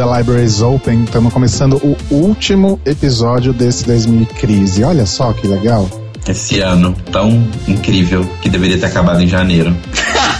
[0.00, 1.04] The Libraries Open.
[1.04, 4.82] Estamos começando o último episódio desse 2000 crise.
[4.82, 5.86] Olha só que legal.
[6.26, 9.76] Esse ano tão incrível que deveria ter acabado em janeiro.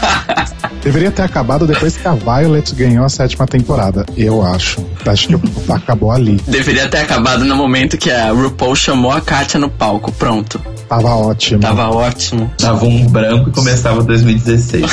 [0.82, 4.82] Deveria ter acabado depois que a Violet ganhou a sétima temporada, eu acho.
[5.04, 6.40] Acho que acabou ali.
[6.46, 10.10] Deveria ter acabado no momento que a RuPaul chamou a Katia no palco.
[10.10, 10.58] Pronto.
[10.88, 11.60] Tava ótimo.
[11.60, 12.50] Tava ótimo.
[12.56, 14.90] Tava um branco e começava 2016.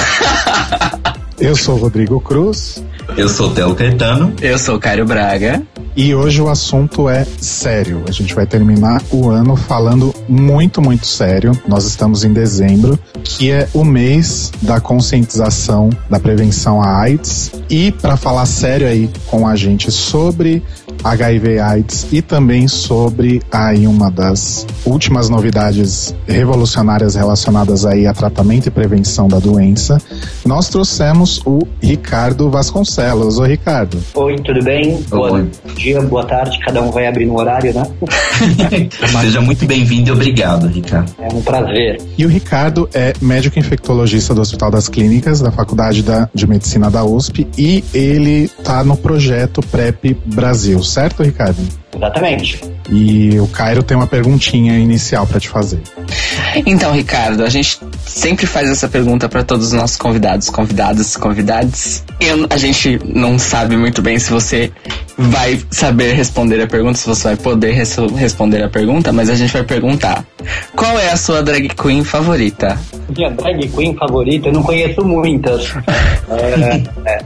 [1.40, 2.84] eu sou o Rodrigo Cruz.
[3.18, 4.32] Eu sou o Telo Caetano.
[4.40, 5.64] Eu sou o Caio Braga.
[5.96, 8.04] E hoje o assunto é sério.
[8.08, 11.60] A gente vai terminar o ano falando muito, muito sério.
[11.68, 17.52] Nós estamos em dezembro, que é o mês da conscientização da prevenção à AIDS.
[17.68, 20.62] E para falar sério aí com a gente sobre
[21.12, 28.68] HIV AIDS e também sobre aí uma das últimas novidades revolucionárias relacionadas aí a tratamento
[28.68, 30.02] e prevenção da doença,
[30.46, 33.40] nós trouxemos o Ricardo Vasconcelos.
[33.40, 33.98] Oi, Ricardo.
[34.16, 35.02] Oi, tudo bem?
[35.10, 37.84] Bom dia, boa tarde, cada um vai abrir no horário, né?
[39.22, 41.12] Seja muito bem-vindo e obrigado, Ricardo.
[41.20, 42.02] É um prazer.
[42.18, 46.90] E o Ricardo é médico infectologista do Hospital das Clínicas, da Faculdade da, de Medicina
[46.90, 51.62] da USP, e ele está no projeto PrEP Brasil certo, Ricardo?
[51.96, 52.60] Exatamente.
[52.90, 55.80] E o Cairo tem uma perguntinha inicial para te fazer.
[56.66, 62.04] Então, Ricardo, a gente sempre faz essa pergunta para todos os nossos convidados, convidadas, convidados.
[62.20, 64.72] Eu, a gente não sabe muito bem se você
[65.18, 69.36] vai saber responder a pergunta, se você vai poder res responder a pergunta, mas a
[69.36, 70.24] gente vai perguntar:
[70.76, 72.78] qual é a sua drag queen favorita?
[73.16, 75.74] Minha drag queen favorita, eu não conheço muitas.
[76.30, 77.20] é, é.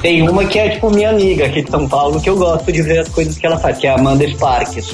[0.00, 2.80] Tem uma que é tipo minha amiga aqui de São Paulo, que eu gosto de
[2.82, 4.90] ver as coisas que ela faz, que é a Amanda Sparks.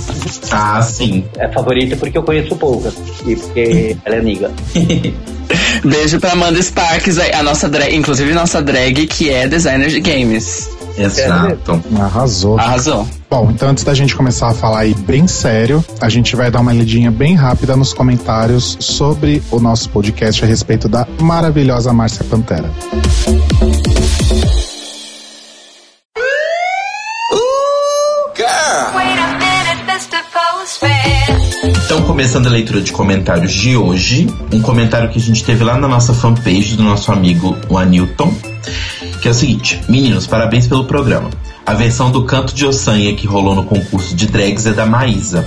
[0.51, 1.25] Ah, sim.
[1.39, 2.95] É favorita porque eu conheço poucas.
[3.25, 4.51] E porque ela é amiga.
[5.85, 10.71] Beijo pra Amanda Sparks, a nossa drag, inclusive nossa drag que é designer de games.
[10.97, 11.83] Exato.
[11.99, 12.59] Arrasou.
[12.59, 13.09] Arrasou.
[13.31, 16.61] Bom, então antes da gente começar a falar aí bem sério, a gente vai dar
[16.61, 22.25] uma lidinha bem rápida nos comentários sobre o nosso podcast a respeito da maravilhosa Márcia
[22.25, 22.71] Pantera.
[22.87, 24.68] Então,
[32.19, 35.87] começando a leitura de comentários de hoje, um comentário que a gente teve lá na
[35.87, 38.35] nossa fanpage do nosso amigo o Anilton,
[39.23, 41.31] que é o seguinte: Meninos, parabéns pelo programa.
[41.65, 45.47] A versão do Canto de Ossanha que rolou no concurso de drags é da Maísa,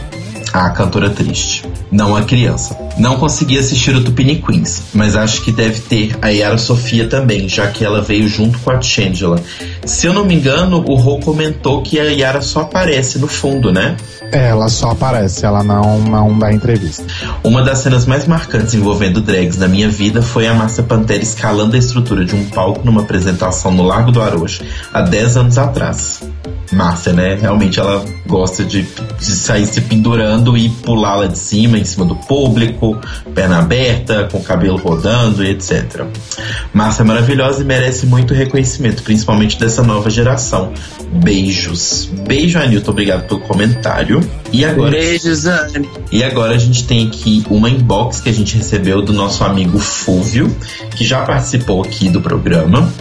[0.53, 2.73] a cantora triste, não a criança.
[2.97, 7.49] Não consegui assistir o Tupini Queens, mas acho que deve ter a Yara Sofia também,
[7.49, 9.43] já que ela veio junto com a Changela.
[9.85, 13.73] Se eu não me engano, o Rô comentou que a Yara só aparece no fundo,
[13.73, 13.97] né?
[14.31, 17.03] Ela só aparece, ela não, não dá entrevista.
[17.43, 21.75] Uma das cenas mais marcantes envolvendo drags na minha vida foi a Márcia Pantera escalando
[21.75, 26.21] a estrutura de um palco numa apresentação no Lago do Arojo, há 10 anos atrás.
[26.71, 27.35] Márcia, né?
[27.35, 32.05] Realmente ela gosta de, de sair se pendurando e pular lá de cima, em cima
[32.05, 32.99] do público,
[33.33, 36.05] perna aberta, com o cabelo rodando e etc.
[36.73, 40.71] Márcia é maravilhosa e merece muito reconhecimento, principalmente dessa nova geração.
[41.11, 42.09] Beijos.
[42.27, 42.91] Beijo, Anilton.
[42.91, 44.21] Obrigado pelo comentário.
[44.51, 44.91] E agora.
[44.91, 45.89] Beijos, Anne.
[46.11, 49.79] E agora a gente tem aqui uma inbox que a gente recebeu do nosso amigo
[49.79, 50.55] Fúvio,
[50.95, 52.91] que já participou aqui do programa.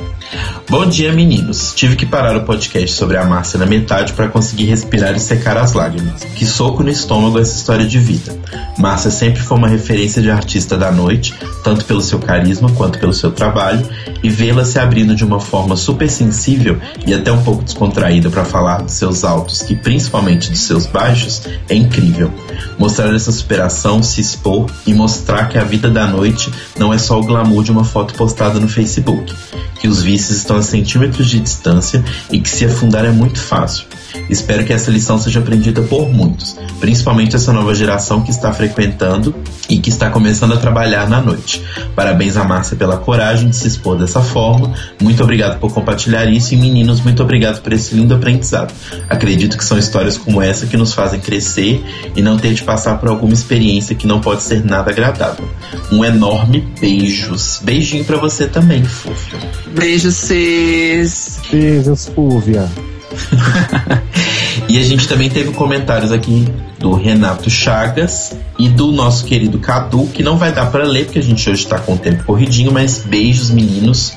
[0.69, 1.75] Bom dia, meninos.
[1.75, 5.57] Tive que parar o podcast sobre a Márcia na metade para conseguir respirar e secar
[5.57, 6.23] as lágrimas.
[6.23, 8.39] Que soco no estômago essa história de vida.
[8.79, 13.13] Márcia sempre foi uma referência de artista da noite, tanto pelo seu carisma quanto pelo
[13.13, 13.85] seu trabalho,
[14.23, 18.45] e vê-la se abrindo de uma forma super sensível e até um pouco descontraída para
[18.45, 22.33] falar dos seus altos e principalmente dos seus baixos é incrível.
[22.78, 27.19] Mostrar essa superação, se expor e mostrar que a vida da noite não é só
[27.19, 29.34] o glamour de uma foto postada no Facebook,
[29.81, 33.87] que os vícios estão a centímetros de distância e que se afundar é muito fácil.
[34.28, 39.34] Espero que essa lição seja aprendida por muitos, principalmente essa nova geração que está frequentando
[39.68, 41.62] e que está começando a trabalhar na noite.
[41.95, 44.72] Parabéns a Márcia pela coragem de se expor dessa forma.
[45.01, 48.72] Muito obrigado por compartilhar isso e meninos, muito obrigado por esse lindo aprendizado.
[49.09, 51.83] Acredito que são histórias como essa que nos fazem crescer
[52.16, 55.48] e não ter de passar por alguma experiência que não pode ser nada agradável.
[55.92, 57.60] Um enorme beijos.
[57.63, 59.39] Beijinho para você também, Fúvia.
[59.74, 61.41] Beijos, cis.
[61.51, 62.68] Beijos, Fúvia.
[64.68, 66.47] e a gente também teve comentários aqui
[66.78, 71.18] do Renato Chagas e do nosso querido Cadu, que não vai dar para ler porque
[71.18, 74.15] a gente hoje está com o tempo corridinho, mas beijos, meninos.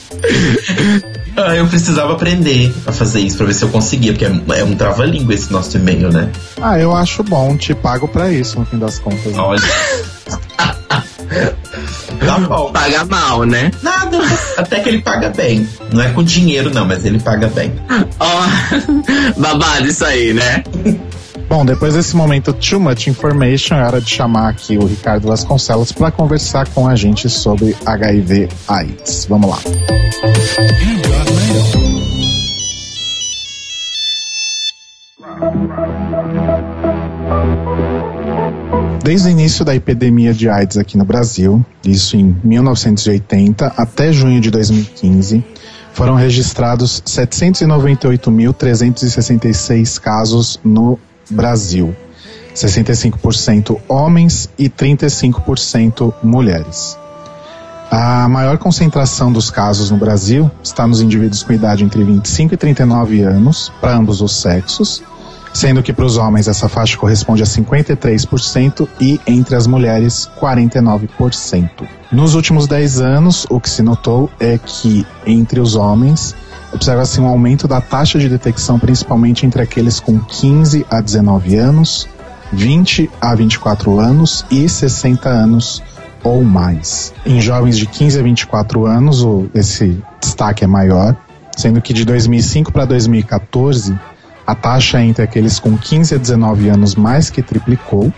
[1.37, 4.65] Ah, eu precisava aprender a fazer isso pra ver se eu conseguia, porque é, é
[4.65, 6.31] um trava-língua esse nosso e-mail, né?
[6.61, 9.37] Ah, eu acho bom, te pago pra isso no fim das contas.
[9.37, 9.61] Olha.
[12.26, 12.72] tá bom.
[12.72, 13.70] Paga mal, né?
[13.82, 14.19] Nada,
[14.56, 15.69] até que ele paga bem.
[15.93, 17.72] Não é com dinheiro, não, mas ele paga bem.
[18.19, 20.62] Ó, oh, babado isso aí, né?
[21.49, 25.90] Bom, depois desse momento too much information, é hora de chamar aqui o Ricardo Vasconcelos
[25.90, 29.26] para conversar com a gente sobre HIV AIDS.
[29.28, 29.58] Vamos lá.
[39.11, 44.41] Desde o início da epidemia de AIDS aqui no Brasil, isso em 1980 até junho
[44.41, 45.45] de 2015,
[45.93, 50.97] foram registrados 798.366 casos no
[51.29, 51.93] Brasil.
[52.55, 56.97] 65% homens e 35% mulheres.
[57.91, 62.57] A maior concentração dos casos no Brasil está nos indivíduos com idade entre 25 e
[62.57, 65.03] 39 anos, para ambos os sexos,
[65.52, 71.70] sendo que para os homens essa faixa corresponde a 53% e entre as mulheres 49%.
[72.12, 76.35] Nos últimos 10 anos, o que se notou é que entre os homens
[76.73, 82.08] observa-se um aumento da taxa de detecção, principalmente entre aqueles com 15 a 19 anos,
[82.52, 85.82] 20 a 24 anos e 60 anos
[86.23, 87.12] ou mais.
[87.25, 91.17] Em jovens de 15 a 24 anos, esse destaque é maior,
[91.56, 93.99] sendo que de 2005 para 2014,
[94.50, 98.12] a taxa entre aqueles com 15 a 19 anos mais que triplicou,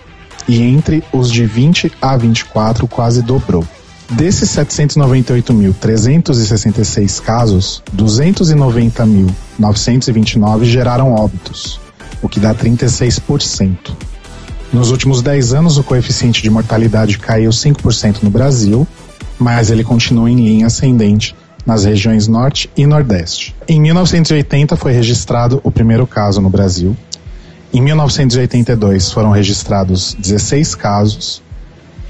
[0.49, 3.63] e entre os de 20 a 24 quase dobrou.
[4.09, 11.79] Desses 798.366 casos, 290.929 geraram óbitos,
[12.23, 13.95] o que dá 36%.
[14.73, 18.89] Nos últimos 10 anos, o coeficiente de mortalidade caiu 5% no Brasil,
[19.39, 23.55] mas ele continua em linha ascendente nas regiões Norte e Nordeste.
[23.69, 26.97] Em 1980 foi registrado o primeiro caso no Brasil.
[27.73, 31.41] Em 1982 foram registrados 16 casos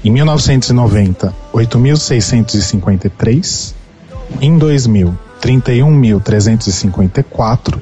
[0.03, 3.73] em 1990, 8.653.
[4.41, 7.79] Em 2000, 31.354.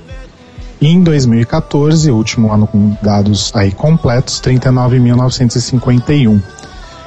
[0.80, 6.40] E em 2014, último ano com dados aí completos, 39.951.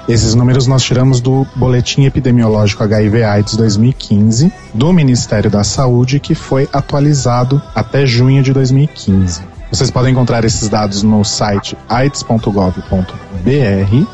[0.06, 6.68] Esses números nós tiramos do Boletim Epidemiológico HIV/AIDS 2015 do Ministério da Saúde, que foi
[6.70, 9.40] atualizado até junho de 2015.
[9.72, 14.06] Vocês podem encontrar esses dados no site aids.gov.br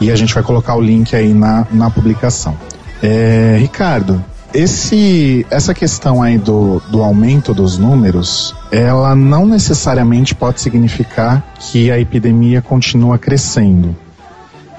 [0.00, 2.56] e a gente vai colocar o link aí na, na publicação.
[3.00, 4.22] É, Ricardo,
[4.52, 11.88] esse, essa questão aí do, do aumento dos números, ela não necessariamente pode significar que
[11.88, 13.94] a epidemia continua crescendo.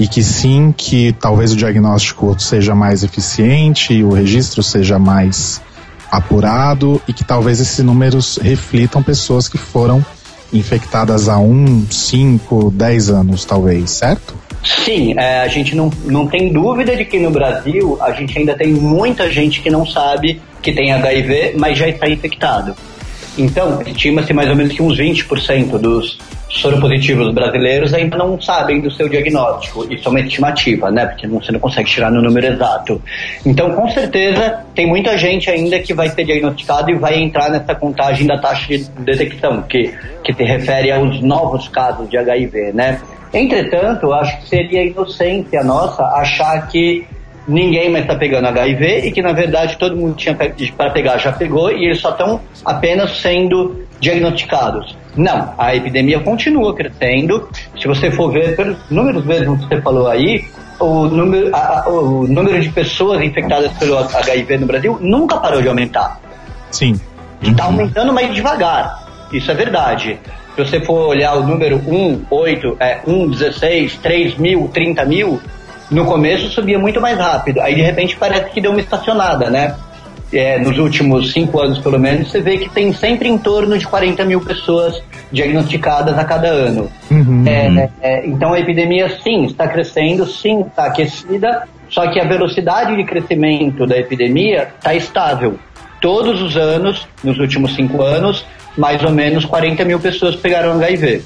[0.01, 5.61] E que sim, que talvez o diagnóstico seja mais eficiente, o registro seja mais
[6.09, 10.03] apurado e que talvez esses números reflitam pessoas que foram
[10.51, 14.33] infectadas há um, cinco, dez anos, talvez, certo?
[14.63, 18.55] Sim, é, a gente não, não tem dúvida de que no Brasil a gente ainda
[18.55, 22.75] tem muita gente que não sabe que tem HIV, mas já está infectado.
[23.37, 26.17] Então, estima-se mais ou menos que uns 20% dos
[26.51, 29.85] soropositivos brasileiros ainda não sabem do seu diagnóstico.
[29.91, 31.05] Isso é uma estimativa, né?
[31.05, 33.01] Porque você não consegue tirar no número exato.
[33.45, 37.73] Então, com certeza, tem muita gente ainda que vai ser diagnosticado e vai entrar nessa
[37.73, 39.93] contagem da taxa de detecção, que,
[40.23, 42.99] que se refere aos novos casos de HIV, né?
[43.33, 47.07] Entretanto, acho que seria inocência nossa achar que
[47.47, 51.31] ninguém mais está pegando HIV e que na verdade todo mundo tinha para pegar já
[51.31, 54.97] pegou e eles só estão apenas sendo diagnosticados.
[55.15, 57.47] Não, a epidemia continua crescendo.
[57.79, 60.45] Se você for ver pelos números mesmo que você falou aí,
[60.79, 65.67] o número, a, o número de pessoas infectadas pelo HIV no Brasil nunca parou de
[65.67, 66.19] aumentar.
[66.71, 66.99] Sim.
[67.41, 69.27] Está aumentando, mas devagar.
[69.31, 70.19] Isso é verdade.
[70.55, 75.39] Se você for olhar o número 1, 8, é, 1, 16, 3 mil, 30 mil,
[75.89, 77.61] no começo subia muito mais rápido.
[77.61, 79.75] Aí de repente parece que deu uma estacionada, né?
[80.33, 83.85] É, nos últimos cinco anos, pelo menos, você vê que tem sempre em torno de
[83.85, 86.89] 40 mil pessoas diagnosticadas a cada ano.
[87.09, 87.43] Uhum.
[87.45, 92.95] É, é, então a epidemia, sim, está crescendo, sim, está aquecida, só que a velocidade
[92.95, 95.59] de crescimento da epidemia está estável.
[95.99, 98.45] Todos os anos, nos últimos cinco anos,
[98.77, 101.23] mais ou menos 40 mil pessoas pegaram HIV.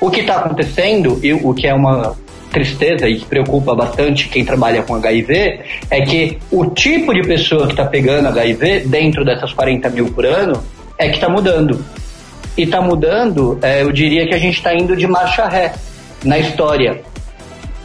[0.00, 2.16] O que está acontecendo, e o que é uma
[2.56, 5.60] tristeza e que preocupa bastante quem trabalha com HIV
[5.90, 10.24] é que o tipo de pessoa que está pegando HIV dentro dessas 40 mil por
[10.24, 10.62] ano
[10.96, 11.84] é que está mudando.
[12.56, 15.74] E está mudando, é, eu diria que a gente está indo de marcha ré
[16.24, 17.02] na história.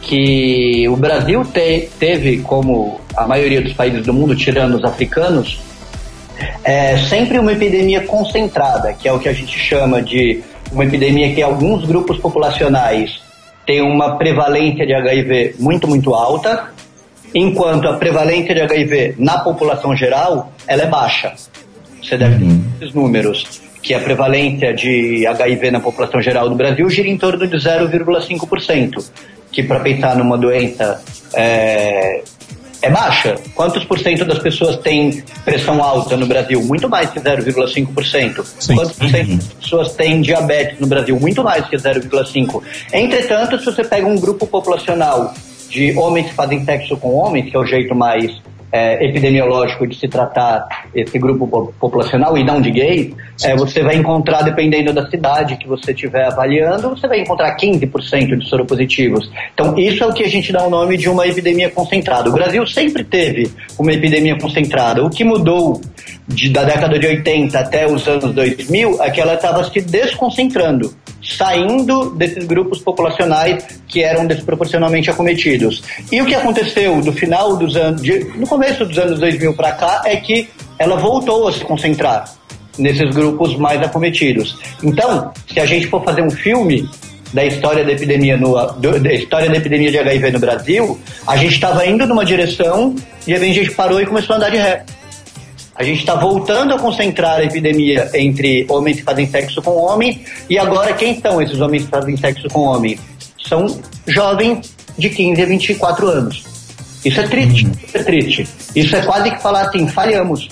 [0.00, 5.60] Que o Brasil te, teve, como a maioria dos países do mundo, tirando os africanos,
[6.64, 11.34] é sempre uma epidemia concentrada, que é o que a gente chama de uma epidemia
[11.34, 13.20] que alguns grupos populacionais
[13.72, 16.68] têm uma prevalência de HIV muito, muito alta,
[17.34, 21.32] enquanto a prevalência de HIV na população geral ela é baixa.
[22.02, 22.64] Você deve ter uhum.
[22.78, 27.46] esses números, que a prevalência de HIV na população geral do Brasil gira em torno
[27.46, 29.10] de 0,5%,
[29.50, 31.02] que para pensar numa doença
[31.34, 32.22] é,
[32.82, 33.36] é baixa.
[33.54, 36.60] Quantos por cento das pessoas têm pressão alta no Brasil?
[36.62, 38.74] Muito mais que 0,5%.
[38.74, 41.18] Quantos por cento das pessoas têm diabetes no Brasil?
[41.18, 42.62] Muito mais que 0,5%.
[42.92, 45.32] Entretanto, se você pega um grupo populacional
[45.70, 48.30] de homens que fazem sexo com homens, que é o jeito mais
[48.72, 53.14] é, epidemiológico de se tratar esse grupo populacional e não de gays,
[53.44, 58.38] é, você vai encontrar, dependendo da cidade que você estiver avaliando, você vai encontrar 15%
[58.38, 59.30] de soropositivos.
[59.52, 62.30] Então, isso é o que a gente dá o nome de uma epidemia concentrada.
[62.30, 65.04] O Brasil sempre teve uma epidemia concentrada.
[65.04, 65.80] O que mudou
[66.26, 71.01] de, da década de 80 até os anos 2000 é que ela estava se desconcentrando
[71.22, 75.82] saindo desses grupos populacionais que eram desproporcionalmente acometidos.
[76.10, 79.72] E o que aconteceu no final dos anos, de, no começo dos anos 2000 para
[79.72, 80.48] cá, é que
[80.78, 82.24] ela voltou a se concentrar
[82.78, 84.56] nesses grupos mais acometidos.
[84.82, 86.88] Então, se a gente for fazer um filme
[87.32, 91.54] da história da epidemia no, da história da epidemia de HIV no Brasil, a gente
[91.54, 92.94] estava indo numa direção
[93.26, 94.84] e a gente parou e começou a andar de ré.
[95.74, 100.20] A gente está voltando a concentrar a epidemia entre homens que fazem sexo com homens
[100.48, 103.00] e agora quem são esses homens que fazem sexo com homens?
[103.48, 106.44] São jovens de 15 a 24 anos.
[107.04, 107.72] Isso é triste, uhum.
[107.86, 108.48] isso é triste.
[108.76, 110.48] Isso é quase que falar assim, falhamos.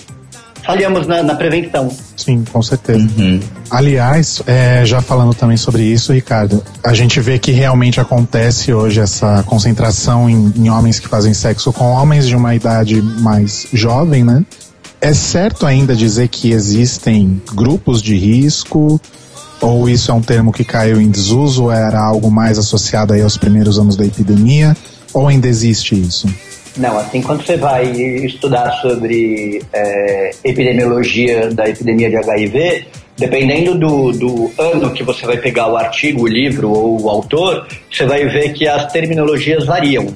[0.63, 1.91] Falhamos na, na prevenção.
[2.15, 3.07] Sim, com certeza.
[3.17, 3.39] Uhum.
[3.69, 8.99] Aliás, é, já falando também sobre isso, Ricardo, a gente vê que realmente acontece hoje
[8.99, 14.23] essa concentração em, em homens que fazem sexo com homens de uma idade mais jovem,
[14.23, 14.45] né?
[15.01, 19.01] É certo ainda dizer que existem grupos de risco?
[19.59, 21.71] Ou isso é um termo que caiu em desuso?
[21.71, 24.77] Era algo mais associado aí aos primeiros anos da epidemia?
[25.11, 26.27] Ou ainda existe isso?
[26.77, 32.85] Não, assim, quando você vai estudar sobre é, epidemiologia da epidemia de HIV,
[33.17, 37.67] dependendo do, do ano que você vai pegar o artigo, o livro ou o autor,
[37.91, 40.13] você vai ver que as terminologias variam.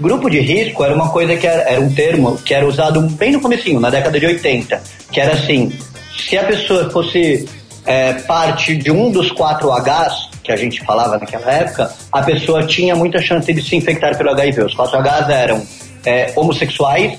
[0.00, 3.32] Grupo de risco era uma coisa que era, era um termo que era usado bem
[3.32, 5.70] no comecinho, na década de 80, que era assim,
[6.16, 7.46] se a pessoa fosse
[7.84, 12.64] é, parte de um dos quatro Hs que a gente falava naquela época, a pessoa
[12.66, 14.64] tinha muita chance de se infectar pelo HIV.
[14.64, 15.62] Os quatro Hs eram
[16.04, 17.18] é, homossexuais,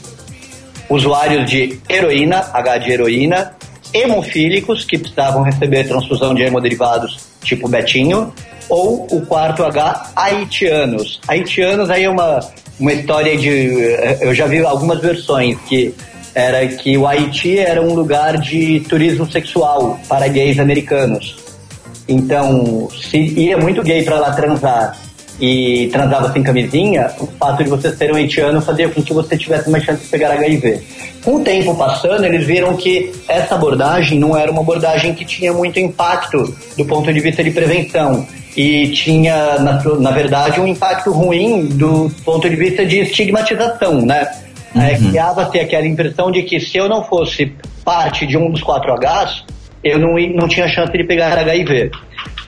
[0.89, 3.55] usuários de heroína, H de heroína,
[3.93, 8.33] hemofílicos, que precisavam receber transfusão de hemoderivados tipo Betinho,
[8.69, 11.19] ou o quarto H, haitianos.
[11.27, 12.39] Haitianos aí é uma,
[12.79, 13.97] uma história de.
[14.21, 15.93] Eu já vi algumas versões que
[16.33, 21.35] era que o Haiti era um lugar de turismo sexual para gays americanos.
[22.07, 24.97] Então, se ia muito gay para lá transar
[25.39, 29.37] e transava sem camisinha, o fato de você ser um haitiano fazia com que você
[29.37, 30.81] tivesse mais chance de pegar HIV.
[31.23, 35.53] Com o tempo passando, eles viram que essa abordagem não era uma abordagem que tinha
[35.53, 41.11] muito impacto do ponto de vista de prevenção e tinha, na, na verdade, um impacto
[41.11, 44.27] ruim do ponto de vista de estigmatização, né?
[44.75, 44.83] É, uhum.
[44.83, 48.93] É, Criava-se aquela impressão de que se eu não fosse parte de um dos quatro
[48.93, 49.43] Hs,
[49.83, 51.91] eu não, não tinha chance de pegar HIV.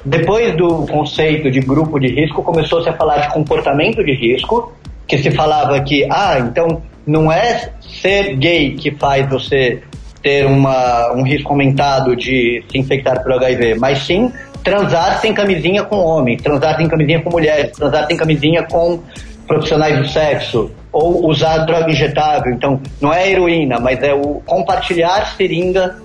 [0.06, 4.74] Depois do conceito de grupo de risco, começou-se a falar de comportamento de risco,
[5.08, 9.82] que se falava que, ah, então não é ser gay que faz você
[10.22, 14.32] ter uma, um risco aumentado de se infectar por HIV, mas sim
[14.64, 19.00] transar sem camisinha com homens, transar sem camisinha com mulheres, transar sem camisinha com
[19.46, 22.54] profissionais do sexo, ou usar droga injetável.
[22.54, 25.98] Então, não é heroína, mas é o compartilhar seringa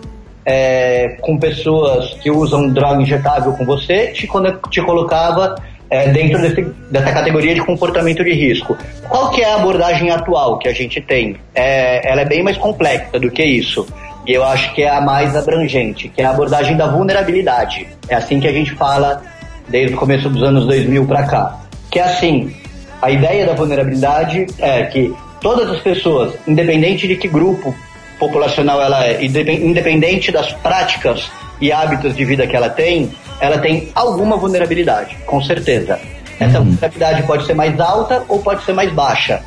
[0.48, 4.26] é, com pessoas que usam droga injetável com você, te,
[4.70, 5.56] te colocava
[5.90, 8.74] é, dentro desse, dessa categoria de comportamento de risco.
[9.10, 11.36] Qual que é a abordagem atual que a gente tem?
[11.54, 13.86] É, ela é bem mais complexa do que isso.
[14.26, 17.86] E eu acho que é a mais abrangente, que é a abordagem da vulnerabilidade.
[18.08, 19.22] É assim que a gente fala
[19.68, 21.58] desde o começo dos anos 2000 para cá.
[21.90, 22.54] Que é assim,
[23.02, 27.74] a ideia da vulnerabilidade é que todas as pessoas, independente de que grupo
[28.18, 33.10] populacional ela é, independente das práticas e hábitos de vida que ela tem,
[33.40, 35.98] ela tem alguma vulnerabilidade, com certeza.
[36.38, 36.64] Essa uhum.
[36.64, 39.42] vulnerabilidade pode ser mais alta ou pode ser mais baixa.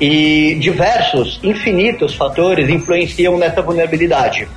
[0.00, 4.48] E diversos, infinitos fatores influenciam nessa vulnerabilidade.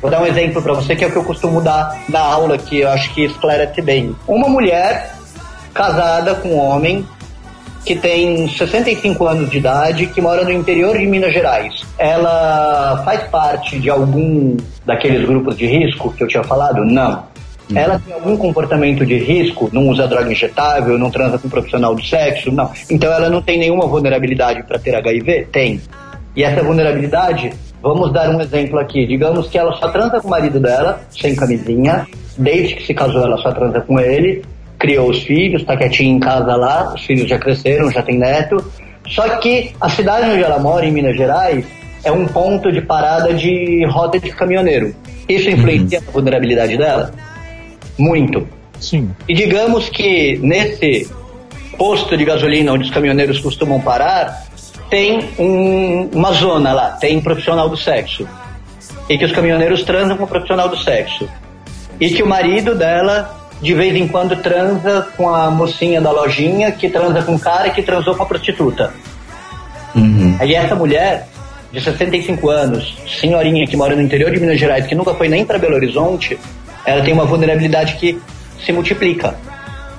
[0.00, 2.58] Vou dar um exemplo para você que é o que eu costumo dar na aula,
[2.58, 4.16] que eu acho que esclarece bem.
[4.26, 5.14] Uma mulher
[5.72, 7.06] casada com um homem
[7.84, 11.82] que tem 65 anos de idade, que mora no interior de Minas Gerais.
[11.98, 16.84] Ela faz parte de algum daqueles grupos de risco que eu tinha falado?
[16.84, 17.30] Não.
[17.70, 17.78] Uhum.
[17.78, 19.70] Ela tem algum comportamento de risco?
[19.72, 22.50] Não usa droga injetável, não transa com um profissional do sexo?
[22.52, 22.70] Não.
[22.90, 25.48] Então ela não tem nenhuma vulnerabilidade para ter HIV?
[25.52, 25.80] Tem.
[26.34, 29.06] E essa vulnerabilidade, vamos dar um exemplo aqui.
[29.06, 32.06] Digamos que ela só transa com o marido dela, sem camisinha,
[32.36, 34.42] desde que se casou ela só transa com ele,
[34.80, 38.56] criou os filhos, tá quietinha em casa lá, os filhos já cresceram, já tem neto.
[39.06, 41.64] Só que a cidade onde ela mora, em Minas Gerais,
[42.02, 44.94] é um ponto de parada de roda de caminhoneiro.
[45.28, 46.04] Isso influencia uhum.
[46.08, 47.12] a vulnerabilidade dela?
[47.98, 48.48] Muito.
[48.80, 49.10] Sim.
[49.28, 51.10] E digamos que nesse
[51.76, 54.44] posto de gasolina onde os caminhoneiros costumam parar,
[54.88, 58.26] tem um, uma zona lá, tem profissional do sexo.
[59.08, 61.28] E que os caminhoneiros transam com o profissional do sexo.
[62.00, 66.72] E que o marido dela de vez em quando transa com a mocinha da lojinha,
[66.72, 68.92] que transa com o cara que transou com a prostituta.
[69.94, 70.36] Uhum.
[70.38, 71.28] Aí essa mulher,
[71.72, 75.44] de 65 anos, senhorinha que mora no interior de Minas Gerais, que nunca foi nem
[75.44, 76.38] para Belo Horizonte,
[76.86, 78.20] ela tem uma vulnerabilidade que
[78.64, 79.34] se multiplica.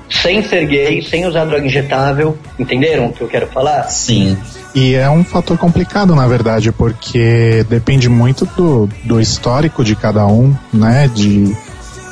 [0.10, 3.84] Sem ser gay, sem usar droga injetável, entenderam o que eu quero falar?
[3.84, 4.38] Sim.
[4.76, 10.26] E é um fator complicado, na verdade, porque depende muito do, do histórico de cada
[10.28, 11.10] um, né?
[11.14, 11.56] De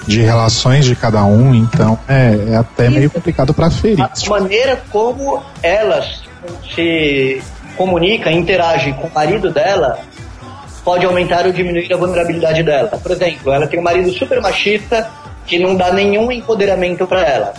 [0.09, 4.01] de relações de cada um, então é, é até meio complicado para ferir.
[4.01, 6.23] A maneira como elas
[6.73, 7.41] se
[7.77, 9.99] comunica, interage com o marido dela
[10.84, 12.89] pode aumentar ou diminuir a vulnerabilidade dela.
[12.89, 15.07] Por exemplo, ela tem um marido super machista
[15.45, 17.53] que não dá nenhum empoderamento para ela.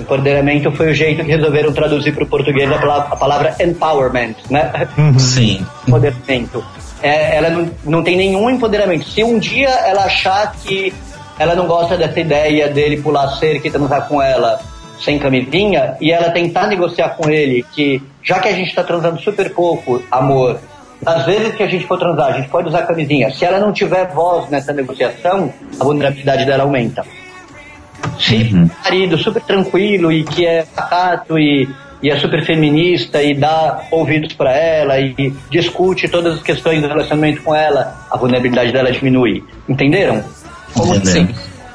[0.00, 4.34] Empoderamento foi o jeito que resolveram traduzir para o português a palavra, a palavra, empowerment,
[4.48, 4.88] né?
[4.96, 5.18] Uhum.
[5.18, 5.66] Sim.
[5.86, 6.64] Empoderamento.
[7.02, 9.06] É, ela não, não tem nenhum empoderamento.
[9.10, 10.92] Se um dia ela achar que
[11.38, 14.60] ela não gosta dessa ideia dele pular cerca e transar com ela
[15.00, 19.20] sem camisinha e ela tentar negociar com ele que já que a gente está transando
[19.20, 20.58] super pouco, amor,
[21.04, 23.30] às vezes que a gente for transar, a gente pode usar camisinha.
[23.30, 27.04] Se ela não tiver voz nessa negociação, a vulnerabilidade dela aumenta.
[28.18, 28.64] Se uhum.
[28.64, 31.68] o marido super tranquilo e que é pacato e,
[32.02, 36.88] e é super feminista e dá ouvidos para ela e discute todas as questões do
[36.88, 39.44] relacionamento com ela, a vulnerabilidade dela diminui.
[39.68, 40.24] Entenderam?
[40.74, 41.28] Como assim?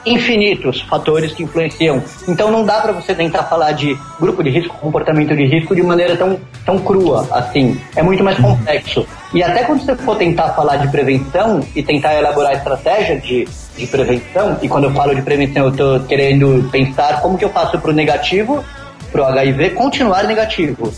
[0.06, 2.02] infinitos fatores que influenciam.
[2.28, 5.82] Então não dá para você tentar falar de grupo de risco, comportamento de risco de
[5.82, 7.80] maneira tão, tão crua assim.
[7.96, 9.06] É muito mais complexo.
[9.34, 13.88] E até quando você for tentar falar de prevenção e tentar elaborar estratégia de, de
[13.88, 17.78] prevenção, e quando eu falo de prevenção eu estou querendo pensar como que eu faço
[17.80, 18.64] para o negativo,
[19.12, 20.92] para o HIV, continuar negativo.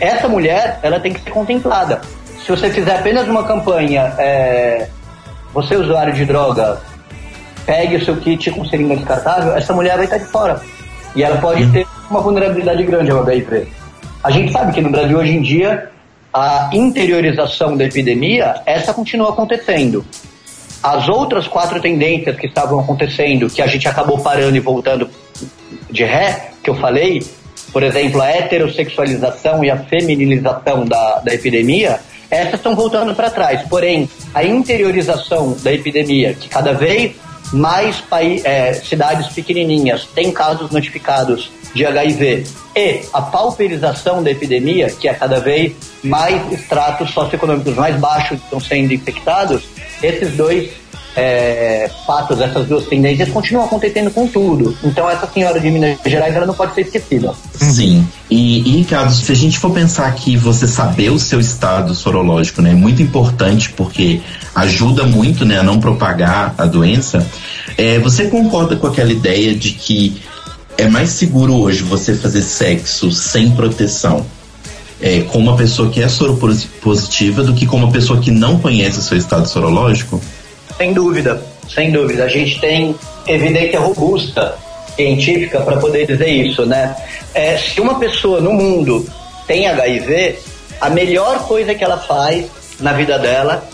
[0.00, 2.00] Essa mulher, ela tem que ser contemplada.
[2.44, 4.88] Se você fizer apenas uma campanha, é,
[5.52, 6.80] você usuário de droga,
[7.70, 10.60] pegue o seu kit com seringa descartável, essa mulher vai estar de fora.
[11.14, 13.68] E ela pode ter uma vulnerabilidade grande ao HIV.
[14.24, 15.88] A gente sabe que no Brasil hoje em dia
[16.34, 20.04] a interiorização da epidemia, essa continua acontecendo.
[20.82, 25.08] As outras quatro tendências que estavam acontecendo, que a gente acabou parando e voltando
[25.88, 27.22] de ré, que eu falei,
[27.72, 33.62] por exemplo, a heterossexualização e a feminilização da, da epidemia, essas estão voltando para trás.
[33.68, 37.12] Porém, a interiorização da epidemia, que cada vez
[37.52, 38.02] mais
[38.44, 40.04] é, cidades pequenininhas.
[40.06, 46.52] Têm casos notificados de HIV e a pauperização da epidemia, que é cada vez mais
[46.52, 49.62] estratos socioeconômicos mais baixos estão sendo infectados,
[50.02, 50.70] esses dois
[51.16, 54.76] é, fatos, essas duas tendências continuam acontecendo com tudo.
[54.82, 57.34] Então essa senhora de Minas Gerais ela não pode ser esquecida.
[57.54, 58.06] Sim.
[58.30, 62.62] E, e Ricardo, se a gente for pensar que você saber o seu estado sorológico
[62.62, 64.20] né, é muito importante porque
[64.54, 67.26] ajuda muito né, a não propagar a doença,
[67.76, 70.22] é, você concorda com aquela ideia de que
[70.80, 74.24] é mais seguro hoje você fazer sexo sem proteção
[75.00, 78.98] é, com uma pessoa que é soropositiva do que com uma pessoa que não conhece
[78.98, 80.20] o seu estado sorológico?
[80.78, 82.24] Sem dúvida, sem dúvida.
[82.24, 82.94] A gente tem
[83.26, 84.56] evidência robusta
[84.96, 86.96] científica para poder dizer isso, né?
[87.34, 89.06] É, se uma pessoa no mundo
[89.46, 90.38] tem HIV,
[90.80, 92.46] a melhor coisa que ela faz
[92.80, 93.68] na vida dela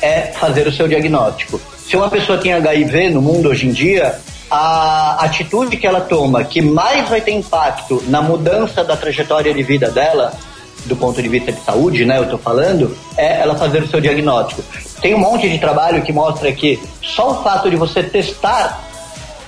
[0.00, 1.60] é fazer o seu diagnóstico.
[1.86, 4.18] Se uma pessoa tem HIV no mundo hoje em dia,
[4.50, 9.62] a atitude que ela toma, que mais vai ter impacto na mudança da trajetória de
[9.62, 10.32] vida dela,
[10.86, 14.00] do ponto de vista de saúde, né, eu tô falando, é ela fazer o seu
[14.00, 14.62] diagnóstico.
[15.00, 18.82] Tem um monte de trabalho que mostra que só o fato de você testar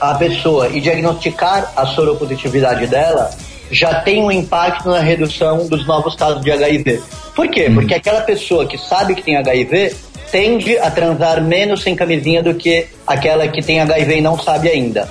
[0.00, 3.30] a pessoa e diagnosticar a soropositividade dela
[3.70, 7.02] já tem um impacto na redução dos novos casos de HIV.
[7.34, 7.68] Por quê?
[7.68, 7.74] Hum.
[7.74, 9.94] Porque aquela pessoa que sabe que tem HIV
[10.36, 14.68] tende a transar menos sem camisinha do que aquela que tem HIV e não sabe
[14.68, 15.08] ainda.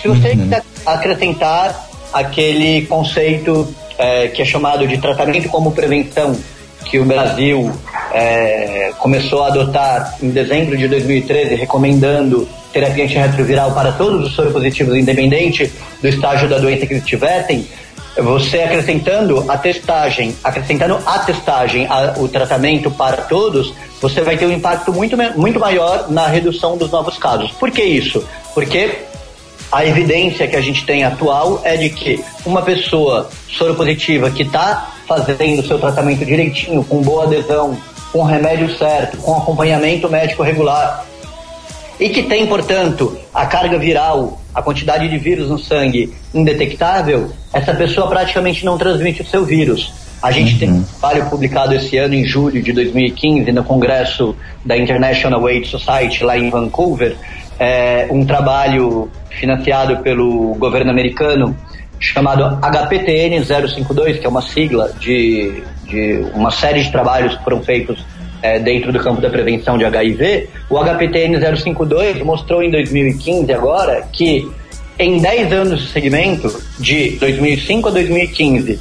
[0.00, 0.42] Se você uhum.
[0.42, 6.36] quiser acrescentar aquele conceito é, que é chamado de tratamento como prevenção,
[6.84, 7.72] que o Brasil
[8.12, 14.94] é, começou a adotar em dezembro de 2013, recomendando terapia antirretroviral para todos os soropositivos,
[14.94, 15.68] independente
[16.00, 17.66] do estágio da doença que eles tivessem,
[18.16, 24.46] você acrescentando a testagem, acrescentando a testagem, a, o tratamento para todos, você vai ter
[24.46, 27.52] um impacto muito, muito maior na redução dos novos casos.
[27.52, 28.24] Por que isso?
[28.54, 28.98] Porque
[29.70, 34.94] a evidência que a gente tem atual é de que uma pessoa soropositiva que está
[35.06, 37.76] fazendo o seu tratamento direitinho, com boa adesão,
[38.12, 41.04] com remédio certo, com acompanhamento médico regular,
[41.98, 47.74] e que tem, portanto, a carga viral, a quantidade de vírus no sangue indetectável, essa
[47.74, 49.92] pessoa praticamente não transmite o seu vírus.
[50.22, 50.58] A gente uhum.
[50.58, 55.70] tem um trabalho publicado esse ano, em julho de 2015, no congresso da International AIDS
[55.70, 57.16] Society, lá em Vancouver,
[57.58, 61.56] é, um trabalho financiado pelo governo americano
[61.98, 67.62] chamado HPTN 052, que é uma sigla de, de uma série de trabalhos que foram
[67.62, 68.04] feitos
[68.42, 74.06] é, dentro do campo da prevenção de HIV, o HPTN 052 mostrou em 2015 agora
[74.12, 74.50] que
[74.98, 78.78] em 10 anos de segmento, de 2005 a 2015,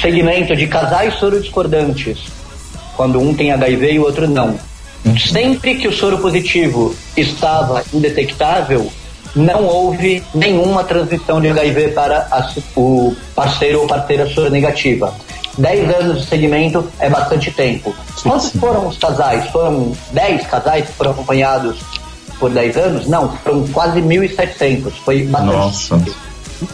[0.00, 2.26] segmento de casais sorodiscordantes,
[2.96, 4.58] quando um tem HIV e o outro não,
[5.18, 8.90] sempre que o soro positivo estava indetectável,
[9.34, 15.14] não houve nenhuma transmissão de HIV para a, o parceiro ou parceira soronegativa.
[15.58, 17.94] 10 anos de segmento é bastante tempo.
[18.22, 19.50] Quantos foram os casais?
[19.50, 21.80] Foram 10 casais que foram acompanhados
[22.38, 23.08] por 10 anos?
[23.08, 24.92] Não, foram quase 1.700.
[25.04, 25.56] Foi bastante.
[25.56, 26.00] Nossa.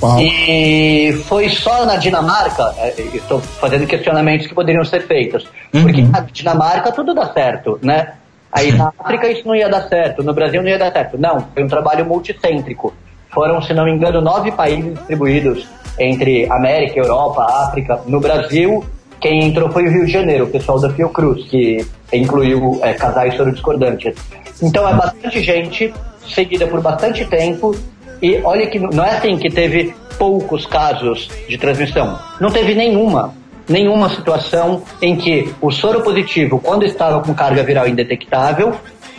[0.03, 0.19] Uau.
[0.21, 5.83] E foi só na Dinamarca, é, estou fazendo questionamentos que poderiam ser feitos, uhum.
[5.83, 8.15] porque na Dinamarca tudo dá certo, né?
[8.51, 11.19] Aí na África isso não ia dar certo, no Brasil não ia dar certo.
[11.19, 12.95] Não, foi um trabalho multicêntrico.
[13.31, 15.67] Foram, se não me engano, nove países distribuídos
[15.99, 18.01] entre América, Europa, África.
[18.07, 18.85] No Brasil,
[19.21, 23.35] quem entrou foi o Rio de Janeiro, o pessoal da Fiocruz, que incluiu é, casais
[23.53, 24.15] discordantes.
[24.63, 25.93] Então é bastante gente,
[26.29, 27.75] seguida por bastante tempo,
[28.21, 32.19] e olha que não é assim que teve poucos casos de transmissão.
[32.41, 33.35] Não teve nenhuma,
[33.69, 38.75] nenhuma situação em que o soro positivo, quando estava com carga viral indetectável,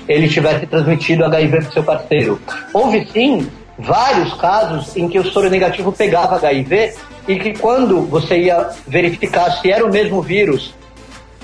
[0.07, 2.39] ele tivesse transmitido HIV para seu parceiro.
[2.73, 6.93] Houve sim vários casos em que o soro negativo pegava HIV
[7.27, 10.73] e que quando você ia verificar se era o mesmo vírus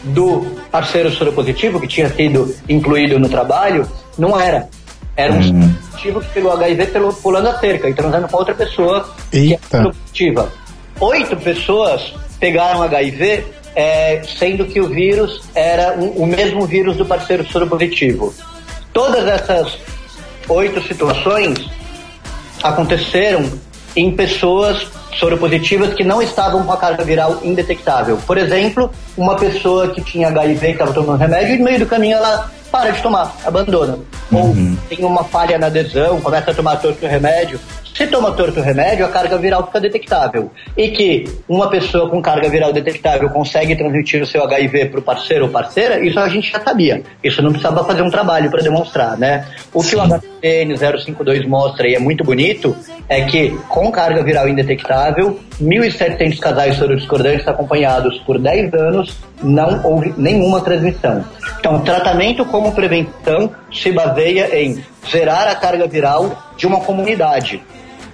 [0.03, 4.69] do parceiro soropositivo que tinha sido incluído no trabalho, não era.
[5.15, 5.73] Era um hum.
[5.91, 9.67] positivo que pegou HIV pelo, pulando a cerca e transando com outra pessoa Eita.
[9.69, 10.53] que era positiva.
[10.99, 17.05] Oito pessoas pegaram HIV, é, sendo que o vírus era um, o mesmo vírus do
[17.05, 18.33] parceiro soropositivo.
[18.93, 19.77] Todas essas
[20.47, 21.69] oito situações
[22.63, 23.49] aconteceram
[23.95, 24.87] em pessoas
[25.19, 28.17] soropositivas que não estavam com a carga viral indetectável.
[28.25, 31.85] Por exemplo, uma pessoa que tinha HIV e estava tomando remédio e no meio do
[31.85, 33.99] caminho ela para de tomar, abandona.
[34.31, 34.39] Uhum.
[34.39, 37.59] Ou tem uma falha na adesão, começa a tomar todo o remédio
[37.93, 40.51] se toma torto remédio, a carga viral fica detectável.
[40.77, 45.03] E que uma pessoa com carga viral detectável consegue transmitir o seu HIV para o
[45.03, 47.03] parceiro ou parceira, isso a gente já sabia.
[47.23, 49.45] Isso não precisava fazer um trabalho para demonstrar, né?
[49.73, 52.75] O que o HPN 052 mostra e é muito bonito
[53.09, 60.13] é que com carga viral indetectável, 1.700 casais sorodiscordantes acompanhados por 10 anos não houve
[60.17, 61.23] nenhuma transmissão.
[61.59, 67.61] Então, tratamento como prevenção se baseia em zerar a carga viral de uma comunidade.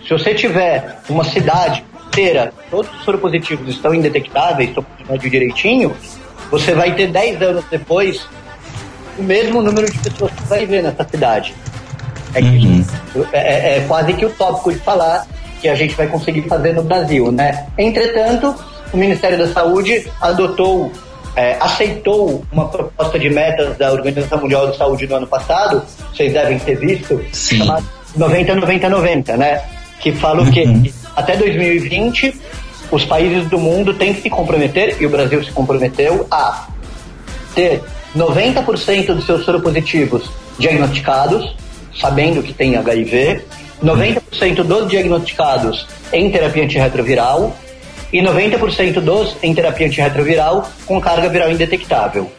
[0.08, 5.96] Se você tiver uma cidade inteira, todos os soropositivos estão indetectáveis, estão funcionando direitinho,
[6.50, 8.26] você vai ter 10 anos depois
[9.18, 11.54] o mesmo número de pessoas que vai ver nessa cidade.
[12.34, 12.86] É, uhum.
[13.34, 15.28] é, é, é quase que utópico de falar
[15.60, 17.68] que a gente vai conseguir fazer no Brasil, né?
[17.78, 18.56] Entretanto,
[18.94, 20.92] o Ministério da Saúde adotou,
[21.36, 26.32] é, aceitou uma proposta de metas da Organização Mundial de Saúde no ano passado, vocês
[26.32, 27.58] devem ter visto, Sim.
[27.58, 27.84] chamada
[28.18, 29.77] 90-90-90, né?
[30.00, 30.64] Que fala o quê?
[30.64, 30.92] Uhum.
[31.16, 32.34] Até 2020,
[32.92, 36.68] os países do mundo têm que se comprometer, e o Brasil se comprometeu, a
[37.54, 37.82] ter
[38.16, 41.56] 90% dos seus soropositivos diagnosticados,
[42.00, 43.42] sabendo que tem HIV,
[43.84, 47.56] 90% dos diagnosticados em terapia antirretroviral
[48.12, 52.32] e 90% dos em terapia antirretroviral com carga viral indetectável.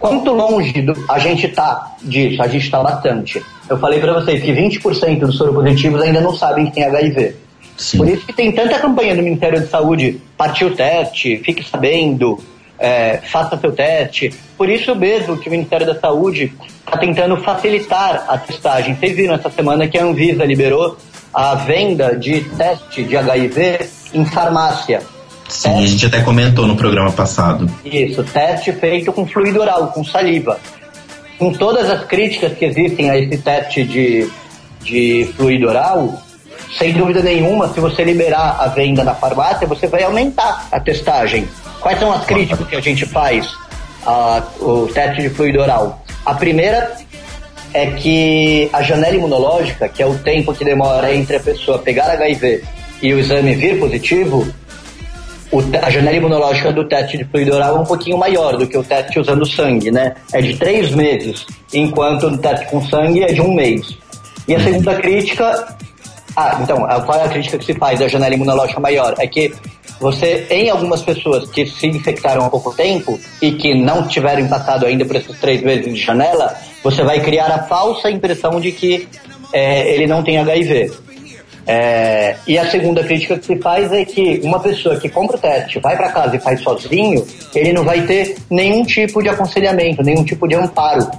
[0.00, 2.42] Quanto longe do, a gente está disso?
[2.42, 3.40] A gente está bastante.
[3.68, 7.36] Eu falei para vocês que 20% dos soropositivos ainda não sabem que tem HIV.
[7.76, 7.98] Sim.
[7.98, 12.38] Por isso que tem tanta campanha do Ministério da Saúde, partiu o teste, fique sabendo,
[12.78, 14.34] é, faça seu teste.
[14.56, 18.94] Por isso mesmo que o Ministério da Saúde está tentando facilitar a testagem.
[18.94, 20.96] Vocês viram essa semana que a Anvisa liberou
[21.32, 23.80] a venda de teste de HIV
[24.14, 25.02] em farmácia.
[25.50, 25.84] Sim, teste.
[25.84, 27.68] a gente até comentou no programa passado.
[27.84, 30.58] Isso, teste feito com fluido oral, com saliva.
[31.38, 34.30] Com todas as críticas que existem a esse teste de,
[34.82, 36.22] de fluido oral,
[36.78, 41.48] sem dúvida nenhuma, se você liberar a venda na farmácia, você vai aumentar a testagem.
[41.80, 43.48] Quais são as críticas que a gente faz
[44.04, 46.04] ao teste de fluido oral?
[46.24, 46.96] A primeira
[47.72, 52.10] é que a janela imunológica, que é o tempo que demora entre a pessoa pegar
[52.10, 52.62] HIV
[53.02, 54.54] e o exame vir positivo, o,
[55.82, 58.84] a janela imunológica do teste de fluido oral é um pouquinho maior do que o
[58.84, 60.14] teste usando sangue, né?
[60.32, 63.96] É de três meses, enquanto o teste com sangue é de um mês.
[64.46, 65.76] E a segunda crítica.
[66.36, 69.14] Ah, então, qual é a crítica que se faz da janela imunológica maior?
[69.18, 69.52] É que
[70.00, 74.86] você, em algumas pessoas que se infectaram há pouco tempo e que não tiveram passado
[74.86, 79.06] ainda por esses três meses de janela, você vai criar a falsa impressão de que
[79.52, 80.90] é, ele não tem HIV.
[81.66, 85.40] É, e a segunda crítica que se faz é que uma pessoa que compra o
[85.40, 90.02] teste, vai para casa e faz sozinho, ele não vai ter nenhum tipo de aconselhamento,
[90.02, 91.10] nenhum tipo de amparo,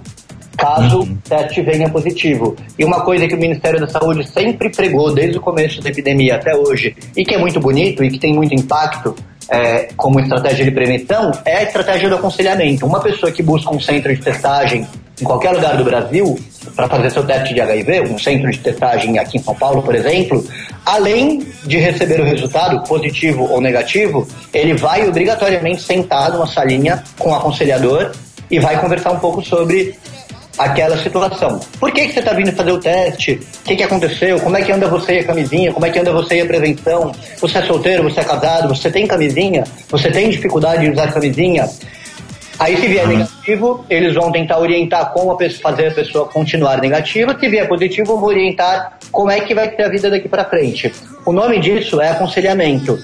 [0.58, 1.13] caso uhum.
[1.13, 2.56] o teste venha positivo.
[2.77, 6.36] E uma coisa que o Ministério da Saúde sempre pregou desde o começo da epidemia
[6.36, 9.15] até hoje, e que é muito bonito e que tem muito impacto,
[9.49, 12.86] é, como estratégia de prevenção é a estratégia do aconselhamento.
[12.86, 14.88] Uma pessoa que busca um centro de testagem
[15.21, 16.38] em qualquer lugar do Brasil
[16.75, 19.93] para fazer seu teste de HIV, um centro de testagem aqui em São Paulo, por
[19.93, 20.43] exemplo,
[20.86, 27.29] além de receber o resultado positivo ou negativo, ele vai obrigatoriamente sentar numa salinha com
[27.29, 28.12] o aconselhador
[28.49, 29.95] e vai conversar um pouco sobre
[30.57, 31.60] aquela situação.
[31.79, 33.39] Por que, que você está vindo fazer o teste?
[33.62, 34.39] O que, que aconteceu?
[34.39, 35.71] Como é que anda você e a camisinha?
[35.71, 37.12] Como é que anda você e a prevenção?
[37.39, 38.03] Você é solteiro?
[38.03, 38.67] Você é casado?
[38.69, 39.63] Você tem camisinha?
[39.89, 41.69] Você tem dificuldade de usar camisinha?
[42.59, 46.79] Aí, se vier negativo, eles vão tentar orientar como a pessoa, fazer a pessoa continuar
[46.79, 47.35] negativa.
[47.39, 50.93] Se vier positivo, vão orientar como é que vai ser a vida daqui para frente.
[51.25, 52.99] O nome disso é aconselhamento.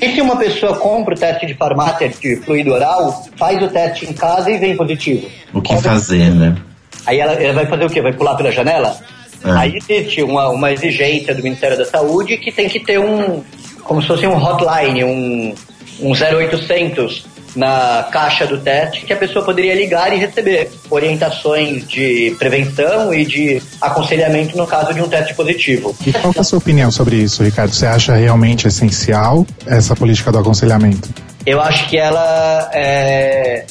[0.00, 4.06] E se uma pessoa compra o teste de farmácia de fluido oral, faz o teste
[4.06, 5.28] em casa e vem positivo?
[5.52, 6.56] O que fazer, né?
[7.06, 8.00] Aí ela, ela vai fazer o quê?
[8.00, 8.96] Vai pular pela janela?
[9.44, 9.50] É.
[9.50, 13.42] Aí existe uma, uma exigência do Ministério da Saúde que tem que ter um,
[13.82, 15.54] como se fosse um hotline, um,
[16.00, 22.34] um 0800 na caixa do teste que a pessoa poderia ligar e receber orientações de
[22.38, 25.94] prevenção e de aconselhamento no caso de um teste positivo.
[26.06, 27.72] E qual é a sua opinião sobre isso, Ricardo?
[27.72, 31.08] Você acha realmente essencial essa política do aconselhamento?
[31.46, 33.64] Eu acho que ela é,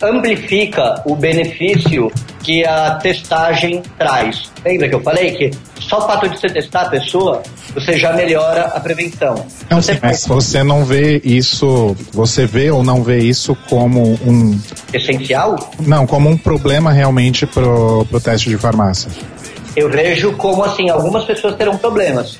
[0.00, 2.10] amplifica o benefício
[2.42, 4.50] que a testagem traz.
[4.64, 7.42] Lembra que eu falei que só o fato de você testar a pessoa,
[7.74, 9.46] você já melhora a prevenção.
[9.70, 14.58] Não, você, mas você não vê isso, você vê ou não vê isso como um...
[14.92, 15.72] Essencial?
[15.80, 19.10] Não, como um problema realmente pro, pro teste de farmácia.
[19.74, 22.38] Eu vejo como, assim, algumas pessoas terão problemas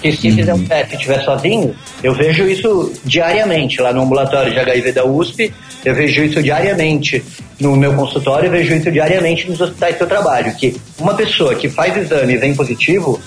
[0.00, 4.52] que se fizer um teste e estiver sozinho, eu vejo isso diariamente lá no ambulatório
[4.52, 5.52] de HIV da USP,
[5.84, 7.24] eu vejo isso diariamente
[7.58, 11.54] no meu consultório, eu vejo isso diariamente nos hospitais que eu trabalho, que uma pessoa
[11.54, 13.20] que faz exame e vem positivo,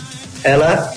[0.44, 0.94] ela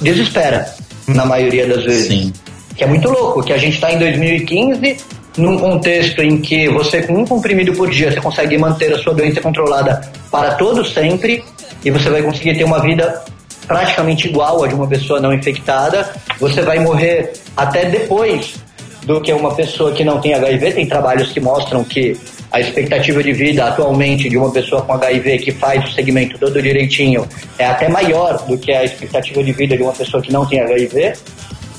[0.00, 0.74] desespera,
[1.06, 2.08] na maioria das vezes.
[2.08, 2.32] Sim.
[2.76, 4.96] Que é muito louco, que a gente está em 2015,
[5.36, 9.14] num contexto em que você com um comprimido por dia você consegue manter a sua
[9.14, 11.42] doença controlada para todo sempre
[11.84, 13.24] e você vai conseguir ter uma vida
[13.66, 16.12] praticamente igual a de uma pessoa não infectada.
[16.38, 18.54] Você vai morrer até depois
[19.04, 20.72] do que uma pessoa que não tem HIV.
[20.72, 22.16] Tem trabalhos que mostram que
[22.54, 26.62] a expectativa de vida atualmente de uma pessoa com HIV que faz o segmento todo
[26.62, 27.26] direitinho
[27.58, 30.60] é até maior do que a expectativa de vida de uma pessoa que não tem
[30.60, 31.14] HIV.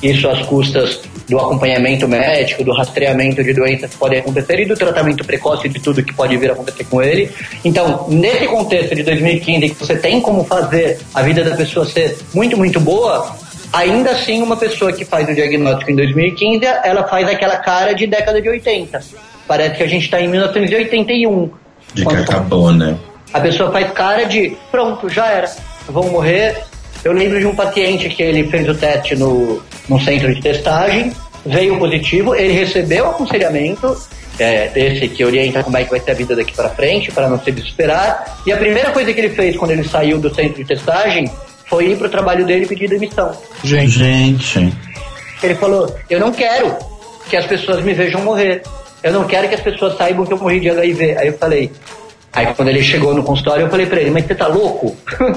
[0.03, 4.75] Isso às custas do acompanhamento médico, do rastreamento de doenças que podem acontecer e do
[4.75, 7.31] tratamento precoce de tudo que pode vir a acontecer com ele.
[7.63, 12.17] Então, nesse contexto de 2015, que você tem como fazer a vida da pessoa ser
[12.33, 13.33] muito, muito boa,
[13.71, 18.05] ainda assim, uma pessoa que faz o diagnóstico em 2015, ela faz aquela cara de
[18.05, 19.25] década de 80.
[19.47, 21.51] Parece que a gente está em 1981.
[21.93, 22.97] De que acabou, né?
[23.33, 25.49] A pessoa faz cara de, pronto, já era,
[25.87, 26.57] vão morrer,
[27.03, 31.11] eu lembro de um paciente que ele fez o teste no, no centro de testagem,
[31.45, 33.95] veio positivo, ele recebeu aconselhamento,
[34.39, 37.29] é, esse que orienta como é que vai ser a vida daqui para frente, para
[37.29, 38.39] não se desesperar.
[38.45, 41.29] E a primeira coisa que ele fez quando ele saiu do centro de testagem
[41.67, 43.37] foi ir para o trabalho dele e pedir demissão.
[43.63, 43.89] Gente.
[43.89, 44.73] Gente.
[45.41, 46.75] Ele falou: Eu não quero
[47.29, 48.63] que as pessoas me vejam morrer.
[49.03, 51.17] Eu não quero que as pessoas saibam que eu morri de HIV.
[51.17, 51.71] Aí eu falei,
[52.33, 54.95] aí quando ele chegou no consultório, eu falei pra ele, mas você tá louco?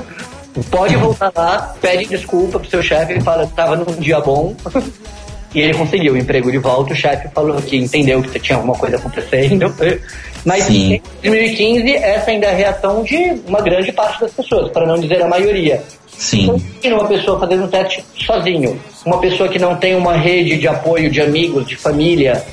[0.71, 4.55] Pode voltar lá, pede desculpa pro seu chefe, ele fala, tava num dia bom.
[5.55, 6.93] E ele conseguiu o emprego de volta.
[6.93, 9.75] O chefe falou que entendeu que tinha alguma coisa acontecendo.
[10.45, 11.01] Mas Sim.
[11.23, 14.99] em 2015, essa ainda é a reação de uma grande parte das pessoas, para não
[14.99, 15.83] dizer a maioria.
[16.07, 16.63] Sim.
[16.83, 20.69] Então, uma pessoa fazendo um teste sozinho, uma pessoa que não tem uma rede de
[20.69, 22.45] apoio de amigos, de família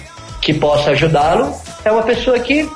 [0.46, 1.52] que possa ajudá-lo,
[1.84, 2.70] é uma pessoa que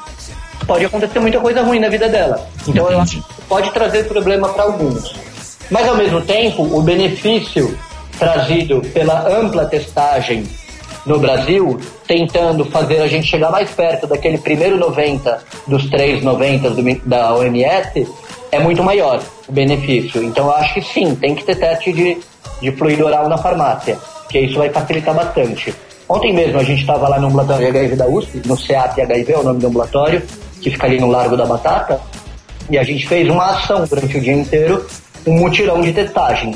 [0.66, 2.50] pode acontecer muita coisa ruim na vida dela.
[2.68, 2.94] Então, Entendi.
[2.94, 5.16] eu acho que pode trazer problema para alguns.
[5.70, 7.78] Mas, ao mesmo tempo, o benefício
[8.18, 10.44] trazido pela ampla testagem
[11.06, 16.72] no Brasil, tentando fazer a gente chegar mais perto daquele primeiro 90 dos três 90
[16.72, 18.08] do, da OMS,
[18.52, 20.24] é muito maior o benefício.
[20.24, 22.18] Então eu acho que sim, tem que ter teste de,
[22.62, 23.96] de fluido oral na farmácia,
[24.28, 25.72] que isso vai facilitar bastante.
[26.10, 29.32] Ontem mesmo a gente estava lá no ambulatório de HIV da USP, no CEAP HIV,
[29.32, 30.24] é o nome do ambulatório,
[30.60, 32.02] que fica ali no Largo da Batata,
[32.68, 34.88] e a gente fez uma ação durante o dia inteiro,
[35.28, 36.56] um mutirão de testagem.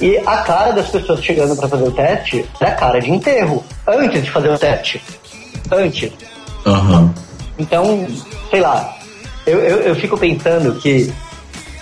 [0.00, 3.62] E a cara das pessoas chegando para fazer o teste era a cara de enterro,
[3.86, 5.02] antes de fazer o teste.
[5.70, 6.10] Antes.
[6.64, 7.12] Uhum.
[7.58, 8.06] Então,
[8.50, 8.96] sei lá,
[9.46, 11.12] eu, eu, eu fico pensando que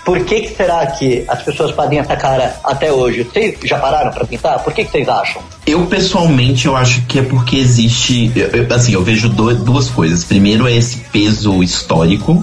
[0.07, 3.23] por que, que, será que as pessoas fazem essa cara até hoje?
[3.23, 4.57] Vocês já pararam para pensar?
[4.59, 5.41] Por que, que, vocês acham?
[5.65, 8.31] Eu, pessoalmente, eu acho que é porque existe...
[8.73, 10.23] Assim, eu vejo duas coisas.
[10.23, 12.41] Primeiro é esse peso histórico,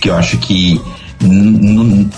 [0.00, 0.80] que eu acho que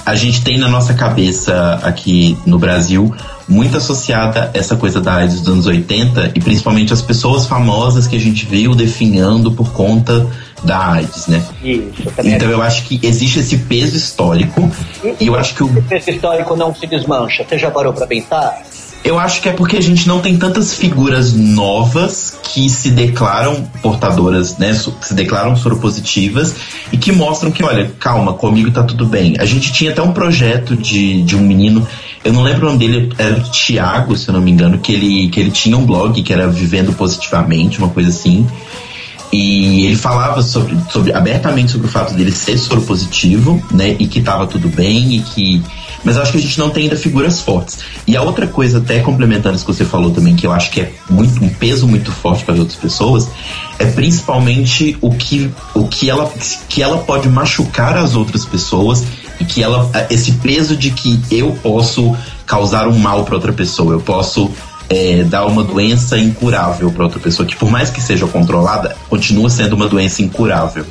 [0.05, 3.15] a gente tem na nossa cabeça aqui no Brasil
[3.49, 8.15] muito associada essa coisa da AIDS dos anos 80 e principalmente as pessoas famosas que
[8.15, 10.27] a gente viu definhando por conta
[10.65, 11.43] da AIDS, né?
[11.63, 12.53] Isso, então é.
[12.53, 14.71] eu acho que existe esse peso histórico
[15.05, 17.45] e, e eu acho que o peso histórico não se desmancha.
[17.49, 18.63] Você já parou para pensar?
[19.03, 23.65] Eu acho que é porque a gente não tem tantas figuras novas que se declaram
[23.81, 24.75] portadoras, né?
[24.75, 26.55] Se declaram soropositivas
[26.93, 29.37] e que mostram que, olha, calma, comigo tá tudo bem.
[29.39, 31.87] A gente tinha até um projeto de, de um menino,
[32.23, 34.93] eu não lembro o nome dele, era o Thiago, se eu não me engano, que
[34.93, 38.47] ele, que ele tinha um blog que era Vivendo Positivamente, uma coisa assim.
[39.33, 43.97] E ele falava sobre, sobre abertamente sobre o fato dele ser soropositivo, né?
[43.99, 45.63] E que tava tudo bem e que
[46.03, 47.79] mas eu acho que a gente não tem ainda figuras fortes.
[48.07, 50.81] E a outra coisa, até complementando isso que você falou também, que eu acho que
[50.81, 53.29] é muito, um peso muito forte para as outras pessoas,
[53.79, 56.33] é principalmente o que, o que, ela,
[56.69, 59.05] que ela pode machucar as outras pessoas
[59.39, 62.17] e que ela esse peso de que eu posso
[62.47, 64.51] causar um mal para outra pessoa, eu posso
[64.91, 69.49] é, dar uma doença incurável para outra pessoa, que por mais que seja controlada, continua
[69.49, 70.85] sendo uma doença incurável.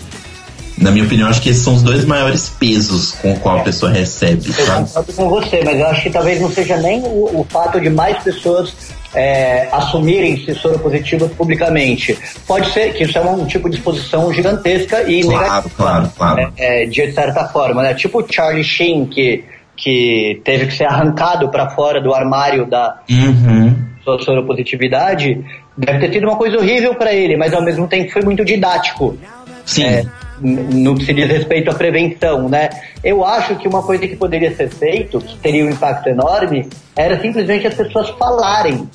[0.77, 3.63] Na minha opinião, acho que esses são os dois maiores pesos com o qual a
[3.63, 4.49] pessoa recebe.
[4.57, 7.81] Eu concordo com você, mas eu acho que talvez não seja nem o, o fato
[7.81, 8.73] de mais pessoas
[9.13, 12.17] é, assumirem-se soropositivas publicamente.
[12.47, 15.75] Pode ser que isso é um tipo de exposição gigantesca e claro, negativa.
[15.75, 16.53] Claro, claro.
[16.55, 17.93] É, de certa forma, né?
[17.93, 19.43] Tipo o Charlie Sheen, que,
[19.79, 23.75] que teve que ser arrancado para fora do armário da uhum.
[24.03, 25.43] sua soropositividade,
[25.77, 29.17] deve ter sido uma coisa horrível para ele, mas ao mesmo tempo foi muito didático.
[29.65, 29.85] Sim.
[29.85, 30.05] É,
[30.41, 32.69] no que se diz respeito à prevenção, né?
[33.03, 37.19] Eu acho que uma coisa que poderia ser feito, que teria um impacto enorme, era
[37.21, 38.89] simplesmente as pessoas falarem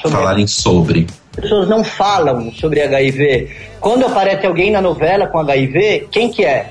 [0.00, 0.16] sobre.
[0.16, 1.06] Falarem sobre.
[1.36, 3.50] As pessoas não falam sobre HIV.
[3.80, 6.70] Quando aparece alguém na novela com HIV, quem que é?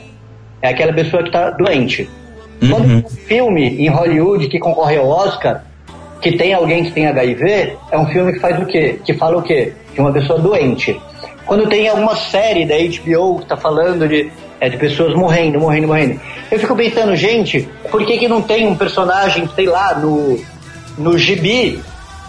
[0.62, 2.10] É aquela pessoa que está doente.
[2.62, 2.70] Uhum.
[2.70, 5.64] Quando um filme em Hollywood que concorre ao Oscar,
[6.22, 9.00] que tem alguém que tem HIV, é um filme que faz o quê?
[9.04, 9.74] Que fala o quê?
[9.94, 11.00] De uma pessoa doente.
[11.46, 15.88] Quando tem alguma série da HBO que tá falando de, é, de pessoas morrendo, morrendo,
[15.88, 16.20] morrendo.
[16.52, 20.40] Eu fico pensando, gente, por que, que não tem um personagem, sei lá, no,
[20.98, 21.80] no gibi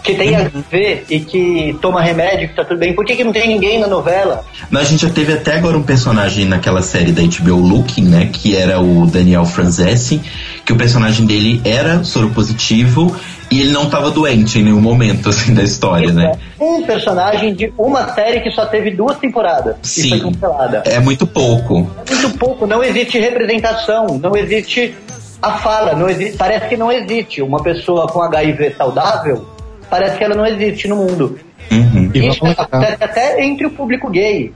[0.06, 2.94] que tem HIV e que toma remédio, que tá tudo bem.
[2.94, 4.44] Por que, que não tem ninguém na novela?
[4.72, 8.30] A gente já teve até agora um personagem naquela série da HBO Looking, né?
[8.32, 10.22] Que era o Daniel Franzese,
[10.64, 13.14] que o personagem dele era soropositivo
[13.50, 16.38] e ele não estava doente em nenhum momento assim da história, né?
[16.58, 20.82] É um personagem de uma série que só teve duas temporadas Sim, e foi cancelada.
[20.86, 21.90] É muito pouco.
[22.06, 24.94] É muito pouco, não existe representação, não existe
[25.42, 29.55] a fala, não existe, parece que não existe uma pessoa com HIV saudável,
[29.88, 31.38] parece que ela não existe no mundo.
[31.70, 32.10] Uhum.
[32.14, 34.52] Isso acontece até entre o público gay.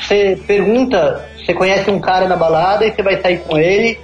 [0.00, 3.98] Você pergunta, você conhece um cara na balada e você vai sair com ele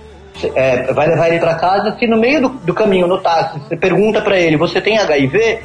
[0.55, 3.77] é, vai levar ele para casa, se no meio do, do, caminho, no táxi, você
[3.77, 5.61] pergunta para ele, você tem HIV?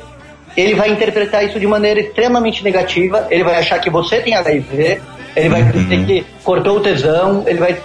[0.56, 5.02] Ele vai interpretar isso de maneira extremamente negativa, ele vai achar que você tem HIV,
[5.36, 5.72] ele vai uhum.
[5.72, 7.78] dizer que cortou o tesão, ele vai...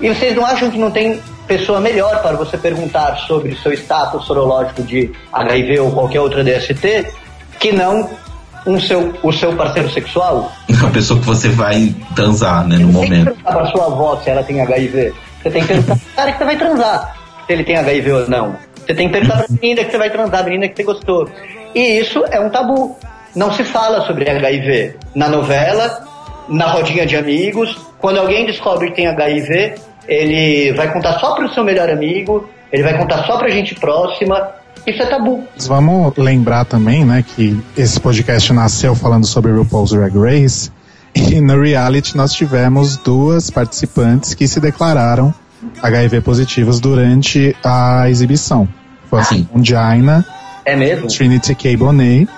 [0.00, 4.24] E vocês não acham que não tem pessoa melhor para você perguntar sobre seu status
[4.26, 7.06] sorológico de HIV ou qualquer outra DST
[7.58, 8.08] que não
[8.66, 10.50] um seu, o seu parceiro sexual?
[10.84, 13.10] A pessoa que você vai transar, né, no Você momento.
[13.10, 15.14] tem que perguntar pra sua avó se ela tem HIV.
[15.42, 17.16] Você tem que perguntar pro cara que você vai transar
[17.46, 18.56] se ele tem HIV ou não.
[18.76, 21.30] Você tem que perguntar pra menina que você vai transar, a menina que você gostou.
[21.74, 22.96] E isso é um tabu.
[23.34, 26.06] Não se fala sobre HIV na novela,
[26.48, 27.76] na rodinha de amigos.
[27.98, 29.74] Quando alguém descobre que tem HIV,
[30.08, 34.50] ele vai contar só pro seu melhor amigo, ele vai contar só pra gente próxima.
[34.86, 35.44] Isso é tabu.
[35.66, 40.70] Vamos lembrar também, né, que esse podcast nasceu falando sobre RuPaul's Drag Race
[41.14, 45.32] e no reality nós tivemos duas participantes que se declararam
[45.82, 48.68] HIV positivas durante a exibição.
[49.08, 49.48] Foi a Sim.
[49.54, 50.24] Ungina,
[50.64, 51.06] É mesmo?
[51.08, 51.76] Trinity K.
[51.76, 52.28] Bonet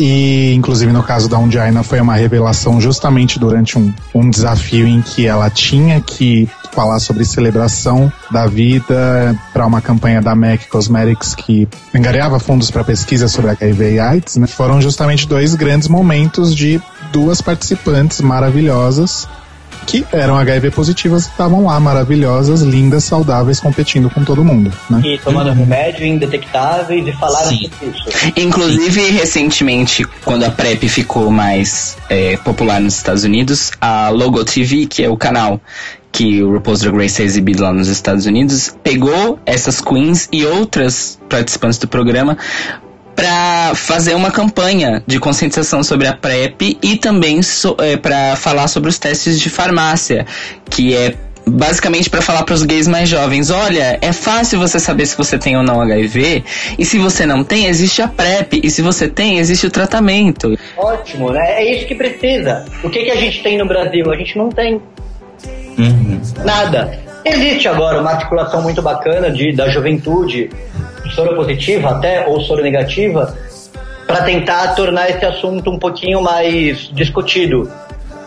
[0.00, 5.02] e inclusive no caso da Ungina foi uma revelação justamente durante um, um desafio em
[5.02, 11.34] que ela tinha que falar sobre celebração da vida para uma campanha da MAC Cosmetics
[11.34, 14.46] que angariava fundos para pesquisa sobre HIV e AIDS, né?
[14.46, 16.80] Foram justamente dois grandes momentos de
[17.12, 19.28] duas participantes maravilhosas
[19.86, 25.00] que eram HIV positivas estavam lá maravilhosas, lindas, saudáveis, competindo com todo mundo, né?
[25.04, 27.70] E tomando remédio indetectáveis e falaram Sim.
[27.70, 28.32] sobre isso.
[28.36, 34.86] Inclusive, recentemente, quando a PrEP ficou mais é, popular nos Estados Unidos, a Logo TV,
[34.86, 35.60] que é o canal
[36.12, 40.44] que o RuPaul's Drag Race é exibido lá nos Estados Unidos, pegou essas queens e
[40.44, 42.36] outras participantes do programa
[43.20, 48.66] para fazer uma campanha de conscientização sobre a PrEP e também so, é, para falar
[48.66, 50.26] sobre os testes de farmácia,
[50.70, 51.14] que é
[51.46, 55.36] basicamente para falar para os gays mais jovens, olha, é fácil você saber se você
[55.36, 56.44] tem ou não HIV,
[56.78, 60.56] e se você não tem, existe a PrEP, e se você tem, existe o tratamento.
[60.78, 61.62] Ótimo, né?
[61.62, 62.64] É isso que precisa.
[62.82, 64.10] O que, que a gente tem no Brasil?
[64.10, 64.80] A gente não tem
[65.76, 66.20] Uhum.
[66.44, 66.98] nada.
[67.24, 70.50] Existe agora uma articulação muito bacana de, da juventude,
[71.10, 73.36] soropositiva até, ou soronegativa,
[74.06, 77.70] para tentar tornar esse assunto um pouquinho mais discutido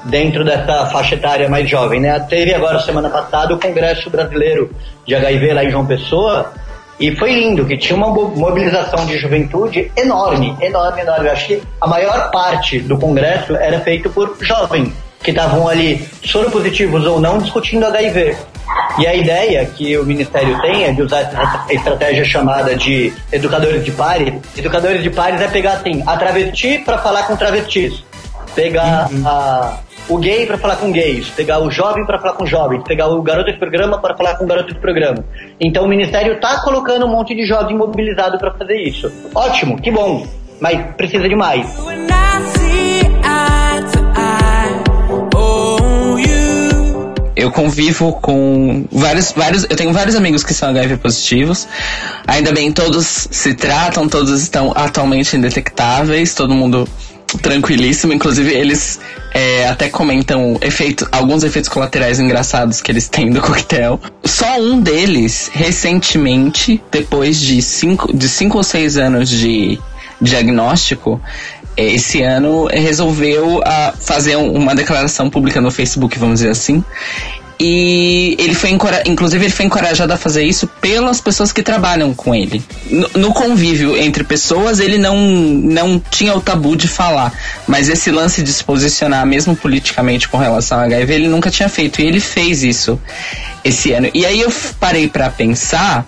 [0.05, 2.19] dentro dessa faixa etária mais jovem, né?
[2.29, 4.69] Teve agora semana passada o Congresso Brasileiro
[5.05, 6.51] de HIV lá em João Pessoa
[6.99, 11.27] e foi lindo, que tinha uma mo- mobilização de juventude enorme, enorme, enorme.
[11.27, 16.05] Eu acho que a maior parte do Congresso era feito por jovens que estavam ali
[16.25, 18.35] soropositivos ou não discutindo HIV.
[18.99, 23.83] E a ideia que o Ministério tem é de usar essa estratégia chamada de educadores
[23.83, 24.33] de pares.
[24.55, 28.03] Educadores de pares é pegar assim, a travesti para falar com travestis,
[28.55, 32.83] pegar a, o gay para falar com gays, pegar o jovem para falar com jovens,
[32.83, 35.25] pegar o garoto de programa para falar com o garoto de programa.
[35.59, 39.11] Então o Ministério tá colocando um monte de jovem mobilizado para fazer isso.
[39.33, 40.27] Ótimo, que bom,
[40.59, 41.67] mas precisa de mais.
[47.43, 51.67] Eu convivo com vários, vários, eu tenho vários amigos que são HIV positivos.
[52.25, 56.87] Ainda bem, todos se tratam, todos estão atualmente indetectáveis, todo mundo
[57.41, 58.13] tranquilíssimo.
[58.13, 58.97] Inclusive, eles
[59.33, 63.99] é, até comentam efeito, alguns efeitos colaterais engraçados que eles têm do coquetel.
[64.23, 69.77] Só um deles, recentemente, depois de cinco, de cinco ou seis anos de
[70.21, 71.19] diagnóstico,
[71.77, 76.83] esse ano resolveu ah, fazer um- uma declaração pública no Facebook, vamos dizer assim.
[77.59, 78.71] E ele foi
[79.05, 82.61] inclusive ele foi encorajado a fazer isso pelas pessoas que trabalham com ele.
[82.89, 87.31] No, no convívio entre pessoas, ele não, não tinha o tabu de falar,
[87.67, 91.69] mas esse lance de se posicionar mesmo politicamente com relação ao HIV, ele nunca tinha
[91.69, 92.99] feito e ele fez isso
[93.63, 94.09] esse ano.
[94.13, 96.05] E aí eu parei pra pensar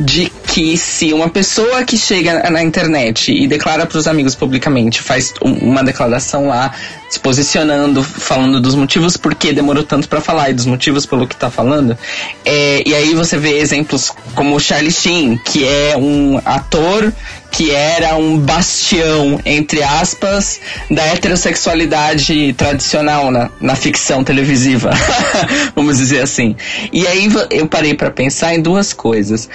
[0.00, 5.02] de que se uma pessoa que chega na internet e declara para os amigos publicamente,
[5.02, 6.72] faz um- uma declaração lá,
[7.08, 11.26] se posicionando, falando dos motivos por que demorou tanto para falar e dos motivos pelo
[11.26, 11.96] que tá falando,
[12.44, 17.12] é, e aí você vê exemplos como o Charlie Sheen, que é um ator
[17.50, 24.90] que era um bastião, entre aspas, da heterossexualidade tradicional na, na ficção televisiva,
[25.74, 26.56] vamos dizer assim.
[26.92, 29.48] E aí eu parei para pensar em duas coisas.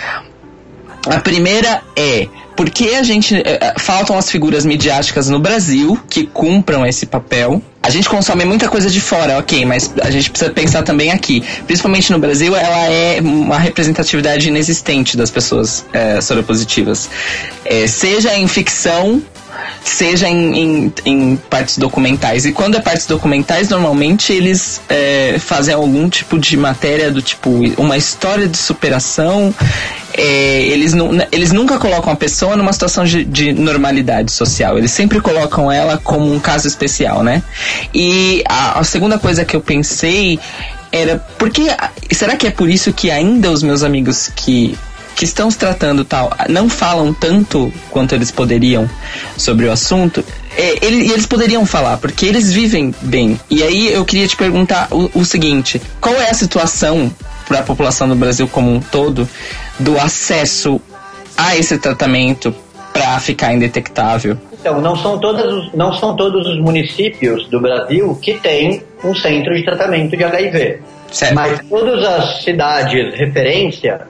[1.06, 6.00] A primeira é por que a gente eh, eh, faltam as figuras midiáticas no Brasil
[6.10, 7.62] que cumpram esse papel?
[7.84, 11.44] A gente consome muita coisa de fora, ok, mas a gente precisa pensar também aqui.
[11.68, 17.10] Principalmente no Brasil, ela é uma representatividade inexistente das pessoas eh, soropositivas.
[17.66, 19.22] Eh, seja em ficção,
[19.84, 22.46] seja em, em, em partes documentais.
[22.46, 27.50] E quando é partes documentais, normalmente eles é, fazem algum tipo de matéria do tipo
[27.78, 29.54] uma história de superação.
[30.18, 34.78] É, eles, nu- eles nunca colocam a pessoa numa situação de, de normalidade social.
[34.78, 37.44] Eles sempre colocam ela como um caso especial, né?
[37.94, 40.40] E a, a segunda coisa que eu pensei
[40.92, 41.64] era porque
[42.12, 44.78] será que é por isso que ainda os meus amigos que
[45.16, 48.90] que estão se tratando tal não falam tanto quanto eles poderiam
[49.38, 50.24] sobre o assunto
[50.58, 53.40] é, ele- e eles poderiam falar, porque eles vivem bem.
[53.50, 57.14] E aí eu queria te perguntar o, o seguinte: qual é a situação
[57.48, 59.28] para a população do Brasil como um todo
[59.78, 60.80] do acesso
[61.38, 62.56] a esse tratamento
[62.94, 64.38] para ficar indetectável?
[64.54, 69.14] Então, não são, todas os, não são todos os municípios do Brasil que têm um
[69.14, 70.80] centro de tratamento de HIV.
[71.12, 71.36] Certo.
[71.36, 74.08] Mas todas as cidades referência,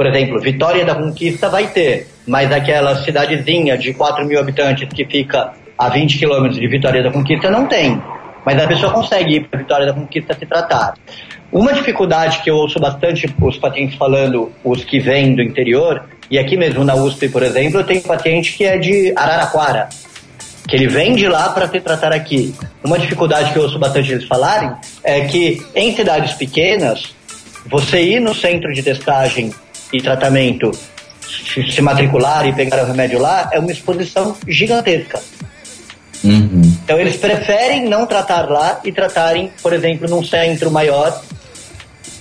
[0.00, 5.04] por exemplo, Vitória da Conquista vai ter, mas aquela cidadezinha de 4 mil habitantes que
[5.04, 8.02] fica a 20 quilômetros de Vitória da Conquista não tem.
[8.42, 10.94] Mas a pessoa consegue ir para Vitória da Conquista se tratar.
[11.52, 16.38] Uma dificuldade que eu ouço bastante os pacientes falando, os que vêm do interior, e
[16.38, 19.90] aqui mesmo na USP, por exemplo, eu tenho um paciente que é de Araraquara,
[20.66, 22.54] que ele vem de lá para se tratar aqui.
[22.82, 24.72] Uma dificuldade que eu ouço bastante eles falarem
[25.04, 27.14] é que em cidades pequenas,
[27.66, 29.52] você ir no centro de testagem
[29.92, 30.70] e tratamento,
[31.20, 35.20] se, matricular e pegar o remédio lá, é uma exposição gigantesca.
[36.22, 36.62] Uhum.
[36.84, 41.20] Então eles preferem não tratar lá e tratarem, por exemplo, num centro maior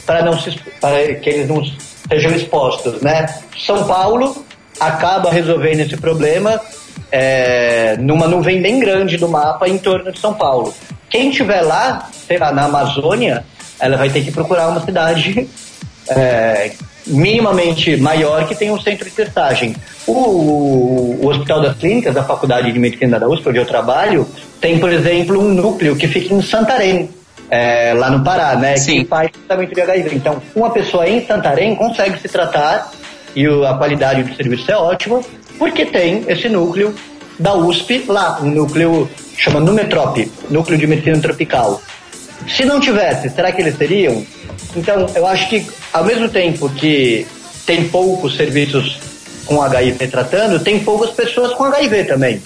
[0.06, 1.64] para não se, para que eles não
[2.08, 3.28] sejam expostos, né?
[3.58, 4.46] São Paulo
[4.80, 6.60] acaba resolvendo esse problema
[7.12, 10.74] é, numa nuvem bem grande do mapa em torno de São Paulo.
[11.10, 13.44] Quem estiver lá, sei lá, na Amazônia,
[13.80, 15.48] ela vai ter que procurar uma cidade
[16.08, 16.72] é,
[17.10, 19.76] minimamente maior que tenha um centro de testagem.
[20.07, 24.28] O, o Hospital das Clínicas, da Faculdade de Medicina da USP, onde eu trabalho,
[24.62, 27.10] tem, por exemplo, um núcleo que fica em Santarém,
[27.49, 28.78] é, lá no Pará, né?
[28.78, 29.01] Sim.
[29.01, 30.16] Que faz tratamento de HIV.
[30.16, 32.91] Então, uma pessoa em Santarém consegue se tratar
[33.36, 35.22] e a qualidade do serviço é ótima,
[35.57, 36.93] porque tem esse núcleo
[37.38, 41.82] da USP lá, um núcleo chama Numetrop, Núcleo de Medicina Tropical.
[42.47, 44.26] Se não tivesse, será que eles teriam?
[44.76, 47.26] Então, eu acho que ao mesmo tempo que
[47.66, 48.99] tem poucos serviços
[49.45, 52.41] com HIV tratando, tem poucas pessoas com HIV também.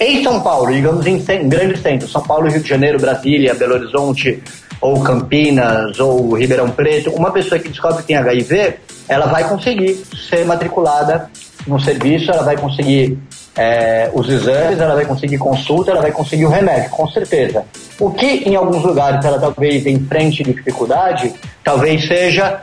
[0.00, 3.74] Em São Paulo, digamos em, em grandes centros, São Paulo, Rio de Janeiro, Brasília, Belo
[3.74, 4.42] Horizonte,
[4.80, 8.74] ou Campinas, ou Ribeirão Preto, uma pessoa que descobre que tem HIV,
[9.08, 11.30] ela vai conseguir ser matriculada
[11.66, 13.18] no serviço, ela vai conseguir
[13.58, 17.64] é, os exames, ela vai conseguir consulta, ela vai conseguir o remédio, com certeza.
[17.98, 21.34] O que em alguns lugares ela talvez enfrente dificuldade,
[21.64, 22.60] talvez seja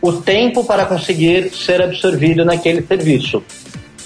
[0.00, 3.42] o tempo para conseguir ser absorvido naquele serviço.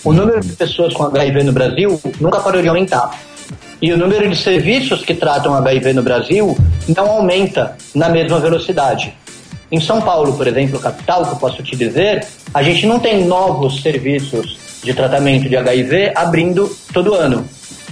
[0.02, 3.16] O número de pessoas com HIV no Brasil nunca parou de aumentar.
[3.80, 6.56] E o número de serviços que tratam HIV no Brasil
[6.88, 9.14] não aumenta na mesma velocidade.
[9.70, 13.24] Em São Paulo, por exemplo, capital, que eu posso te dizer, a gente não tem
[13.24, 17.46] novos serviços de tratamento de HIV abrindo todo ano.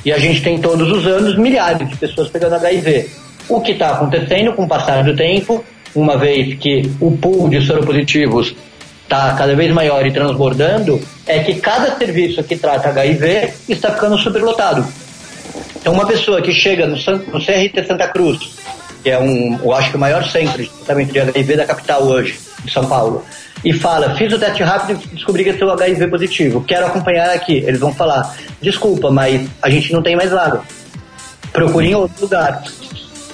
[0.05, 3.09] E a gente tem todos os anos milhares de pessoas pegando HIV.
[3.49, 5.65] O que está acontecendo com o passar do tempo,
[5.95, 8.55] uma vez que o pool de soropositivos
[9.03, 14.17] está cada vez maior e transbordando, é que cada serviço que trata HIV está ficando
[14.17, 14.87] superlotado.
[15.81, 18.39] Então, uma pessoa que chega no, CRT Santa Cruz,
[19.03, 22.03] que é um, eu acho que o maior centro de tratamento de HIV da capital
[22.05, 23.25] hoje, de São Paulo,
[23.65, 27.31] e fala, fiz o teste rápido e descobri que eu sou HIV positivo, quero acompanhar
[27.31, 27.59] aqui.
[27.59, 30.63] Eles vão falar, desculpa, mas a gente não tem mais vaga.
[31.53, 32.63] Procure em outro lugar.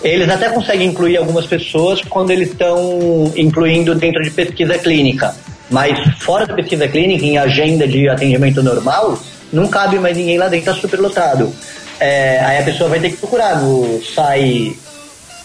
[0.03, 5.35] Eles até conseguem incluir algumas pessoas quando eles estão incluindo dentro de pesquisa clínica.
[5.71, 9.19] Mas fora da pesquisa clínica, em agenda de atendimento normal,
[9.53, 11.53] não cabe mais ninguém lá dentro, está superlotado.
[11.99, 14.77] É, aí a pessoa vai ter que procurar no SAI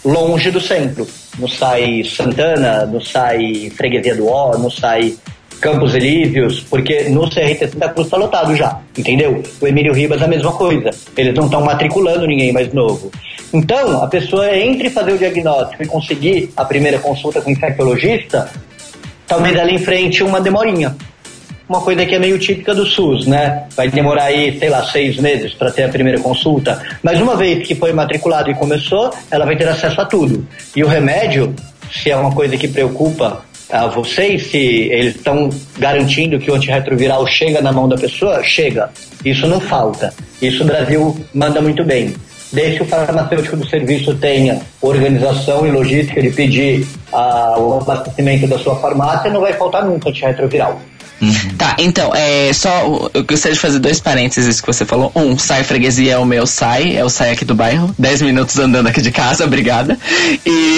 [0.03, 1.07] longe do centro.
[1.37, 5.15] No SAI Santana, no SAI Freguesia do Ó, no SAI
[5.61, 9.43] Campos Elíseos, porque no CRT Santa Cruz está lotado já, entendeu?
[9.61, 10.89] O Emílio Ribas a mesma coisa.
[11.15, 13.11] Eles não estão matriculando ninguém mais novo.
[13.53, 18.49] Então, a pessoa entre fazer o diagnóstico e conseguir a primeira consulta com o infectologista,
[19.27, 20.95] talvez ela enfrente uma demorinha.
[21.71, 23.63] Uma coisa que é meio típica do SUS, né?
[23.77, 26.83] Vai demorar aí, sei lá, seis meses para ter a primeira consulta.
[27.01, 30.45] Mas uma vez que foi matriculado e começou, ela vai ter acesso a tudo.
[30.75, 31.55] E o remédio,
[31.89, 35.49] se é uma coisa que preocupa a vocês, se eles estão
[35.79, 38.89] garantindo que o antirretroviral chega na mão da pessoa, chega.
[39.23, 40.13] Isso não falta.
[40.41, 42.13] Isso o Brasil manda muito bem.
[42.51, 48.45] Desde que o farmacêutico do serviço tenha organização e logística de pedir ah, o abastecimento
[48.45, 50.81] da sua farmácia, não vai faltar nunca antirretroviral.
[51.57, 53.09] Tá, então, é só.
[53.13, 55.11] Eu gostaria de fazer dois parênteses que você falou.
[55.15, 57.93] Um, sai freguesia é o meu sai, é o sai aqui do bairro.
[57.97, 59.97] Dez minutos andando aqui de casa, obrigada.
[60.45, 60.77] E.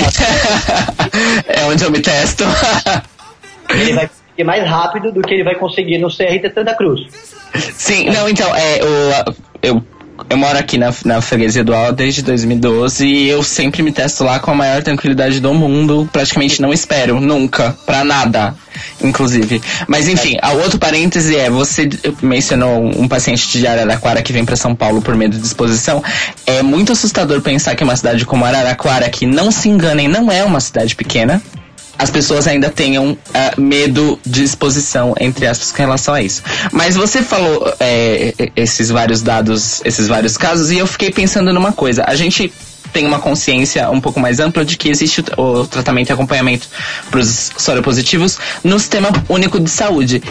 [1.48, 2.44] é onde eu me testo.
[3.70, 7.08] Ele vai conseguir mais rápido do que ele vai conseguir no CRT Santa Cruz.
[7.74, 9.84] Sim, não, então, é, o, eu,
[10.30, 14.24] eu moro aqui na, na freguesia do Al desde 2012 e eu sempre me testo
[14.24, 16.10] lá com a maior tranquilidade do mundo.
[16.12, 18.56] Praticamente não espero, nunca, pra nada.
[19.02, 19.62] inclusive.
[19.88, 21.90] Mas enfim, a outro parêntese é, você
[22.22, 26.04] mencionou um paciente de Araraquara que vem para São Paulo por medo de exposição.
[26.46, 30.44] É muito assustador pensar que uma cidade como Araraquara, que não se enganem, não é
[30.44, 31.42] uma cidade pequena,
[31.98, 36.42] as pessoas ainda tenham uh, medo de exposição, entre aspas, com relação a isso.
[36.72, 41.72] Mas você falou é, esses vários dados, esses vários casos, e eu fiquei pensando numa
[41.72, 42.04] coisa.
[42.08, 42.52] A gente
[42.92, 46.68] tem uma consciência um pouco mais ampla de que existe o, tratamento e acompanhamento
[47.10, 50.22] para os soropositivos no Sistema Único de Saúde.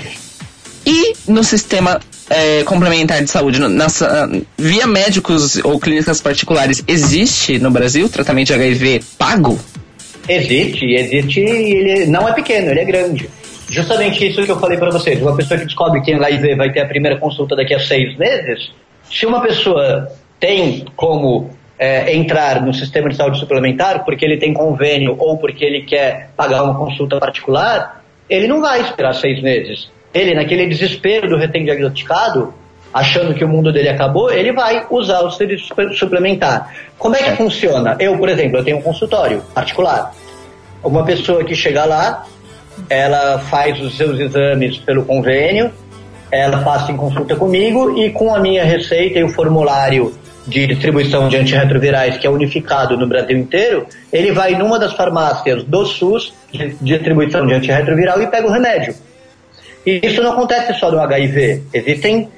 [0.85, 7.71] E no sistema é, complementar de saúde, nessa, via médicos ou clínicas particulares, existe no
[7.71, 9.61] Brasil tratamento de HIV pago?
[10.29, 13.29] Existe, existe e ele não é pequeno, ele é grande.
[13.69, 15.21] Justamente isso que eu falei para vocês.
[15.21, 18.17] Uma pessoa que descobre que tem HIV vai ter a primeira consulta daqui a seis
[18.17, 18.71] meses.
[19.11, 20.09] Se uma pessoa
[20.39, 25.65] tem como é, entrar no sistema de saúde suplementar porque ele tem convênio ou porque
[25.65, 29.91] ele quer pagar uma consulta particular, ele não vai esperar seis meses.
[30.15, 32.55] Ele, naquele desespero do recém-diagnosticado,
[32.93, 36.75] achando que o mundo dele acabou, ele vai usar o serviço suplementar.
[36.99, 37.97] Como é que funciona?
[37.99, 40.13] Eu, por exemplo, eu tenho um consultório particular.
[40.83, 42.27] Uma pessoa que chega lá,
[42.91, 45.73] ela faz os seus exames pelo convênio,
[46.31, 50.15] ela passa em consulta comigo e com a minha receita e o formulário
[50.47, 55.63] de distribuição de antirretrovirais que é unificado no Brasil inteiro, ele vai numa das farmácias
[55.63, 58.95] do SUS de distribuição de antirretroviral e pega o remédio.
[59.87, 61.63] E isso não acontece só no HIV.
[61.73, 62.29] Existem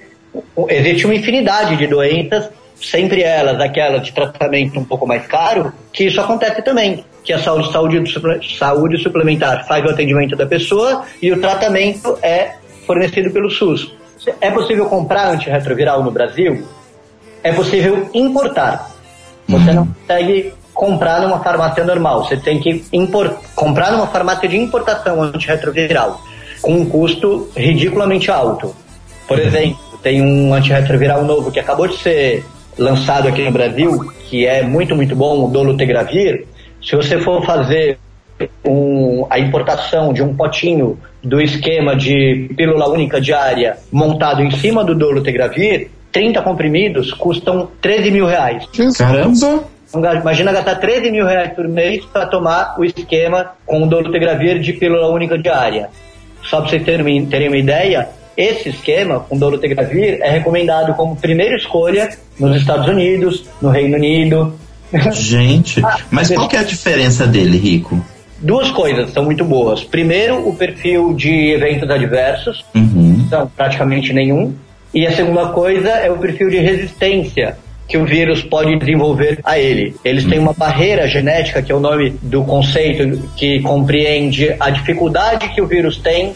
[0.68, 6.04] existe uma infinidade de doenças, sempre elas, aquelas de tratamento um pouco mais caro, que
[6.04, 7.04] isso acontece também.
[7.22, 12.56] Que a saúde, saúde, saúde suplementar faz o atendimento da pessoa e o tratamento é
[12.86, 13.92] fornecido pelo SUS.
[14.40, 16.66] É possível comprar antirretroviral no Brasil?
[17.42, 18.90] É possível importar.
[19.48, 22.24] Você não consegue comprar numa farmácia normal.
[22.24, 26.20] Você tem que import, comprar numa farmácia de importação antirretroviral
[26.60, 28.74] com um custo ridiculamente alto.
[29.28, 32.44] Por exemplo, tem um antirretroviral novo que acabou de ser
[32.78, 36.44] lançado aqui no Brasil, que é muito, muito bom, o Dolutegravir.
[36.82, 37.98] Se você for fazer
[38.64, 44.84] um, a importação de um potinho do esquema de pílula única diária montado em cima
[44.84, 48.66] do Dolutegravir, 30 comprimidos custam 13 mil reais.
[48.98, 49.64] Caramba!
[49.88, 54.58] Então, imagina gastar 13 mil reais por mês para tomar o esquema com o Dolutegravir
[54.60, 55.88] de pílula única diária.
[56.42, 61.56] Só para vocês terem, terem uma ideia, esse esquema com dolutegravir é recomendado como primeira
[61.56, 64.54] escolha nos Estados Unidos, no Reino Unido.
[65.12, 68.04] Gente, mas qual que é a diferença dele, Rico?
[68.38, 69.82] Duas coisas são muito boas.
[69.82, 73.26] Primeiro, o perfil de eventos adversos, Uhum.
[73.30, 74.52] são praticamente nenhum.
[74.92, 77.56] E a segunda coisa é o perfil de resistência
[77.88, 79.94] que o vírus pode desenvolver a ele.
[80.04, 85.48] Eles têm uma barreira genética, que é o nome do conceito que compreende a dificuldade
[85.50, 86.32] que o vírus tem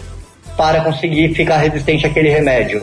[0.59, 2.83] para conseguir ficar resistente àquele remédio.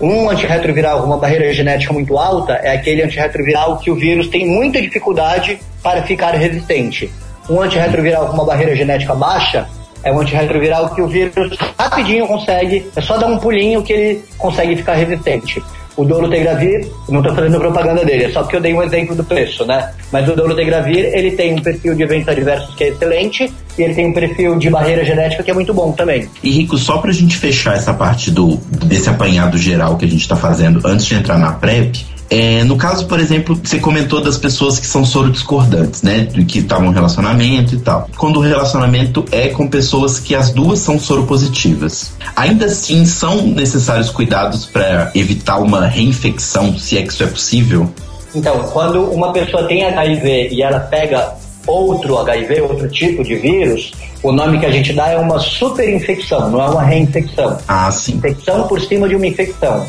[0.00, 4.46] Um antirretroviral com uma barreira genética muito alta é aquele antirretroviral que o vírus tem
[4.46, 7.10] muita dificuldade para ficar resistente.
[7.50, 9.66] Um antirretroviral com uma barreira genética baixa
[10.04, 14.24] é um antirretroviral que o vírus rapidinho consegue, é só dar um pulinho que ele
[14.38, 15.60] consegue ficar resistente.
[15.96, 19.24] O Dolutegravir, não estou fazendo propaganda dele, é só porque eu dei um exemplo do
[19.24, 19.92] preço, né?
[20.12, 23.94] Mas o Dolutegravir, ele tem um perfil de eventos adversos que é excelente e ele
[23.94, 26.28] tem um perfil de barreira genética que é muito bom também.
[26.42, 30.28] E Rico, só pra gente fechar essa parte do desse apanhado geral que a gente
[30.28, 34.36] tá fazendo antes de entrar na PrEP, é, no caso, por exemplo, você comentou das
[34.36, 36.24] pessoas que são sorodiscordantes, né?
[36.24, 38.08] Do que estavam em relacionamento e tal.
[38.16, 42.12] Quando o relacionamento é com pessoas que as duas são soropositivas.
[42.34, 47.88] Ainda assim, são necessários cuidados para evitar uma reinfecção, se é que isso é possível?
[48.34, 51.34] Então, quando uma pessoa tem HIV e ela pega
[51.66, 56.50] outro HIV, outro tipo de vírus, o nome que a gente dá é uma superinfecção,
[56.50, 57.58] não é uma reinfecção.
[57.66, 58.14] Ah, sim.
[58.16, 59.86] Infecção por cima de uma infecção.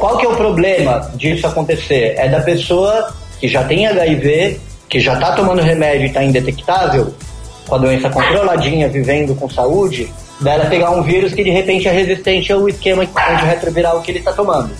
[0.00, 2.14] Qual que é o problema disso acontecer?
[2.16, 7.14] É da pessoa que já tem HIV, que já está tomando remédio e está indetectável,
[7.68, 11.92] com a doença controladinha, vivendo com saúde, dela pegar um vírus que de repente é
[11.92, 14.70] resistente ao esquema antirretroviral que ele está tomando.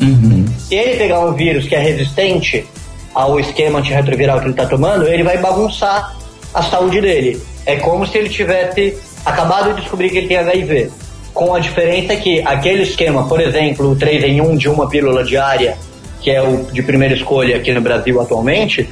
[0.00, 0.46] Uhum.
[0.58, 2.66] Se ele pegar um vírus que é resistente
[3.14, 6.16] ao esquema antirretroviral que ele está tomando, ele vai bagunçar
[6.54, 7.42] a saúde dele.
[7.66, 10.90] É como se ele tivesse acabado de descobrir que ele tem HIV.
[11.36, 15.22] Com a diferença que aquele esquema, por exemplo, o 3 em 1 de uma pílula
[15.22, 15.76] diária,
[16.22, 18.88] que é o de primeira escolha aqui no Brasil atualmente,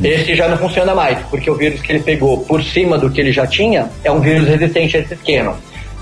[0.00, 3.20] esse já não funciona mais, porque o vírus que ele pegou por cima do que
[3.20, 5.58] ele já tinha é um vírus resistente a esse esquema.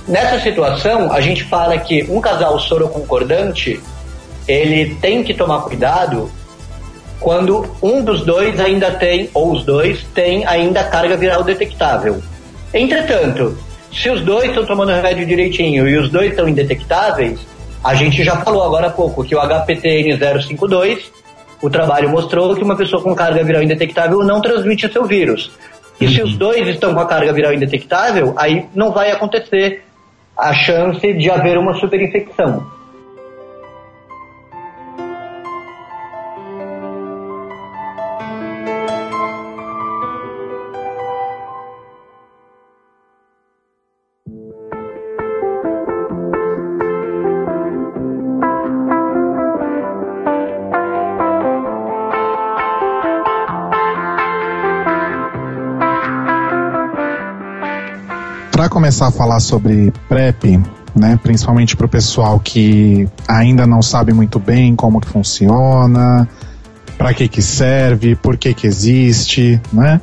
[0.07, 3.80] Nessa situação, a gente fala que um casal soroconcordante,
[4.47, 6.30] ele tem que tomar cuidado
[7.18, 12.22] quando um dos dois ainda tem, ou os dois, tem ainda carga viral detectável.
[12.74, 13.57] Entretanto,
[13.93, 17.41] Se os dois estão tomando remédio direitinho e os dois estão indetectáveis,
[17.82, 21.11] a gente já falou agora há pouco que o HPTN 052,
[21.62, 25.51] o trabalho mostrou que uma pessoa com carga viral indetectável não transmite seu vírus.
[26.01, 29.84] E se os dois estão com a carga viral indetectável, aí não vai acontecer
[30.36, 32.77] a chance de haver uma superinfecção.
[58.89, 60.59] Começar a falar sobre PrEP,
[60.97, 66.26] né, principalmente para o pessoal que ainda não sabe muito bem como que funciona,
[66.97, 70.01] para que que serve, por que que existe, né?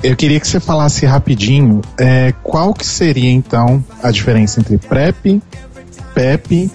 [0.00, 5.42] Eu queria que você falasse rapidinho é, qual que seria então a diferença entre PrEP,
[6.14, 6.70] PEP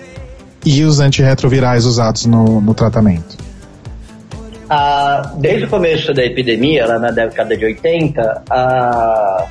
[0.66, 3.38] e os antirretrovirais usados no, no tratamento.
[4.70, 9.45] Ah, desde o começo da epidemia, lá na década de 80, ah,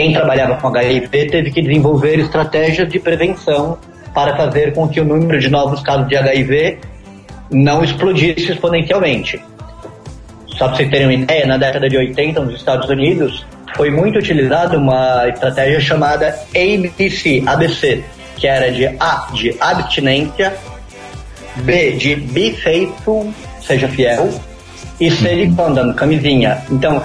[0.00, 3.76] quem trabalhava com HIV teve que desenvolver estratégias de prevenção
[4.14, 6.78] para fazer com que o número de novos casos de HIV
[7.50, 9.44] não explodisse exponencialmente.
[10.56, 13.44] Só para vocês terem uma ideia, na década de 80, nos Estados Unidos,
[13.76, 18.02] foi muito utilizada uma estratégia chamada ABC, ABC,
[18.36, 20.56] que era de A, de abstinência,
[21.56, 24.30] B, de be faithful, seja fiel,
[24.98, 26.62] e C, de condom, camisinha.
[26.70, 27.02] Então,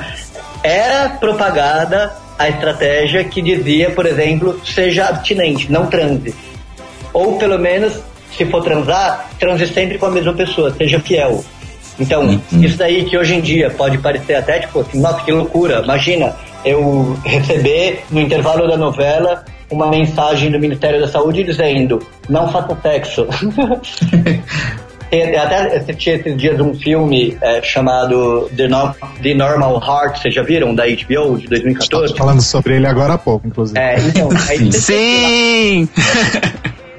[0.64, 6.34] era propagada a estratégia que dizia, por exemplo, seja abstinente, não transe.
[7.14, 7.94] Ou pelo menos,
[8.38, 11.44] se for transar, transe sempre com a mesma pessoa, seja fiel.
[12.00, 12.42] Então, Uhum.
[12.62, 15.82] isso daí que hoje em dia pode parecer até tipo assim, nossa, que loucura.
[15.82, 22.52] Imagina eu receber no intervalo da novela uma mensagem do Ministério da Saúde dizendo não
[22.52, 23.26] faça sexo.
[25.10, 30.34] Tem- Até assisti esses dias um filme é, chamado The, No- The Normal Heart, vocês
[30.34, 30.74] já viram?
[30.74, 32.06] Da HBO de 2014?
[32.06, 33.80] Estava falando sobre ele agora há pouco, inclusive.
[33.80, 35.88] É, então, aí Sim!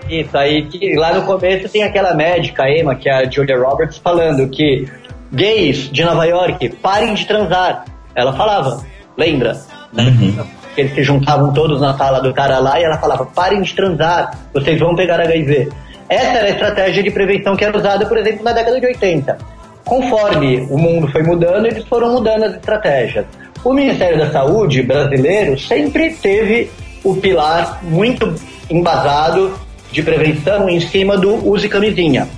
[0.08, 3.58] Isso, aí que lá no começo tem aquela médica, a Emma, que é a Julia
[3.58, 4.86] Roberts, falando que
[5.32, 7.84] gays de Nova York, parem de transar.
[8.14, 8.84] Ela falava,
[9.16, 9.60] lembra?
[9.92, 10.44] Uhum.
[10.76, 13.74] Que eles se juntavam todos na sala do cara lá e ela falava, parem de
[13.74, 15.70] transar, vocês vão pegar HIV.
[16.08, 19.36] Essa era a estratégia de prevenção que era usada, por exemplo, na década de 80.
[19.84, 23.24] Conforme o mundo foi mudando, eles foram mudando as estratégias.
[23.64, 26.70] O Ministério da Saúde brasileiro sempre teve
[27.02, 28.34] o pilar muito
[28.70, 29.58] embasado
[29.90, 32.28] de prevenção em cima do use camisinha.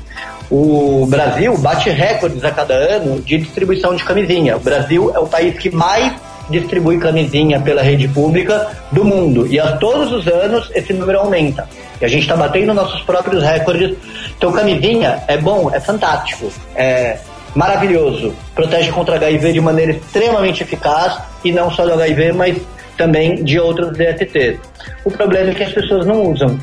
[0.51, 4.57] O Brasil bate recordes a cada ano de distribuição de camisinha.
[4.57, 6.13] O Brasil é o país que mais
[6.49, 9.47] distribui camisinha pela rede pública do mundo.
[9.47, 11.69] E a todos os anos esse número aumenta.
[12.01, 13.97] E a gente está batendo nossos próprios recordes.
[14.37, 17.19] Então, camisinha é bom, é fantástico, é
[17.55, 18.35] maravilhoso.
[18.55, 21.19] Protege contra HIV de maneira extremamente eficaz.
[21.45, 22.57] E não só do HIV, mas
[22.97, 24.59] também de outros DSTs.
[25.05, 26.59] O problema é que as pessoas não usam.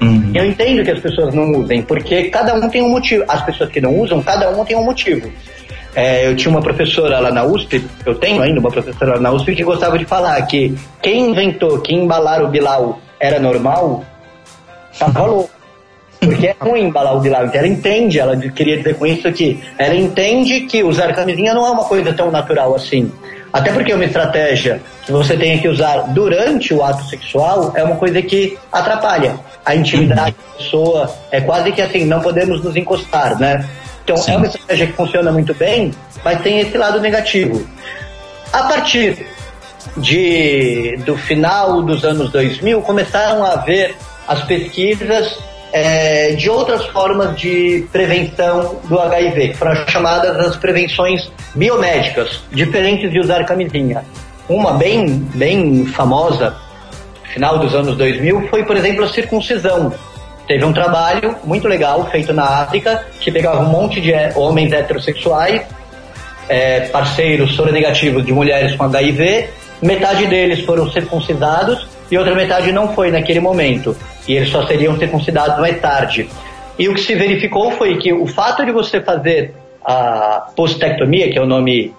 [0.00, 0.32] Uhum.
[0.34, 3.24] Eu entendo que as pessoas não usem, porque cada um tem um motivo.
[3.28, 5.30] As pessoas que não usam, cada uma tem um motivo.
[5.94, 9.32] É, eu tinha uma professora lá na USP, eu tenho ainda uma professora lá na
[9.32, 14.04] USP que gostava de falar que quem inventou que embalar o Bilal era normal,
[15.06, 15.50] tava louco.
[16.20, 17.26] Porque é ruim embalar o.
[17.26, 21.66] Então ela entende, ela queria dizer com isso que ela entende que usar camisinha não
[21.66, 23.10] é uma coisa tão natural assim.
[23.52, 27.96] Até porque uma estratégia que você tenha que usar durante o ato sexual é uma
[27.96, 31.10] coisa que atrapalha a intimidade da pessoa.
[31.32, 33.66] É quase que assim, não podemos nos encostar, né?
[34.04, 34.32] Então Sim.
[34.32, 35.90] é uma estratégia que funciona muito bem,
[36.24, 37.66] mas tem esse lado negativo.
[38.52, 39.26] A partir
[39.96, 43.94] de, do final dos anos 2000, começaram a haver
[44.30, 45.36] as pesquisas
[45.72, 53.10] é, de outras formas de prevenção do HIV, que foram chamadas as prevenções biomédicas, diferentes
[53.10, 54.04] de usar camisinha.
[54.48, 56.54] Uma bem, bem famosa,
[57.34, 59.92] final dos anos 2000, foi, por exemplo, a circuncisão.
[60.46, 64.72] Teve um trabalho muito legal feito na África, que pegava um monte de é, homens
[64.72, 65.62] heterossexuais,
[66.48, 69.50] é, parceiros soronegativos de mulheres com HIV,
[69.82, 73.96] metade deles foram circuncidados e outra metade não foi naquele momento.
[74.26, 76.28] E eles só seriam circuncidados mais tarde.
[76.78, 79.54] E o que se verificou foi que o fato de você fazer
[79.84, 81.94] a postectomia, que é o nome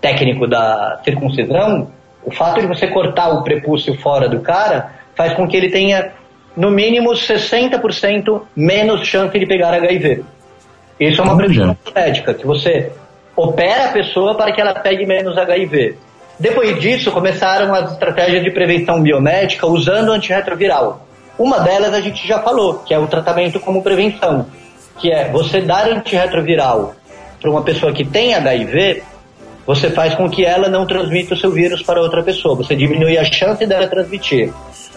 [0.00, 1.90] técnico da circuncisão,
[2.24, 6.12] o fato de você cortar o prepúcio fora do cara faz com que ele tenha
[6.56, 10.24] no mínimo 60% menos chance de pegar HIV.
[10.98, 12.90] Isso é uma previsão médica, que você
[13.36, 15.96] opera a pessoa para que ela pegue menos HIV.
[16.38, 21.06] Depois disso, começaram as estratégias de prevenção biomédica usando antirretroviral.
[21.36, 24.46] Uma delas a gente já falou, que é o tratamento como prevenção,
[24.98, 26.94] que é você dar antirretroviral
[27.40, 29.02] para uma pessoa que tem HIV,
[29.66, 33.18] você faz com que ela não transmita o seu vírus para outra pessoa, você diminui
[33.18, 34.52] a chance dela transmitir.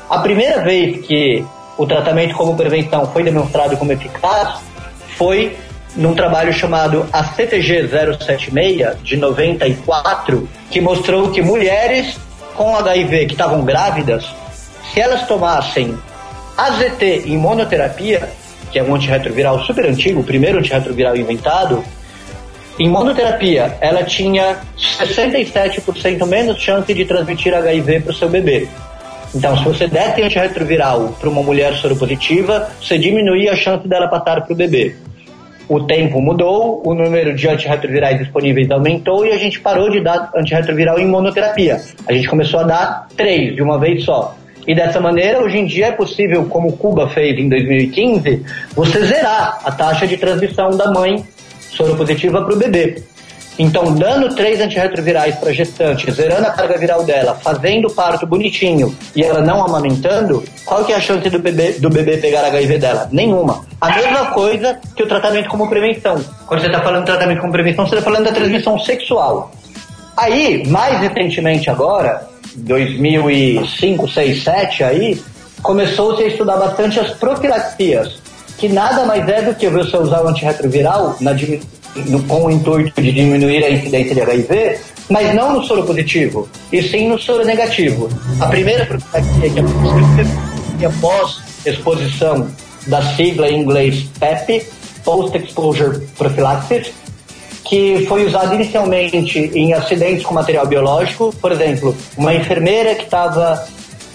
[0.09, 1.43] A primeira vez que
[1.77, 4.59] o tratamento como prevenção foi demonstrado como eficaz
[5.17, 5.57] foi
[5.95, 12.17] num trabalho chamado a CTG 076 de 94, que mostrou que mulheres
[12.55, 14.25] com HIV que estavam grávidas,
[14.93, 15.97] se elas tomassem
[16.57, 18.29] AZT em monoterapia,
[18.71, 21.83] que é um antirretroviral super antigo, o primeiro antirretroviral inventado,
[22.79, 28.67] em monoterapia ela tinha 67% menos chance de transmitir HIV para o seu bebê.
[29.33, 34.41] Então, se você der antirretroviral para uma mulher soropositiva, você diminui a chance dela passar
[34.41, 34.95] para o bebê.
[35.72, 40.30] O tempo mudou, o número de antirretrovirais disponíveis aumentou e a gente parou de dar
[40.36, 41.80] antirretroviral em monoterapia.
[42.05, 44.36] A gente começou a dar três de uma vez só.
[44.67, 48.45] E dessa maneira, hoje em dia é possível, como Cuba fez em 2015,
[48.76, 51.24] você zerar a taxa de transmissão da mãe
[51.69, 53.01] soropositiva para o bebê.
[53.62, 58.97] Então, dando três antirretrovirais para gestante, zerando a carga viral dela, fazendo o parto bonitinho
[59.16, 62.80] e ela não amamentando, qual que é a chance do bebê, do bebê pegar HIV
[62.80, 63.07] dela?
[63.12, 63.64] Nenhuma.
[63.80, 66.26] A mesma coisa que o tratamento como prevenção.
[66.47, 69.51] Quando você está falando de tratamento como prevenção, você está falando da transmissão sexual.
[70.18, 75.22] Aí, mais recentemente agora, 2005, 6, 7 aí,
[75.62, 78.20] começou-se a estudar bastante as profilaxias,
[78.57, 81.59] que nada mais é do que você usar o antirretroviral na, no,
[82.27, 84.79] com o intuito de diminuir a incidência de HIV,
[85.09, 88.09] mas não no soro positivo, e sim no soro negativo.
[88.39, 92.49] A primeira profilaxia que é após exposição
[92.87, 94.65] da sigla em inglês PEP,
[95.03, 96.91] Post-Exposure Prophylaxis,
[97.63, 103.65] que foi usado inicialmente em acidentes com material biológico, por exemplo, uma enfermeira que estava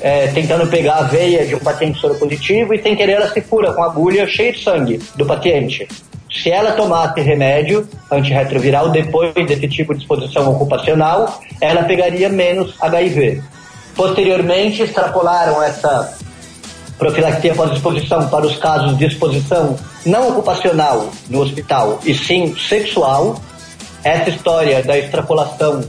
[0.00, 3.72] é, tentando pegar a veia de um paciente soropositivo e sem querer ela se fura
[3.72, 5.88] com agulha cheia de sangue do paciente.
[6.30, 13.42] Se ela tomasse remédio antirretroviral depois desse tipo de exposição ocupacional, ela pegaria menos HIV.
[13.94, 16.16] Posteriormente, extrapolaram essa
[16.98, 23.40] profilaxia pós-exposição para os casos de exposição não ocupacional no hospital e sim sexual.
[24.02, 25.84] Essa história da extrapolação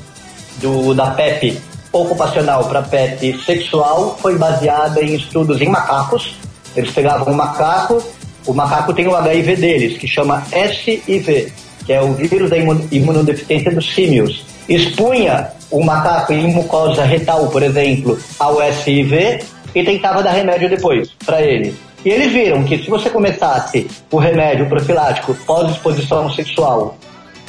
[0.58, 1.62] do, da PEP
[1.92, 6.36] ocupacional para PEP sexual foi baseada em estudos em macacos.
[6.76, 8.04] Eles pegavam um macaco,
[8.48, 11.52] o macaco tem o HIV deles, que chama SIV,
[11.86, 14.46] que é o vírus da imunodeficiência dos símios.
[14.68, 19.40] Expunha o macaco em mucosa retal, por exemplo, ao SIV
[19.76, 21.76] e tentava dar remédio depois para ele.
[22.06, 26.98] E eles viram que se você começasse o remédio profilático pós-exposição sexual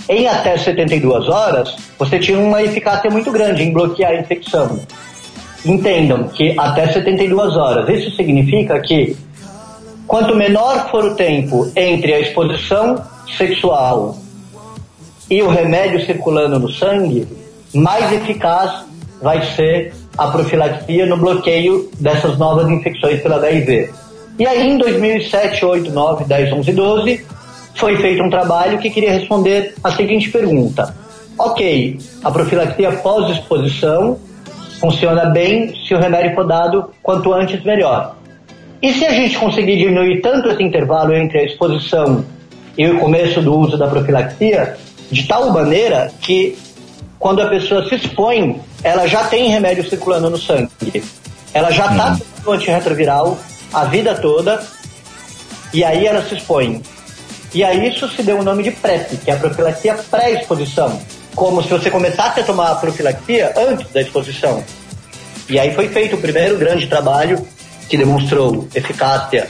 [0.09, 4.81] em até 72 horas, você tinha uma eficácia muito grande em bloquear a infecção.
[5.65, 9.17] Entendam que até 72 horas, isso significa que
[10.09, 13.05] quanto menor for o tempo entre a exposição
[13.37, 14.17] sexual
[15.31, 17.29] e o remédio circulando no sangue,
[17.75, 18.87] mais eficaz
[19.21, 23.93] vai ser a profilaxia no bloqueio dessas novas infecções pelo HIV.
[24.39, 27.27] E aí, em 2007, 8, 9, 10, 11, 12,
[27.75, 30.95] foi feito um trabalho que queria responder a seguinte pergunta.
[31.39, 34.19] Ok, a profilaxia pós-exposição
[34.81, 38.18] funciona bem se o remédio for dado quanto antes melhor.
[38.81, 42.25] E se a gente conseguir diminuir tanto esse intervalo entre a exposição
[42.77, 44.77] e o começo do uso da profilaxia,
[45.11, 46.57] de tal maneira que
[47.19, 51.03] quando a pessoa se expõe, ela já tem remédio circulando no sangue.
[51.53, 52.19] Ela já está uhum.
[52.19, 53.39] tomando antirretroviral
[53.73, 54.63] a vida toda
[55.75, 56.81] e aí ela se expõe.
[57.53, 61.01] E a isso se deu o nome de PrEP, que é a profilaxia pré-exposição.
[61.35, 64.63] Como se você começasse a tomar a profilaxia antes da exposição.
[65.49, 67.45] E aí foi feito o primeiro grande trabalho
[67.89, 69.49] que demonstrou eficácia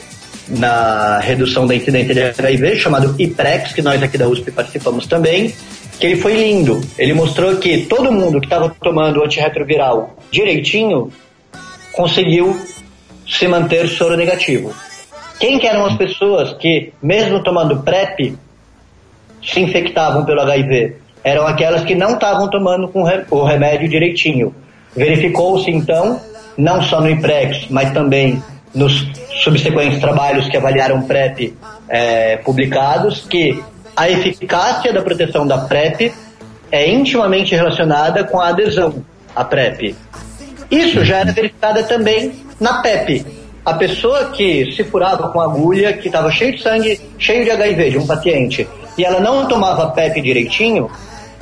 [0.48, 5.52] na redução da incidência de HIV, chamado IPREX, que nós aqui da USP participamos também,
[5.98, 6.80] que ele foi lindo.
[6.96, 11.12] Ele mostrou que todo mundo que estava tomando antirretroviral direitinho
[11.92, 12.58] conseguiu
[13.26, 14.74] se manter soro negativo.
[15.38, 18.36] Quem que eram as pessoas que, mesmo tomando PrEP,
[19.44, 20.96] se infectavam pelo HIV?
[21.22, 22.90] Eram aquelas que não estavam tomando
[23.30, 24.54] o remédio direitinho.
[24.96, 26.20] Verificou-se então,
[26.58, 28.42] não só no IPREX, mas também
[28.74, 29.06] nos
[29.42, 31.56] subsequentes trabalhos que avaliaram PrEP
[31.88, 33.62] é, publicados, que
[33.96, 36.12] a eficácia da proteção da PrEP
[36.70, 39.02] é intimamente relacionada com a adesão
[39.34, 39.96] à PrEP.
[40.70, 43.24] Isso já era verificada também na PEP.
[43.64, 47.90] A pessoa que se furava com agulha, que estava cheio de sangue, cheio de HIV
[47.90, 50.90] de um paciente, e ela não tomava PEP direitinho,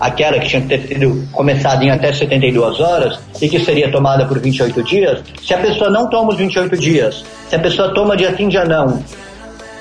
[0.00, 4.24] aquela que tinha que ter sido começada em até 72 horas e que seria tomada
[4.26, 8.16] por 28 dias, se a pessoa não toma os 28 dias, se a pessoa toma
[8.16, 9.02] dia sim, dia não,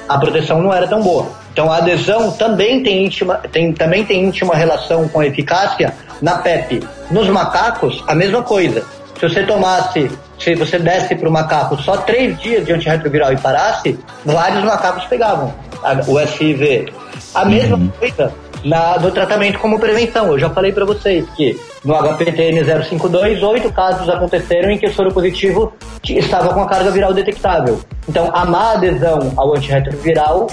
[0.08, 1.28] a proteção não era tão boa.
[1.52, 6.38] Então a adesão também tem íntima, tem, também tem íntima relação com a eficácia na
[6.40, 6.82] PEP.
[7.10, 8.84] Nos macacos, a mesma coisa.
[9.20, 13.38] Se você tomasse, se você desse para o macaco só três dias de antirretroviral e
[13.38, 16.92] parasse, vários macacos pegavam a- o SIV.
[17.34, 18.34] A mesma coisa
[18.66, 20.28] na, no tratamento como prevenção.
[20.28, 24.94] Eu já falei para vocês que no HPTN 052, oito casos aconteceram em que o
[24.94, 25.72] soro positivo
[26.04, 27.80] estava com a carga viral detectável.
[28.10, 30.48] Então, a má adesão ao antirretroviral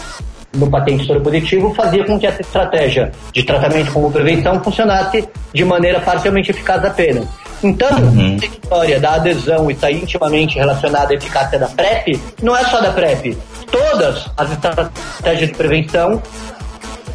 [0.54, 5.64] no patente soro positivo fazia com que essa estratégia de tratamento como prevenção funcionasse de
[5.64, 7.26] maneira parcialmente eficaz apenas.
[7.62, 12.80] Então, essa história da adesão está intimamente relacionada à eficácia da PrEP, não é só
[12.80, 13.38] da PrEP.
[13.70, 16.20] Todas as estratégias de prevenção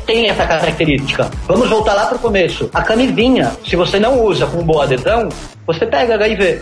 [0.07, 1.29] têm essa característica.
[1.45, 2.69] Vamos voltar lá para o começo.
[2.73, 5.29] A camisinha, se você não usa com boa adesão,
[5.67, 6.61] você pega HIV.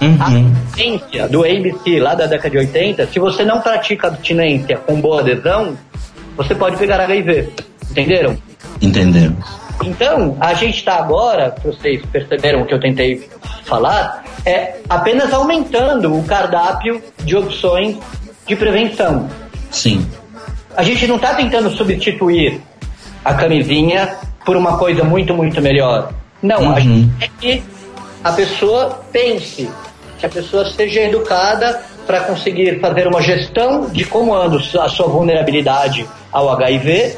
[0.00, 0.16] A Uhum.
[0.20, 5.20] abstinência do ABC lá da década de 80, se você não pratica abstinência com boa
[5.20, 5.76] adesão,
[6.36, 7.50] você pode pegar HIV.
[7.90, 8.36] Entenderam?
[8.80, 9.44] Entendemos.
[9.84, 13.28] Então, a gente está agora, vocês perceberam o que eu tentei
[13.64, 17.96] falar, é apenas aumentando o cardápio de opções
[18.46, 19.28] de prevenção.
[19.70, 20.06] Sim.
[20.76, 22.60] A gente não está tentando substituir
[23.24, 26.12] a camisinha por uma coisa muito, muito melhor.
[26.42, 26.80] Não, a Uhum.
[26.80, 27.62] gente quer que
[28.24, 29.68] a pessoa pense,
[30.18, 35.06] que a pessoa seja educada para conseguir fazer uma gestão de como anda a sua
[35.06, 37.16] vulnerabilidade ao HIV,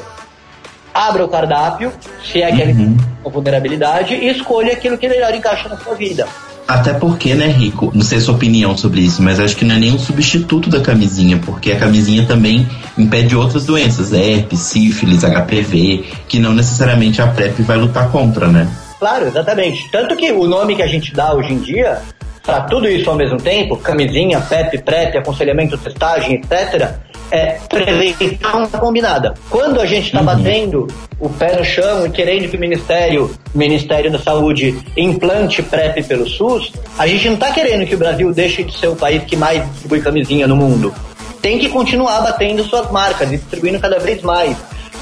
[0.93, 1.91] abra o cardápio,
[2.23, 6.27] se é que ele tem vulnerabilidade, e escolha aquilo que melhor encaixa na sua vida.
[6.67, 7.91] Até porque, né, Rico?
[7.93, 10.79] Não sei a sua opinião sobre isso, mas acho que não é nenhum substituto da
[10.79, 17.27] camisinha, porque a camisinha também impede outras doenças, herpes, sífilis, HPV, que não necessariamente a
[17.27, 18.67] PrEP vai lutar contra, né?
[18.99, 19.89] Claro, exatamente.
[19.91, 22.01] Tanto que o nome que a gente dá hoje em dia,
[22.41, 26.93] para tudo isso ao mesmo tempo, camisinha, PEP, PrEP, aconselhamento, testagem, etc.,
[27.33, 29.33] é prevenção combinada.
[29.49, 30.85] Quando a gente está batendo
[31.19, 36.29] o pé no chão e querendo que o Ministério, Ministério da Saúde implante PrEP pelo
[36.29, 39.35] SUS, a gente não está querendo que o Brasil deixe de ser o país que
[39.35, 40.93] mais distribui camisinha no mundo.
[41.41, 44.55] Tem que continuar batendo suas marcas e distribuindo cada vez mais.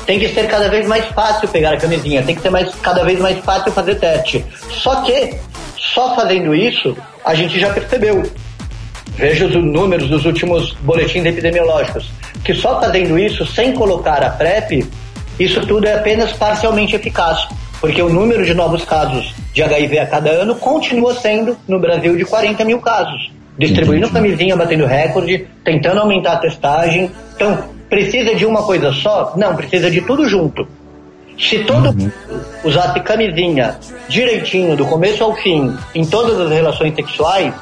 [0.06, 3.04] Tem que ser cada vez mais fácil pegar a camisinha, tem que ser mais, cada
[3.04, 4.44] vez mais fácil fazer teste.
[4.70, 5.36] Só que,
[5.78, 8.24] só fazendo isso, a gente já percebeu.
[9.16, 12.10] Veja os números dos últimos boletins epidemiológicos.
[12.44, 14.86] Que só fazendo isso, sem colocar a PrEP,
[15.40, 17.48] isso tudo é apenas parcialmente eficaz.
[17.80, 22.16] Porque o número de novos casos de HIV a cada ano continua sendo, no Brasil,
[22.16, 23.32] de 40 mil casos.
[23.58, 27.12] Distribuindo camisinha, batendo recorde, tentando aumentar a testagem.
[27.36, 29.34] Então, precisa de uma coisa só?
[29.36, 30.68] Não, precisa de tudo junto.
[31.38, 32.14] Se todo mundo
[32.64, 37.54] usasse camisinha direitinho, do começo ao fim, em todas as relações sexuais,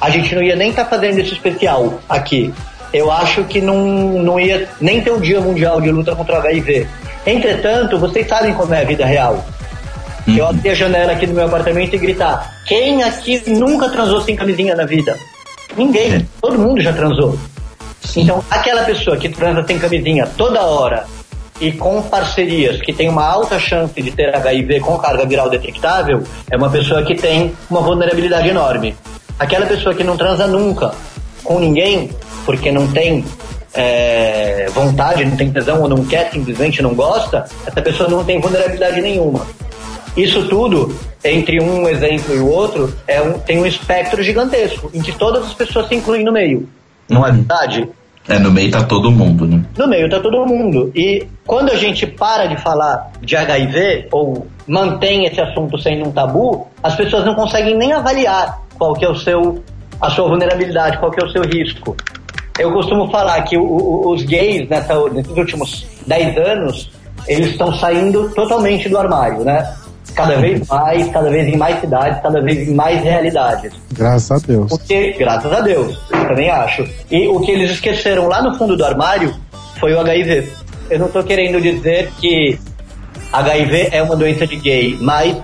[0.00, 2.52] a gente não ia nem estar fazendo esse especial aqui.
[2.92, 6.38] Eu acho que não, não ia nem ter o Dia Mundial de Luta contra o
[6.38, 6.86] HIV.
[7.26, 9.44] Entretanto, vocês sabem como é a vida real.
[10.26, 14.36] Eu abrir a janela aqui do meu apartamento e gritar: quem aqui nunca transou sem
[14.36, 15.18] camisinha na vida?
[15.76, 16.14] Ninguém.
[16.14, 16.24] É.
[16.40, 17.38] Todo mundo já transou.
[18.00, 18.22] Sim.
[18.22, 21.04] Então, aquela pessoa que transa sem camisinha toda hora
[21.60, 26.22] e com parcerias que tem uma alta chance de ter HIV com carga viral detectável,
[26.50, 28.94] é uma pessoa que tem uma vulnerabilidade enorme.
[29.38, 30.92] Aquela pessoa que não transa nunca
[31.42, 32.10] com ninguém,
[32.46, 33.24] porque não tem
[33.74, 38.40] é, vontade, não tem tesão ou não quer, simplesmente não gosta, essa pessoa não tem
[38.40, 39.46] vulnerabilidade nenhuma.
[40.16, 45.02] Isso tudo, entre um exemplo e o outro, é um- tem um espectro gigantesco, em
[45.02, 46.68] que todas as pessoas se incluem no meio.
[47.08, 47.88] Não é verdade?
[48.28, 49.62] É, no meio tá todo mundo, né?
[49.76, 50.90] No meio tá todo mundo.
[50.94, 56.12] E quando a gente para de falar de HIV ou mantém esse assunto sendo um
[56.12, 59.62] tabu, as pessoas não conseguem nem avaliar qual que é o seu
[60.00, 61.96] a sua vulnerabilidade, qual que é o seu risco.
[62.58, 66.90] Eu costumo falar que o- o- os gays nessa, nesses últimos 10 anos,
[67.26, 69.72] eles estão saindo totalmente do armário, né?
[70.14, 73.72] Cada vez mais, cada vez em mais cidades, cada vez em mais realidades.
[73.92, 74.68] Graças a Deus.
[74.68, 76.86] Porque, graças a Deus, eu também acho.
[77.10, 79.34] E o que eles esqueceram lá no fundo do armário
[79.80, 80.48] foi o HIV.
[80.90, 82.58] Eu não tô querendo dizer que
[83.32, 85.36] HIV é uma doença de gay, mas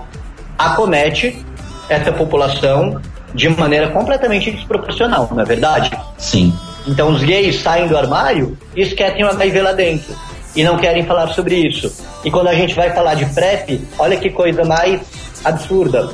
[0.57, 1.43] acomete
[1.89, 3.01] essa população
[3.33, 5.91] de maneira completamente desproporcional, não é verdade?
[6.17, 6.53] Sim.
[6.87, 10.15] Então os gays saem do armário e esquecem o HIV lá dentro.
[10.55, 11.91] E não querem falar sobre isso.
[12.25, 14.99] E quando a gente vai falar de PrEP, olha que coisa mais
[15.43, 16.09] absurda.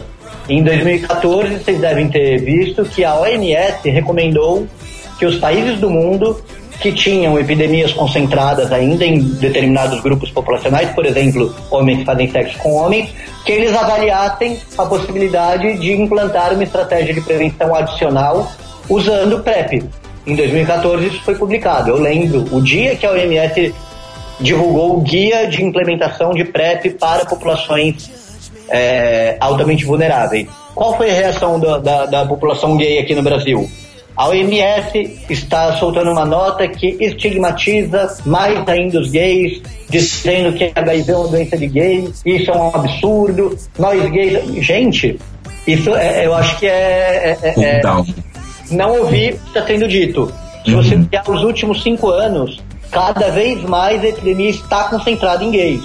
[0.47, 4.67] Em 2014, vocês devem ter visto que a OMS recomendou
[5.17, 6.41] que os países do mundo
[6.79, 12.57] que tinham epidemias concentradas ainda em determinados grupos populacionais, por exemplo, homens que fazem sexo
[12.59, 13.09] com homens,
[13.45, 18.51] que eles avaliassem a possibilidade de implantar uma estratégia de prevenção adicional
[18.89, 19.83] usando PrEP.
[20.25, 21.89] Em 2014 isso foi publicado.
[21.89, 23.73] Eu lembro o dia que a OMS
[24.39, 28.11] divulgou o guia de implementação de PrEP para populações
[28.69, 30.47] é, altamente vulneráveis.
[30.75, 33.67] Qual foi a reação da, da, da população gay aqui no Brasil?
[34.17, 41.11] A OMS está soltando uma nota que estigmatiza mais ainda os gays, dizendo que HIV
[41.11, 44.65] é uma doença de gay, isso é um absurdo, nós gays.
[44.65, 45.19] Gente,
[45.67, 47.37] isso é, eu acho que é.
[47.43, 48.03] é, é Então,
[48.71, 50.33] não ouvi o que está sendo dito.
[50.65, 51.07] Se você Uhum.
[51.11, 52.59] olhar os últimos cinco anos,
[52.91, 55.83] cada vez mais a epidemia está concentrada em gays.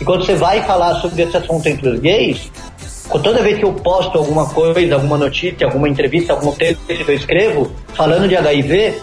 [0.00, 2.50] E quando você vai falar sobre esse assunto entre os gays,
[3.18, 7.14] toda vez que eu posto alguma coisa, alguma notícia, alguma entrevista, algum texto que eu
[7.14, 8.94] escrevo, falando de HIV,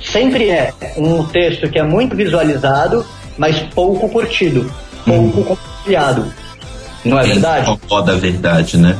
[0.00, 3.04] sempre é um texto que é muito visualizado,
[3.36, 4.70] mas pouco curtido,
[5.04, 6.32] pouco compartilhado.
[7.04, 7.70] Não é quem verdade?
[7.70, 8.96] incomoda a verdade, né?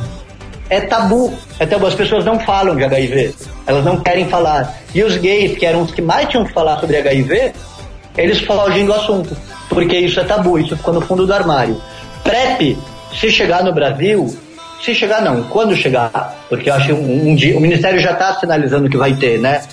[0.69, 1.33] é tabu.
[1.59, 1.85] É tabu.
[1.85, 3.33] As pessoas não falam de HIV.
[3.65, 4.77] Elas não querem falar.
[4.93, 7.53] E os gays, que eram os que mais tinham que falar sobre HIV,
[8.17, 9.35] eles fogem do assunto.
[9.69, 11.81] Porque isso é tabu, isso ficou no fundo do armário.
[12.23, 12.77] PrEP,
[13.19, 14.35] se chegar no Brasil,
[14.83, 18.35] se chegar não, quando chegar, porque eu acho um, um dia, o Ministério já está
[18.35, 19.63] sinalizando que vai ter, né?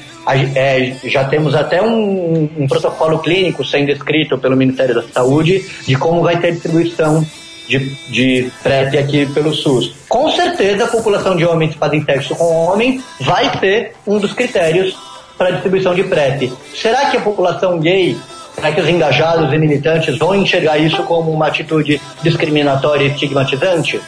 [0.55, 5.97] É, já temos até um, um protocolo clínico sendo escrito pelo Ministério da Saúde de
[5.97, 7.25] como vai ter distribuição
[7.69, 7.79] de,
[8.09, 9.95] de PrEP aqui pelo SUS.
[10.09, 14.33] Com certeza a população de homens que fazem sexo com homens vai ser um dos
[14.33, 14.97] critérios
[15.37, 16.51] para distribuição de PrEP.
[16.75, 18.17] Será que a população gay,
[18.55, 24.01] será que os engajados e militantes vão enxergar isso como uma atitude discriminatória e estigmatizante?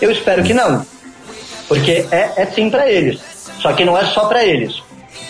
[0.00, 0.84] Eu espero que não.
[1.68, 3.20] Porque é, é sim para eles.
[3.60, 4.82] Só que não é só para eles.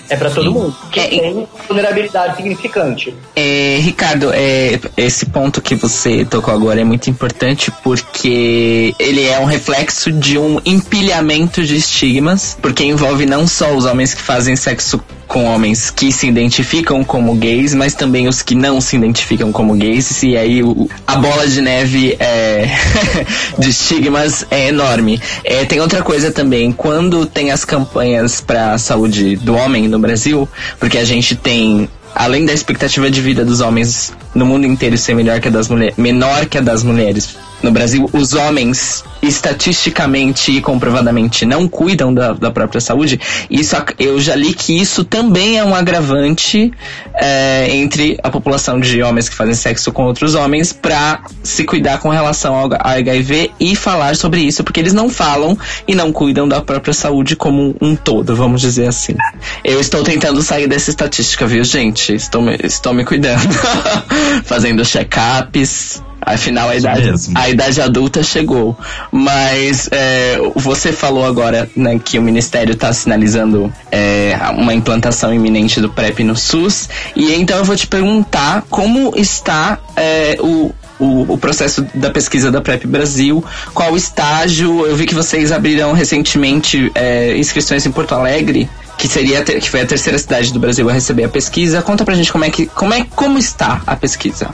[0.08, 3.14] É para todo mundo que É, tem vulnerabilidade significante.
[3.36, 9.38] É, Ricardo, é, esse ponto que você tocou agora é muito importante porque ele é
[9.38, 14.56] um reflexo de um empilhamento de estigmas, porque envolve não só os homens que fazem
[14.56, 15.02] sexo
[15.32, 19.74] com homens que se identificam como gays, mas também os que não se identificam como
[19.74, 22.68] gays, e aí o- a bola de neve é,
[23.58, 25.18] de estigmas é enorme.
[25.42, 29.98] É, tem outra coisa também, quando tem as campanhas para a saúde do homem no
[29.98, 30.46] Brasil,
[30.78, 35.14] porque a gente tem além da expectativa de vida dos homens no mundo inteiro ser
[35.14, 37.36] melhor que a das mulheres, menor que a das mulheres.
[37.62, 43.20] No Brasil, os homens estatisticamente e comprovadamente não cuidam da, da própria saúde.
[43.48, 46.72] Isso eu já li que isso também é um agravante
[47.14, 51.98] é, entre a população de homens que fazem sexo com outros homens para se cuidar
[51.98, 55.56] com relação ao HIV e falar sobre isso, porque eles não falam
[55.86, 59.14] e não cuidam da própria saúde como um todo, vamos dizer assim.
[59.62, 62.12] Eu estou tentando sair dessa estatística, viu, gente?
[62.12, 63.54] Estou me, estou me cuidando,
[64.44, 66.02] fazendo check-ups.
[66.24, 67.36] Afinal, a idade, mesmo.
[67.36, 68.78] a idade adulta chegou.
[69.10, 75.80] Mas é, você falou agora né, que o Ministério está sinalizando é, uma implantação iminente
[75.80, 76.88] do PrEP no SUS.
[77.16, 82.52] E então eu vou te perguntar como está é, o, o, o processo da pesquisa
[82.52, 83.44] da PrEP Brasil,
[83.74, 84.86] qual o estágio.
[84.86, 88.70] Eu vi que vocês abriram recentemente é, inscrições em Porto Alegre.
[89.02, 91.82] Que seria que foi a terceira cidade do Brasil a receber a pesquisa.
[91.82, 94.48] Conta pra gente como é que como é como está a pesquisa.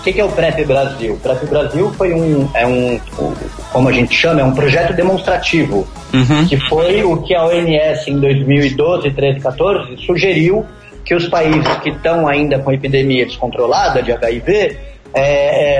[0.00, 1.12] O que, que é o PrEP Brasil?
[1.12, 2.98] O PrEP Brasil foi um, é um,
[3.70, 6.46] como a gente chama, é um projeto demonstrativo, Uhum.
[6.46, 10.64] que foi o que a OMS em 2012, 13, 14 sugeriu
[11.04, 14.78] que os países que estão ainda com epidemia descontrolada de HIV
[15.12, 15.20] é,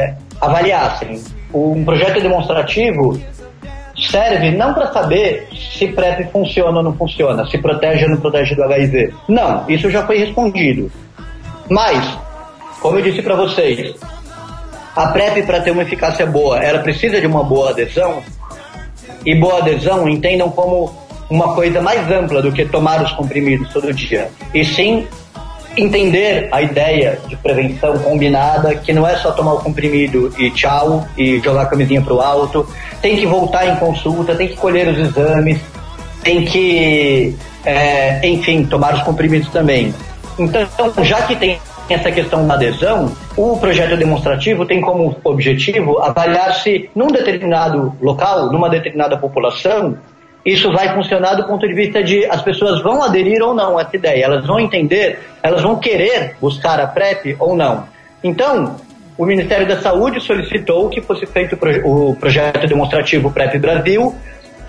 [0.05, 1.23] é, avaliassem.
[1.55, 3.19] Um projeto demonstrativo
[3.99, 8.55] serve não para saber se PrEP funciona ou não funciona, se protege ou não protege
[8.55, 9.15] do HIV.
[9.29, 10.91] Não, isso já foi respondido.
[11.69, 12.19] Mas,
[12.81, 13.95] como eu disse para vocês,
[14.95, 18.23] a PrEP, para ter uma eficácia boa, ela precisa de uma boa adesão.
[19.25, 20.95] E boa adesão entendam como
[21.29, 24.31] uma coisa mais ampla do que tomar os comprimidos todo dia.
[24.55, 25.07] E sim
[25.77, 31.07] entender a ideia de prevenção combinada, que não é só tomar o comprimido e tchau,
[31.17, 32.67] e jogar a camisinha pro alto.
[33.03, 35.61] Tem que voltar em consulta, tem que colher os exames,
[36.23, 39.95] tem que, é, enfim, tomar os comprimidos também.
[40.39, 40.67] Então,
[41.03, 41.59] já que tem
[41.89, 48.51] essa questão da adesão, o projeto demonstrativo tem como objetivo avaliar se num determinado local,
[48.53, 49.97] numa determinada população,
[50.47, 53.83] isso vai funcionar do ponto de vista de as pessoas vão aderir ou não a
[53.83, 57.85] essa ideia, elas vão entender, elas vão querer buscar a PrEP ou não.
[58.23, 58.77] Então,
[59.19, 64.15] o Ministério da Saúde solicitou que fosse feito o proje- o projeto demonstrativo PrEP Brasil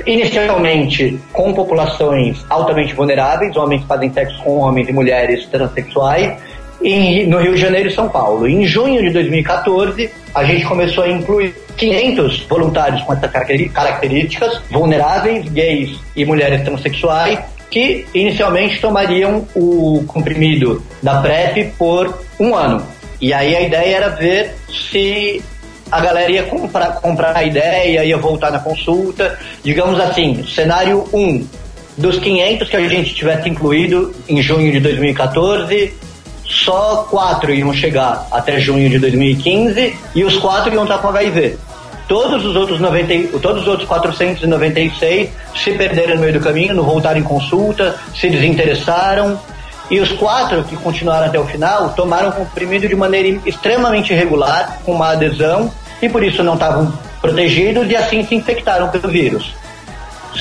[0.06, 6.34] inicialmente com populações altamente vulneráveis, homens fazem sexo com homens e mulheres transexuais,
[6.82, 8.48] em, no Rio de Janeiro e São Paulo.
[8.48, 15.48] Em junho de 2014, a gente começou a incluir 500 voluntários com essas características, vulneráveis,
[15.50, 17.40] gays e mulheres transexuais,
[17.70, 22.86] que inicialmente tomariam o comprimido da PrEP por um ano.
[23.20, 24.56] E aí a ideia era ver
[24.90, 25.42] se
[25.92, 29.38] a galera ia comprar, comprar a ideia, ia voltar na consulta.
[29.64, 31.48] Digamos assim, cenário 1, um,
[31.98, 35.94] dos 500 que a gente tivesse incluído em junho de 2014,
[36.48, 41.58] só quatro iam chegar até junho de 2015 e os quatro iam estar com HIV.
[42.08, 46.84] Todos os outros 90, todos os outros 496 se perderam no meio do caminho, não
[46.84, 49.38] voltaram em consulta, se desinteressaram.
[49.92, 54.94] E os quatro que continuaram até o final tomaram comprimido de maneira extremamente irregular, com
[54.94, 55.72] uma adesão,
[56.02, 59.54] e por isso não estavam protegidos e assim se infectaram pelo vírus.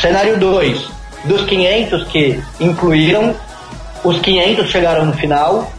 [0.00, 0.88] Cenário 2.
[1.24, 3.34] Dos 500 que incluíram,
[4.04, 5.72] os 500 chegaram no final,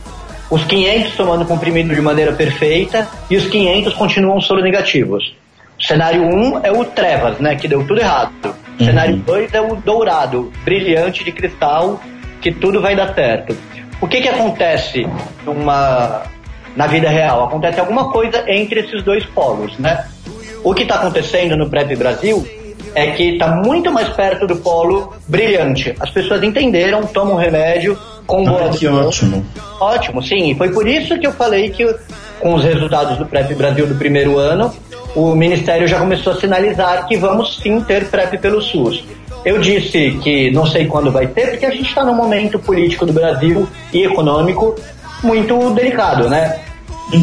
[0.50, 5.36] os 500 tomando comprimido de maneira perfeita e os 500 continuam soro negativos.
[5.80, 8.32] Cenário 1 um é o Trevas, né, que deu tudo errado.
[8.46, 8.86] Uhum.
[8.86, 12.02] Cenário 2 é o Dourado, brilhante de cristal,
[12.42, 13.56] que tudo vai dar certo.
[14.02, 15.08] O que que acontece
[15.44, 16.24] numa,
[16.76, 17.44] na vida real?
[17.46, 20.06] Acontece alguma coisa entre esses dois polos, né?
[20.64, 22.48] O que está acontecendo no PrEP Brasil
[22.96, 25.96] é que está muito mais perto do polo brilhante.
[26.00, 29.46] As pessoas entenderam, tomam remédio com boa ah, Que ótimo.
[29.80, 30.52] Ótimo, sim.
[30.52, 31.86] E foi por isso que eu falei que
[32.40, 34.74] com os resultados do PrEP Brasil do primeiro ano,
[35.16, 39.04] o Ministério já começou a sinalizar que vamos sim ter PrEP pelo SUS.
[39.46, 43.06] Eu disse que não sei quando vai ter, porque a gente está num momento político
[43.06, 44.76] do Brasil e econômico
[45.24, 46.60] muito delicado, né?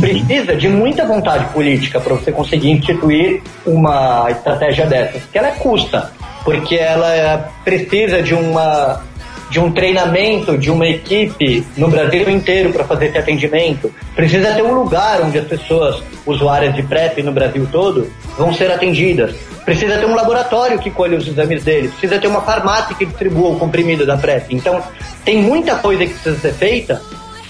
[0.00, 6.10] Precisa de muita vontade política para você conseguir instituir uma estratégia dessas, que ela custa,
[6.42, 9.02] porque ela precisa de uma
[9.50, 13.94] de um treinamento de uma equipe no Brasil inteiro para fazer esse atendimento.
[14.16, 18.72] Precisa ter um lugar onde as pessoas usuárias de PrEP no Brasil todo vão ser
[18.72, 19.36] atendidas.
[19.64, 21.92] Precisa ter um laboratório que colhe os exames deles.
[21.92, 24.50] Precisa ter uma farmácia que distribua o comprimido da PrEP.
[24.50, 24.82] Então,
[25.24, 27.00] tem muita coisa que precisa ser feita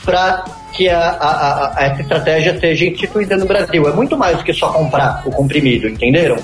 [0.04, 0.44] para
[0.76, 3.88] que a, a, a, essa estratégia seja instituída no Brasil.
[3.88, 6.36] É muito mais do que só comprar o comprimido, entenderam?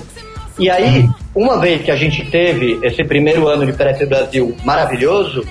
[0.58, 5.44] E aí, uma vez que a gente teve esse primeiro ano de PrEP Brasil maravilhoso,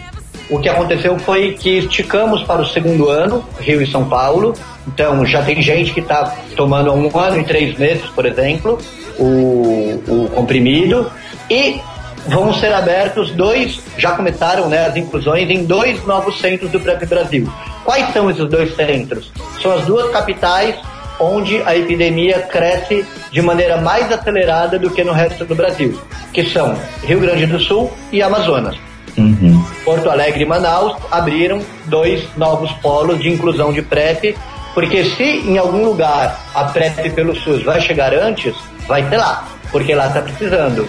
[0.49, 4.53] o que aconteceu foi que esticamos para o segundo ano, Rio e São Paulo.
[4.88, 8.80] Então já tem gente que está tomando há um ano e três meses, por exemplo,
[9.19, 11.10] o, o comprimido.
[11.49, 11.80] E
[12.27, 17.06] vão ser abertos dois, já começaram né, as inclusões em dois novos centros do PrEP
[17.06, 17.47] Brasil.
[17.90, 19.32] Quais são esses dois centros?
[19.64, 20.76] São as duas capitais
[21.20, 25.99] onde a epidemia cresce de maneira mais acelerada do que no resto do Brasil,
[26.32, 28.78] que são Rio Grande do Sul e Amazonas.
[29.18, 29.66] Uhum.
[29.84, 34.38] Porto Alegre e Manaus abriram dois novos polos de inclusão de PrEP,
[34.76, 38.53] porque se em algum lugar a PrEP pelo SUS vai chegar antes,
[38.88, 40.88] vai ser lá, porque lá está precisando.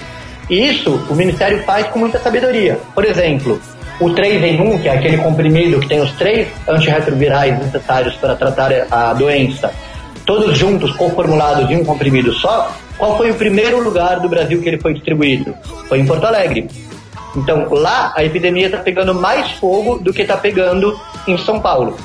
[0.51, 2.79] E isso o Ministério faz com muita sabedoria.
[2.95, 3.59] Por exemplo,
[4.01, 8.35] o 3 em 1, que é aquele comprimido que tem os três antirretrovirais necessários para
[8.35, 9.71] tratar a doença,
[10.25, 14.69] todos juntos, co-formulados em um comprimido só, qual foi o primeiro lugar do Brasil que
[14.69, 15.55] ele foi distribuído?
[15.89, 16.69] Foi em Porto Alegre.
[17.37, 21.97] Então lá a epidemia está pegando mais fogo do que está pegando em São Paulo.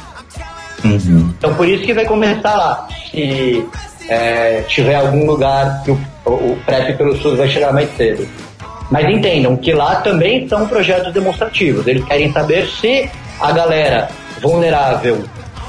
[0.84, 1.34] Uhum.
[1.38, 2.88] Então por isso que vai começar lá.
[3.12, 3.66] Se
[4.08, 8.28] é, tiver algum lugar que o, o PrEP pelo SUS vai chegar mais cedo.
[8.90, 11.88] Mas entendam que lá também são projetos demonstrativos.
[11.88, 13.10] Eles querem saber se
[13.40, 14.10] a galera
[14.42, 15.24] vulnerável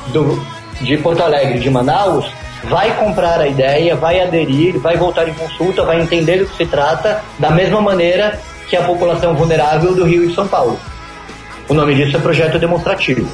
[0.09, 0.43] do,
[0.81, 2.27] de Porto Alegre, de Manaus,
[2.65, 6.67] vai comprar a ideia, vai aderir, vai voltar em consulta, vai entender do que se
[6.67, 8.39] trata, da mesma maneira
[8.69, 10.79] que a população vulnerável do Rio e São Paulo.
[11.69, 13.29] O nome disso é projeto demonstrativo.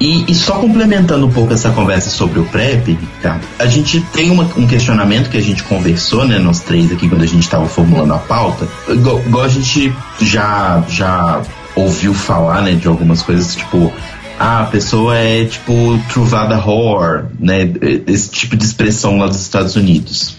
[0.00, 3.40] E, e só complementando um pouco essa conversa sobre o PrEP, tá?
[3.58, 7.22] a gente tem uma, um questionamento que a gente conversou, né, nós três aqui, quando
[7.22, 11.42] a gente estava formulando a pauta, igual, igual a gente já, já
[11.74, 13.92] ouviu falar, né, de algumas coisas, tipo,
[14.38, 17.72] ah, a pessoa é tipo truvada horror, né?
[18.06, 20.36] Esse tipo de expressão lá dos Estados Unidos.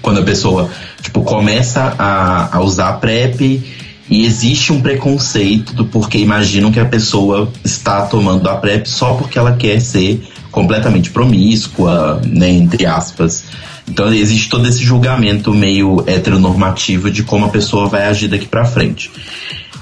[0.00, 0.70] Quando a pessoa,
[1.02, 3.62] tipo, começa a, a usar PrEP
[4.10, 9.14] e existe um preconceito do porque imaginam que a pessoa está tomando a PrEP só
[9.14, 13.44] porque ela quer ser completamente promíscua, né, entre aspas.
[13.86, 18.64] Então existe todo esse julgamento meio heteronormativo de como a pessoa vai agir daqui para
[18.64, 19.10] frente.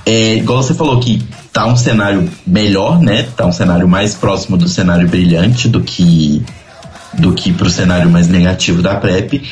[0.04, 1.22] É, igual você falou que
[1.52, 3.26] tá um cenário melhor, né?
[3.36, 6.44] Tá um cenário mais próximo do cenário brilhante do que
[7.18, 9.42] do que pro cenário mais negativo da PrEP.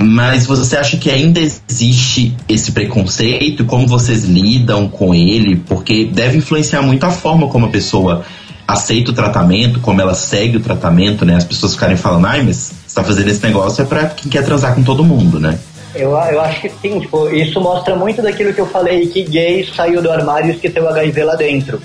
[0.00, 3.64] Mas você acha que ainda existe esse preconceito?
[3.64, 5.56] Como vocês lidam com ele?
[5.56, 8.24] Porque deve influenciar muito a forma como a pessoa
[8.66, 11.34] aceita o tratamento, como ela segue o tratamento, né?
[11.34, 14.44] As pessoas ficarem falando, ai, mas você tá fazendo esse negócio é pra quem quer
[14.44, 15.58] transar com todo mundo, né?
[15.94, 19.66] Eu, eu acho que sim, tipo, isso mostra muito daquilo que eu falei, que gay
[19.74, 21.80] saiu do armário e esqueceu o HIV lá dentro.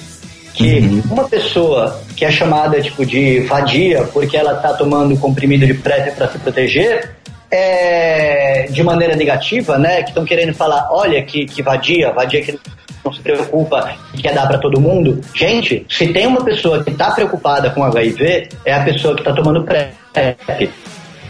[0.54, 1.04] Que Uhum.
[1.10, 6.16] uma pessoa que é chamada tipo de vadia porque ela tá tomando comprimido de PrEP
[6.16, 7.10] para se proteger,
[7.54, 10.02] é, de maneira negativa, né?
[10.02, 12.60] Que estão querendo falar, olha que, que vadia, vadia que
[13.06, 15.22] não se preocupa e quer dar para todo mundo.
[15.36, 19.32] Gente, se tem uma pessoa que tá preocupada com HIV, é a pessoa que tá
[19.34, 20.72] tomando PrEP.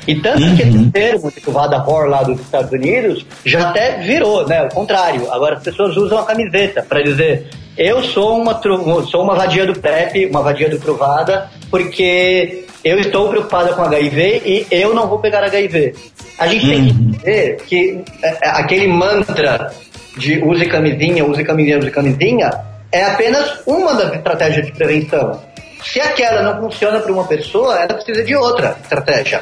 [0.08, 4.48] E tanto que esse termo de Vada Horror lá dos Estados Unidos já até virou,
[4.48, 4.64] né?
[4.64, 5.30] O contrário.
[5.30, 8.62] Agora as pessoas usam a camiseta para dizer eu sou uma,
[9.10, 14.42] sou uma vadia do PrEP, uma vadia do Truvada, porque eu estou preocupada com HIV
[14.46, 15.96] e eu não vou pegar HIV.
[16.38, 19.72] A gente tem que entender que é, é, aquele mantra
[20.18, 22.52] de use camisinha, use camisinha, use camisinha,
[22.92, 25.42] é apenas uma das estratégias de prevenção.
[25.84, 29.42] Se aquela não funciona para uma pessoa, ela precisa de outra estratégia.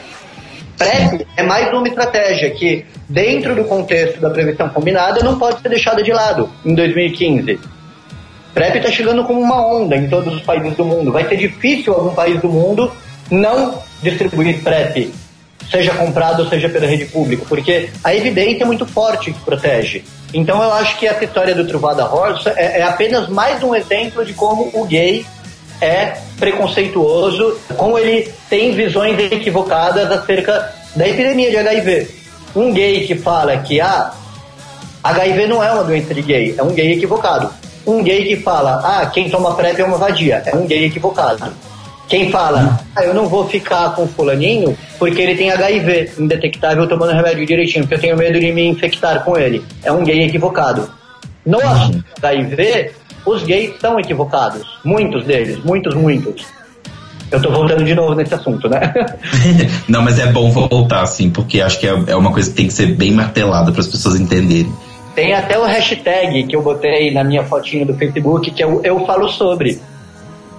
[0.78, 5.70] PrEP é mais uma estratégia que, dentro do contexto da prevenção combinada, não pode ser
[5.70, 7.60] deixada de lado em 2015.
[8.54, 11.12] PrEP está chegando como uma onda em todos os países do mundo.
[11.12, 12.92] Vai ser difícil algum país do mundo
[13.32, 15.14] não distribuir PrEP,
[15.72, 20.04] seja comprado ou seja pela rede pública, porque a evidência é muito forte que protege.
[20.34, 24.26] Então eu acho que essa história do Truvada Horse é, é apenas mais um exemplo
[24.26, 25.26] de como o gay
[25.80, 32.08] é preconceituoso, como ele tem visões equivocadas acerca da epidemia de HIV.
[32.56, 34.14] Um gay que fala que ah,
[35.04, 37.52] HIV não é uma doença de gay, é um gay equivocado.
[37.88, 41.52] Um gay que fala, ah, quem toma PrEP é uma vadia, é um gay equivocado.
[42.12, 47.14] Quem fala, ah, eu não vou ficar com fulaninho porque ele tem HIV indetectável tomando
[47.14, 50.92] remédio direitinho, porque eu tenho medo de me infectar com ele, é um gay equivocado.
[51.46, 52.92] No assunto HIV,
[53.26, 54.68] os gays são equivocados.
[54.84, 56.46] Muitos deles, muitos, muitos.
[57.32, 58.94] Eu tô voltando de novo nesse assunto, né?
[59.88, 62.68] Não, mas é bom voltar, assim, porque acho que é, é uma coisa que tem
[62.68, 64.70] que ser bem martelada para as pessoas entenderem.
[65.16, 68.82] Tem até o hashtag que eu botei na minha fotinha do Facebook, que é o
[68.84, 69.80] Eu Falo Sobre.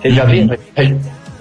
[0.00, 0.56] Vocês já viram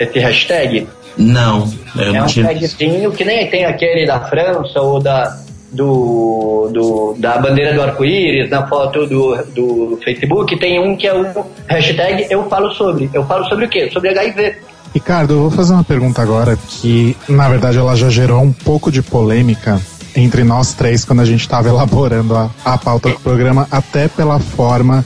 [0.03, 0.87] esse hashtag?
[1.17, 2.45] Não, eu É não um tinha.
[2.47, 5.37] tagzinho que nem tem aquele da França ou da,
[5.71, 10.57] do, do- da bandeira do arco-íris na foto do, do Facebook.
[10.59, 11.25] Tem um que é o
[11.67, 13.09] hashtag Eu Falo Sobre.
[13.13, 13.89] Eu falo sobre o quê?
[13.91, 14.55] Sobre HIV.
[14.93, 18.91] Ricardo, eu vou fazer uma pergunta agora que, na verdade, ela já gerou um pouco
[18.91, 19.79] de polêmica
[20.15, 24.37] entre nós três quando a gente estava elaborando a, a pauta do programa, até pela
[24.39, 25.05] forma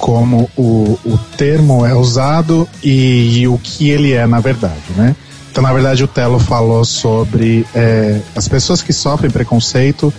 [0.00, 5.14] como o, o termo é usado e, o que ele é, na verdade, né?
[5.52, 10.12] Então, na verdade, o Telo falou sobre é, as pessoas que sofrem preconceito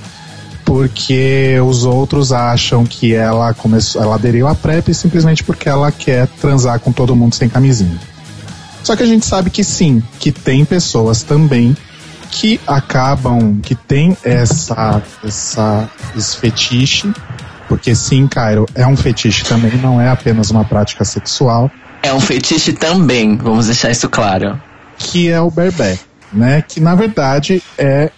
[0.63, 6.27] porque os outros acham que ela começou, ela aderiu à PrEP simplesmente porque ela quer
[6.39, 7.99] transar com todo mundo sem camisinha.
[8.83, 11.75] Só que a gente sabe que sim, que tem pessoas também
[12.29, 17.11] que acabam, que tem essa, essa, esse fetiche,
[17.71, 21.71] porque sim, Cairo, é um fetiche também, não é apenas uma prática sexual,
[22.03, 24.59] É um fetiche também, vamos deixar isso claro.
[24.97, 26.01] que é o bareback,
[26.33, 26.61] né?
[26.61, 28.09] Que na verdade é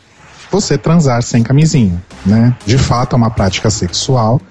[0.51, 2.55] você transar sem camisinha, né?
[2.65, 4.41] De fato é uma prática sexual,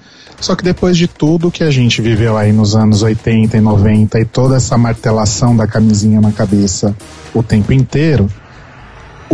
[0.41, 4.21] só que depois de tudo que a gente viveu aí nos anos 80 e 90
[4.21, 6.95] e toda essa martelação da camisinha na cabeça
[7.35, 8.29] o tempo inteiro,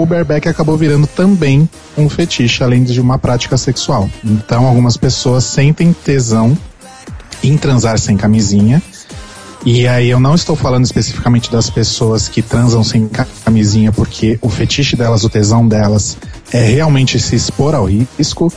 [0.01, 4.09] o bareback acabou virando também um fetiche, além de uma prática sexual.
[4.25, 6.57] Então algumas pessoas sentem tesão
[7.43, 8.83] em transar sem camisinha,
[9.65, 14.39] e aí eu não estou falando especificamente das pessoas que transam sem ca- camisinha, porque
[14.41, 16.17] o fetiche delas, o tesão delas,
[16.53, 18.53] é realmente se expor ao risco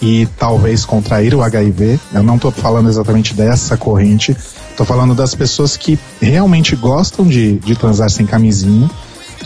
[0.00, 2.00] e talvez contrair o HIV.
[2.12, 4.36] Eu não estou falando exatamente dessa corrente.
[4.70, 8.90] Estou falando das pessoas que realmente gostam de, de transar sem camisinha,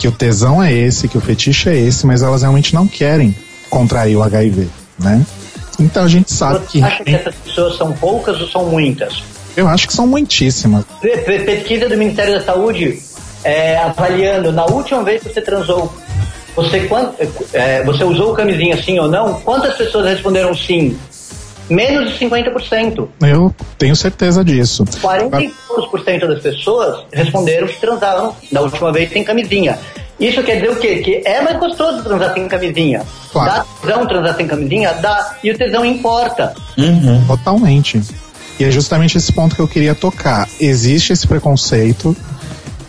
[0.01, 3.35] que o tesão é esse, que o fetiche é esse, mas elas realmente não querem
[3.69, 4.67] contrair o HIV,
[4.97, 5.23] né?
[5.79, 9.21] Então a gente sabe que Você acha que essas pessoas são poucas ou são muitas?
[9.55, 10.85] eu acho que são muitíssimas.
[11.01, 12.99] Pe- pe- Pesquisa do Ministério da Saúde
[13.43, 15.93] é, avaliando na última vez que você transou,
[16.55, 17.11] você, quan-
[17.53, 19.35] é, você usou camisinha sim ou não?
[19.41, 20.97] Quantas pessoas responderam sim?
[21.71, 23.07] Menos de 50%.
[23.21, 24.83] Eu tenho certeza disso.
[24.99, 29.79] 40 e poucos por cento das pessoas responderam que transaram da última vez sem camisinha.
[30.19, 30.97] Isso quer dizer o quê?
[30.97, 33.03] Que é mais gostoso transar sem camisinha.
[33.31, 33.51] Claro.
[33.51, 34.93] Dá tesão transar sem camisinha?
[34.95, 35.37] Dá.
[35.41, 36.53] E o tesão importa.
[36.77, 37.25] Uhum.
[37.25, 38.01] Totalmente.
[38.59, 40.49] E é justamente esse ponto que eu queria tocar.
[40.59, 42.15] Existe esse preconceito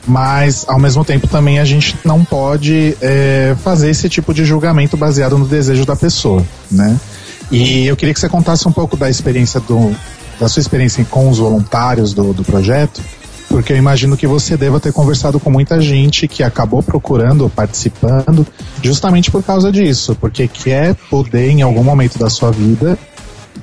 [0.04, 4.96] mas ao mesmo tempo também a gente não pode é, fazer esse tipo de julgamento
[4.96, 6.98] baseado no desejo da pessoa, né?
[7.52, 9.94] E eu queria que você contasse um pouco da experiência do,
[10.40, 13.02] da sua experiência com os voluntários do, do projeto,
[13.46, 18.46] porque eu imagino que você deva ter conversado com muita gente que acabou procurando, participando,
[18.82, 22.98] justamente por causa disso, porque quer poder em algum momento da sua vida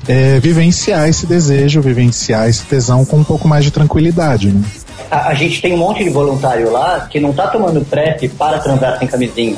[0.07, 4.61] é, vivenciar esse desejo, vivenciar esse tesão com um pouco mais de tranquilidade, né?
[5.09, 8.59] A, a gente tem um monte de voluntário lá que não tá tomando PrEP para
[8.59, 9.57] transar sem camisinha.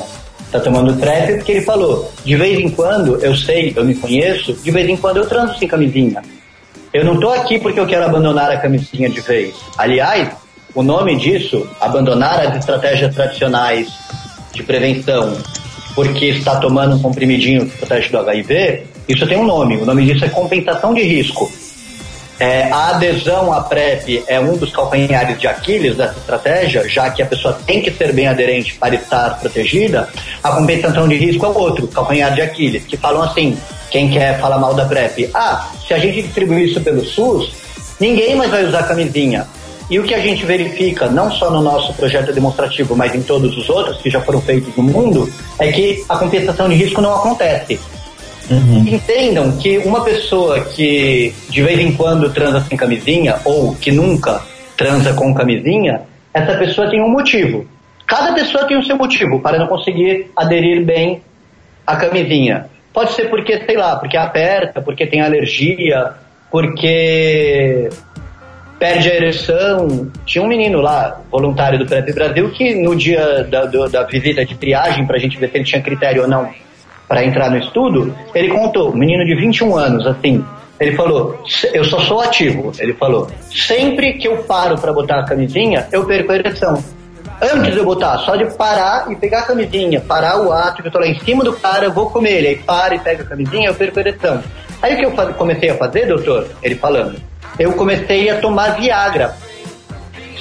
[0.52, 4.52] Tá tomando PrEP porque ele falou, de vez em quando, eu sei, eu me conheço,
[4.52, 6.22] de vez em quando eu transo sem camisinha.
[6.92, 9.54] Eu não tô aqui porque eu quero abandonar a camisinha de vez.
[9.78, 10.28] Aliás,
[10.74, 13.88] o nome disso, abandonar as estratégias tradicionais
[14.52, 15.38] de prevenção,
[15.94, 19.78] porque está tomando um comprimidinho que protege do HIV, isso tem um nome.
[19.78, 21.50] O nome disso é compensação de risco.
[22.42, 27.22] É, a adesão à PrEP é um dos calcanhares de Aquiles dessa estratégia, já que
[27.22, 30.08] a pessoa tem que ser bem aderente para estar protegida.
[30.42, 33.56] A compensação de risco é outro calcanhar de Aquiles, que falam assim:
[33.92, 35.30] quem quer falar mal da PrEP?
[35.32, 37.52] Ah, se a gente distribuir isso pelo SUS,
[38.00, 39.46] ninguém mais vai usar camisinha.
[39.88, 43.56] E o que a gente verifica, não só no nosso projeto demonstrativo, mas em todos
[43.56, 47.14] os outros que já foram feitos no mundo, é que a compensação de risco não
[47.14, 47.78] acontece.
[48.50, 48.84] Uhum.
[48.86, 54.42] Entendam que uma pessoa que de vez em quando transa sem camisinha ou que nunca
[54.76, 56.02] transa com camisinha,
[56.34, 57.66] essa pessoa tem um motivo.
[58.06, 61.22] Cada pessoa tem o seu motivo para não conseguir aderir bem
[61.86, 62.66] à camisinha.
[62.92, 66.10] Pode ser porque, sei lá, porque aperta, porque tem alergia,
[66.50, 67.88] porque
[68.78, 70.10] perde a ereção.
[70.26, 74.44] Tinha um menino lá, voluntário do PrEP Brasil, que no dia da, do- da visita
[74.44, 76.50] de triagem, pra gente ver se ele tinha critério ou não
[77.12, 80.42] para entrar no estudo, ele contou, menino de 21 anos, assim,
[80.80, 85.18] ele falou, "Se- eu só sou ativo, ele falou, sempre que eu paro para botar
[85.20, 86.82] a camisinha, eu perco a ereção.
[87.38, 90.88] Antes de eu botar, só de parar e pegar a camisinha, parar o ato, que
[90.88, 93.24] eu tô lá em cima do cara, eu vou comer ele, aí para e pega
[93.24, 94.42] a camisinha, eu perco a ereção.
[94.80, 97.20] Aí o que eu comecei a fazer, doutor, ele falando,
[97.58, 99.36] eu comecei a tomar Viagra.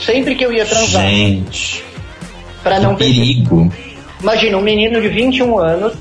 [0.05, 1.83] Sempre que eu ia transar, Gente,
[2.63, 3.69] para não perder perigo.
[4.21, 5.93] Imagina, um menino de 21 anos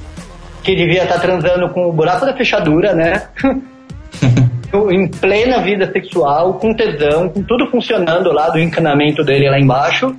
[0.62, 3.28] que devia estar transando com o buraco da fechadura, né?
[4.90, 10.14] em plena vida sexual, com tesão, com tudo funcionando lá do encanamento dele lá embaixo.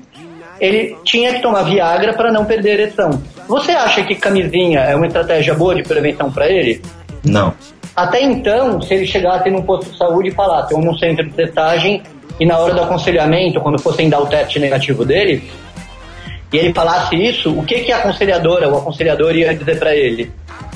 [0.60, 3.22] Ele tinha que tomar Viagra para não perder a ereção.
[3.48, 6.82] Você acha que camisinha é uma estratégia boa de prevenção para ele?
[7.24, 7.54] Não.
[7.96, 11.34] Até então, se ele chegasse num posto de saúde e falasse, ou num centro de
[11.34, 12.02] testagem,
[12.40, 15.44] e na hora do aconselhamento, quando fossem dar o teste negativo dele,
[16.52, 20.32] e ele falasse isso, o que, que a aconselhadora o aconselhador ia dizer pra ele?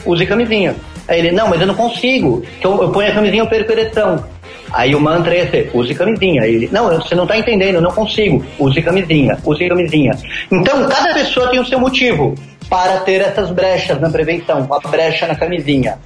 [0.06, 0.76] Use camisinha.
[1.08, 2.44] Aí ele, não, mas eu não consigo.
[2.58, 4.24] Então eu ponho a camisinha eu perco a ereção.
[4.72, 6.44] Aí o mantra ia ser, use camisinha.
[6.44, 8.44] Aí ele, não, você não tá entendendo, eu não consigo.
[8.58, 10.18] Use camisinha, use camisinha.
[10.52, 12.36] Então cada pessoa tem o seu motivo
[12.70, 16.00] para ter essas brechas na prevenção, a brecha na camisinha.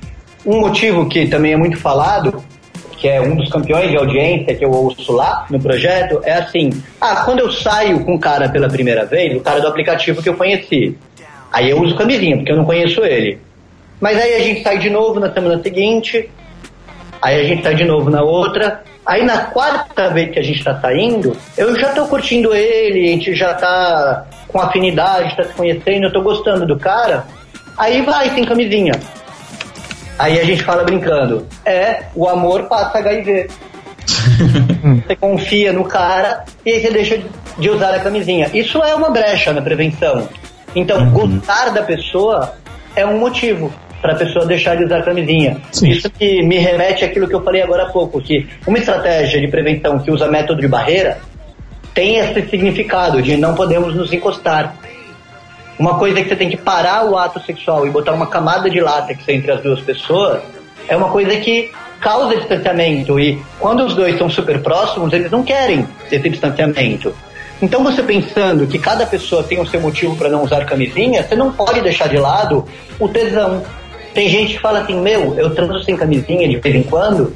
[0.46, 2.44] Um motivo que também é muito falado,
[3.00, 6.70] que é um dos campeões de audiência que eu ouço lá no projeto, é assim:
[7.00, 10.30] ah, quando eu saio com o cara pela primeira vez, o cara do aplicativo que
[10.30, 10.98] eu conheci,
[11.52, 13.40] aí eu uso camisinha, porque eu não conheço ele.
[14.02, 16.30] Mas aí a gente sai de novo na semana seguinte,
[17.22, 18.84] aí a gente sai de novo na outra.
[19.06, 23.08] Aí na quarta vez que a gente tá saindo, eu já tô curtindo ele, a
[23.08, 27.26] gente já tá com afinidade, tá se conhecendo, eu tô gostando do cara.
[27.78, 28.94] Aí vai sem camisinha.
[30.20, 33.48] Aí a gente fala brincando, é, o amor passa HIV.
[35.08, 37.22] você confia no cara e aí você deixa
[37.58, 38.50] de usar a camisinha.
[38.54, 40.28] Isso é uma brecha na prevenção.
[40.76, 42.54] Então, gostar da pessoa
[42.96, 45.58] é um motivo para a pessoa deixar de usar a camisinha.
[45.72, 45.90] Sim.
[45.90, 49.48] Isso que me remete àquilo que eu falei agora há pouco, que uma estratégia de
[49.48, 51.20] prevenção que usa método de barreira
[51.94, 54.76] tem esse significado de não podemos nos encostar.
[55.80, 58.82] Uma coisa que você tem que parar o ato sexual e botar uma camada de
[58.82, 60.42] látex entre as duas pessoas
[60.90, 65.42] é uma coisa que causa distanciamento e quando os dois estão super próximos, eles não
[65.42, 67.16] querem esse distanciamento.
[67.62, 71.36] Então você pensando que cada pessoa tem o seu motivo para não usar camisinha, você
[71.36, 72.66] não pode deixar de lado
[73.00, 73.64] o tesão.
[74.14, 77.34] Tem gente que fala assim, meu, eu transo sem camisinha de vez em quando,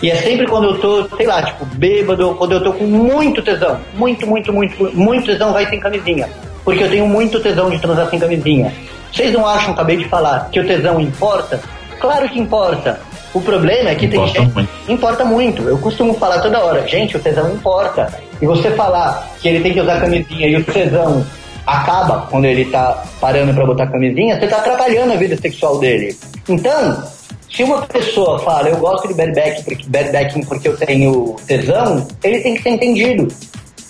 [0.00, 3.42] e é sempre quando eu tô, sei lá, tipo, bêbado, quando eu tô com muito
[3.42, 3.80] tesão.
[3.94, 6.28] Muito, muito, muito, muito tesão vai sem camisinha.
[6.64, 8.72] Porque eu tenho muito tesão de transar sem camisinha.
[9.12, 11.60] Vocês não acham, acabei de falar, que o tesão importa?
[12.00, 13.00] Claro que importa.
[13.32, 14.54] O problema é que Importa tem gente.
[14.54, 14.70] muito.
[14.88, 15.62] Importa muito.
[15.62, 18.12] Eu costumo falar toda hora, gente, o tesão importa.
[18.40, 21.24] E você falar que ele tem que usar camisinha e o tesão
[21.66, 26.16] acaba quando ele tá parando pra botar camisinha, você tá atrapalhando a vida sexual dele.
[26.48, 27.04] Então,
[27.48, 32.54] se uma pessoa fala, eu gosto de barebacking porque, porque eu tenho tesão, ele tem
[32.56, 33.28] que ser entendido.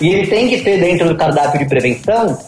[0.00, 2.38] E ele tem que ter dentro do cardápio de prevenção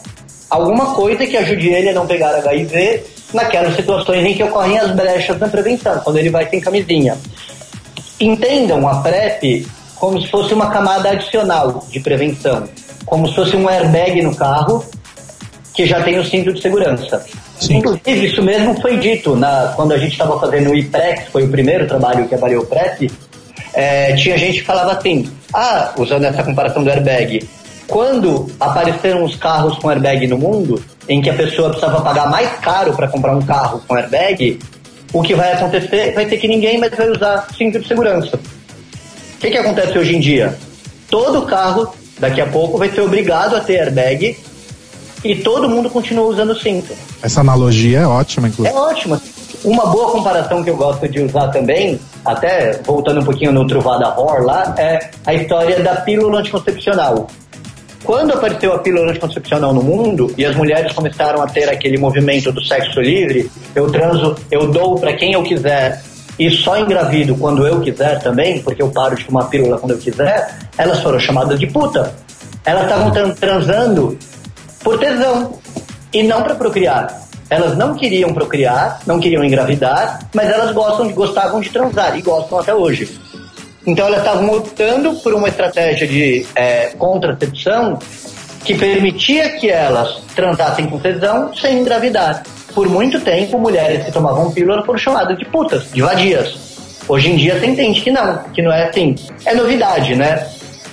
[0.53, 3.03] alguma coisa que ajude ele a não pegar HIV
[3.33, 7.17] naquelas situações em que ocorrem as brechas na prevenção, quando ele vai sem camisinha.
[8.19, 9.65] Entendam a PrEP
[9.95, 12.65] como se fosse uma camada adicional de prevenção,
[13.05, 14.85] como se fosse um airbag no carro
[15.73, 17.25] que já tem o cinto de segurança.
[17.59, 17.77] Sim.
[17.77, 21.49] Inclusive, isso mesmo foi dito na, quando a gente estava fazendo o IPREX, foi o
[21.49, 23.09] primeiro trabalho que avaliou o PrEP,
[23.73, 27.49] é, tinha gente que falava assim, ah, usando essa comparação do airbag,
[27.87, 32.49] quando apareceram os carros com airbag no mundo, em que a pessoa precisava pagar mais
[32.59, 34.59] caro para comprar um carro com airbag,
[35.11, 38.37] o que vai acontecer vai ter que ninguém mais vai usar cinto de segurança.
[38.37, 40.57] O que, que acontece hoje em dia?
[41.09, 44.37] Todo carro, daqui a pouco, vai ser obrigado a ter airbag
[45.23, 46.93] e todo mundo continua usando cinto.
[47.21, 48.75] Essa analogia é ótima, É inclusive.
[48.77, 49.21] ótimo.
[49.63, 54.09] Uma boa comparação que eu gosto de usar também, até voltando um pouquinho no Truvada
[54.19, 57.27] Horror lá, é a história da pílula anticoncepcional.
[58.03, 62.51] Quando apareceu a pílula anticoncepcional no mundo e as mulheres começaram a ter aquele movimento
[62.51, 66.03] do sexo livre, eu transo, eu dou para quem eu quiser
[66.37, 69.97] e só engravido quando eu quiser também, porque eu paro de tomar pílula quando eu
[69.97, 72.13] quiser, elas foram chamadas de puta.
[72.65, 74.17] Elas estavam tran- transando
[74.83, 75.53] por tesão
[76.11, 77.21] e não para procriar.
[77.49, 82.21] Elas não queriam procriar, não queriam engravidar, mas elas gostam de, gostavam de transar e
[82.21, 83.17] gostam até hoje.
[83.85, 87.99] Então elas estavam optando por uma estratégia de é, contracepção
[88.63, 92.43] que permitia que elas transassem com tesão sem engravidar.
[92.73, 96.55] Por muito tempo, mulheres que tomavam pílula foram chamadas de putas, de vadias.
[97.07, 99.15] Hoje em dia você entende que não, que não é assim.
[99.45, 100.47] É novidade, né?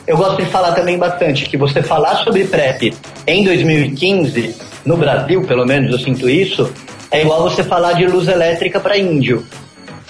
[0.07, 2.93] Eu gosto de falar também bastante que você falar sobre PrEP
[3.27, 6.73] em 2015, no Brasil pelo menos eu sinto isso,
[7.11, 9.47] é igual você falar de luz elétrica para índio.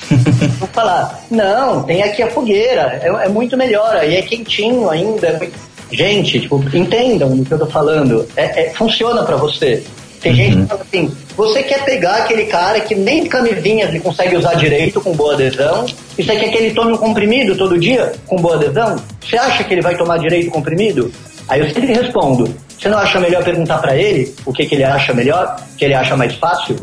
[0.59, 5.27] Vou falar, não, tem aqui a fogueira, é, é muito melhor, aí é quentinho ainda.
[5.29, 8.25] é muito- Gente, tipo, entendam o que eu tô falando.
[8.37, 9.83] É, é- funciona pra você.
[10.21, 14.37] Tem gente que fala assim, você quer pegar aquele cara que nem camisinha ele consegue
[14.37, 15.87] usar direito com boa adesão,
[16.19, 19.03] e você quer que ele tome um comprimido todo dia com boa adesão?
[19.21, 21.11] Você acha que ele vai tomar direito comprimido?
[21.49, 24.85] Aí eu sempre respondo, você não acha melhor perguntar pra ele o que, que ele
[24.85, 26.77] acha melhor, o que ele acha mais fácil?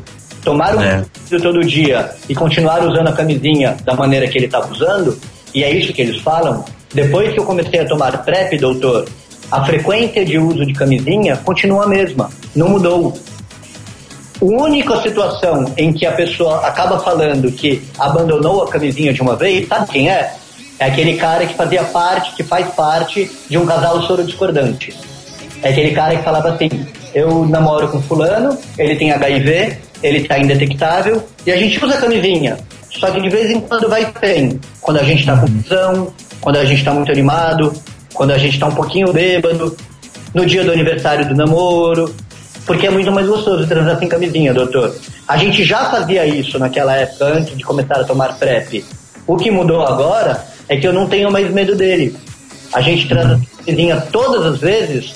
[0.48, 1.04] Tomar um É.
[1.42, 5.20] todo dia e continuar usando a camisinha da maneira que ele estava usando,
[5.54, 6.64] e é isso que eles falam,
[6.94, 9.10] depois que eu comecei a tomar PrEP, doutor,
[9.52, 13.14] a frequência de uso de camisinha continua a mesma, não mudou.
[14.42, 19.36] A única situação em que a pessoa acaba falando que abandonou a camisinha de uma
[19.36, 20.34] vez, sabe quem é?
[20.80, 24.96] É aquele cara que fazia parte, que faz parte de um casal soro discordante.
[25.62, 26.70] É aquele cara que falava assim:
[27.14, 32.58] eu namoro com fulano, ele tem HIV, ele tá indetectável e a gente usa camisinha.
[32.92, 34.60] Só que de vez em quando vai sem.
[34.82, 37.74] Quando a gente tá com visão, quando a gente tá muito animado,
[38.14, 39.76] quando a gente tá um pouquinho bêbado,
[40.34, 42.14] no dia do aniversário do namoro.
[42.66, 44.94] Porque é muito mais gostoso transar sem camisinha, doutor.
[45.28, 48.84] A gente já fazia isso naquela época, antes de começar a tomar PrEP.
[49.26, 52.16] O que mudou agora é que eu não tenho mais medo dele.
[52.74, 55.14] A gente transa sem camisinha todas as vezes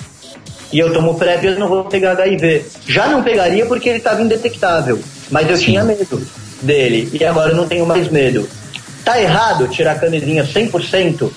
[0.71, 2.65] e eu tomo PrEP eu não vou pegar HIV.
[2.87, 4.99] Já não pegaria porque ele estava indetectável,
[5.29, 6.21] mas eu tinha medo
[6.61, 8.47] dele e agora eu não tenho mais medo.
[9.03, 11.29] Tá errado tirar a camisinha 100%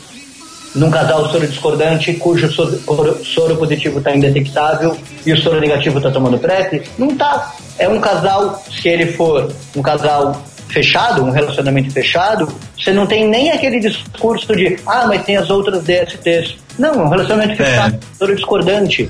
[0.75, 6.11] num casal soro discordante cujo soro, soro positivo está indetectável e o soro negativo está
[6.11, 6.83] tomando PrEP?
[6.99, 7.55] Não tá.
[7.79, 13.29] É um casal, se ele for um casal fechado, um relacionamento fechado, você não tem
[13.29, 16.57] nem aquele discurso de ah, mas tem as outras DSTs.
[16.79, 17.67] Não, é um relacionamento É.
[17.67, 19.09] fechado, soro discordante.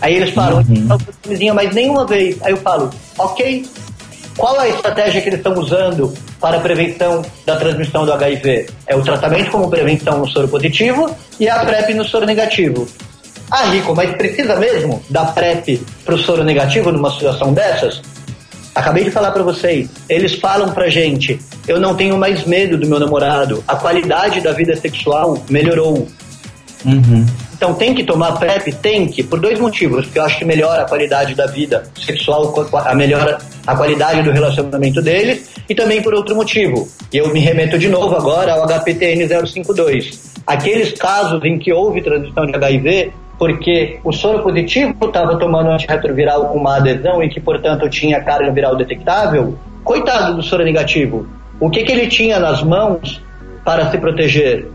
[0.00, 2.36] Aí eles falam, não usa camisinha mais nenhuma vez.
[2.42, 3.64] Aí eu falo, ok,
[4.36, 8.66] qual é a estratégia que eles estão usando para a prevenção da transmissão do HIV?
[8.86, 11.10] É o tratamento como prevenção no soro positivo
[11.40, 12.86] e a PrEP no soro negativo.
[13.50, 18.02] Ah, Rico, mas precisa mesmo da PrEP para o soro negativo numa situação dessas?
[18.74, 22.86] Acabei de falar para vocês, eles falam pra gente, eu não tenho mais medo do
[22.86, 26.06] meu namorado, a qualidade da vida sexual melhorou.
[26.84, 27.26] Uhum.
[27.54, 28.72] Então tem que tomar PrEP?
[28.72, 30.04] Tem que, por dois motivos.
[30.04, 34.30] Porque eu acho que melhora a qualidade da vida sexual, a melhora a qualidade do
[34.30, 36.88] relacionamento deles, e também por outro motivo.
[37.12, 40.36] E eu me remeto de novo agora ao HPTN 052.
[40.46, 46.48] Aqueles casos em que houve transmissão de HIV, porque o soro positivo estava tomando antirretroviral
[46.48, 51.26] com uma adesão e que, portanto, tinha carga viral detectável, coitado do soro negativo.
[51.58, 53.20] O que, que ele tinha nas mãos
[53.64, 54.68] para se proteger?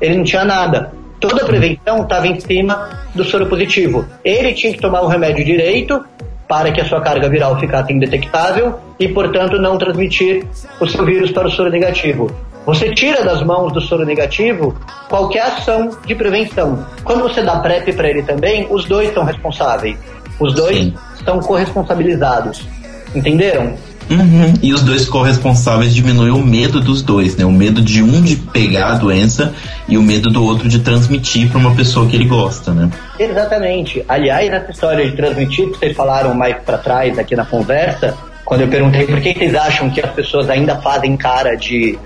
[0.00, 0.92] Ele não tinha nada.
[1.20, 4.06] Toda a prevenção estava em cima do soro positivo.
[4.24, 6.04] Ele tinha que tomar o remédio direito
[6.46, 10.46] para que a sua carga viral ficasse indetectável e, portanto, não transmitir
[10.80, 12.30] o seu vírus para o soro negativo.
[12.64, 14.78] você tira das mãos do soro negativo
[15.08, 16.86] qualquer ação de prevenção.
[17.02, 19.96] Quando você dá PrEP para ele também, os dois são responsáveis.
[20.38, 20.94] Os dois Sim.
[21.16, 22.66] estão corresponsabilizados.
[23.14, 23.74] Entenderam?
[24.10, 24.54] Uhum.
[24.62, 27.44] E os dois corresponsáveis diminuem o medo dos dois, né?
[27.44, 29.52] O medo de um de pegar a doença
[29.88, 32.90] e o medo do outro de transmitir para uma pessoa que ele gosta, né?
[33.18, 34.04] Exatamente.
[34.08, 38.62] Aliás, essa história de transmitir que vocês falaram mais para trás aqui na conversa, quando
[38.62, 41.98] eu perguntei por que vocês acham que as pessoas ainda fazem cara de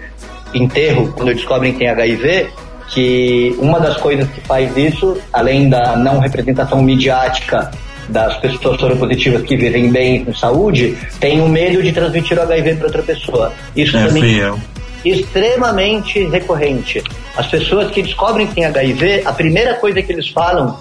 [0.52, 2.50] enterro quando descobrem que tem HIV,
[2.88, 7.70] que uma das coisas que faz isso, além da não representação midiática
[8.08, 12.74] das pessoas soropositivas que vivem bem com saúde, tem o medo de transmitir o HIV
[12.76, 13.52] para outra pessoa.
[13.76, 14.58] Isso É, também fui eu.
[15.04, 17.02] extremamente recorrente.
[17.36, 20.78] As pessoas que descobrem que têm HIV, a primeira coisa que eles falam,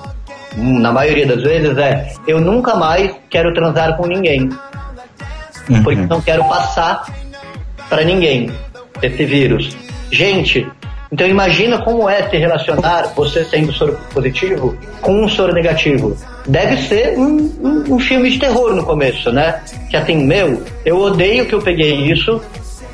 [0.57, 4.49] hum, na maioria das vezes, é: eu nunca mais quero transar com ninguém,
[5.69, 5.84] Uhum.
[5.84, 7.03] porque não quero passar
[7.89, 8.52] para ninguém
[9.02, 9.76] esse vírus.
[10.11, 10.68] Gente,
[11.11, 16.15] então imagina como é se relacionar você sendo soro positivo com um soro negativo.
[16.47, 19.61] Deve ser um, um- um filme de terror no começo, né?
[19.89, 22.41] Que assim, meu, eu odeio que eu peguei isso.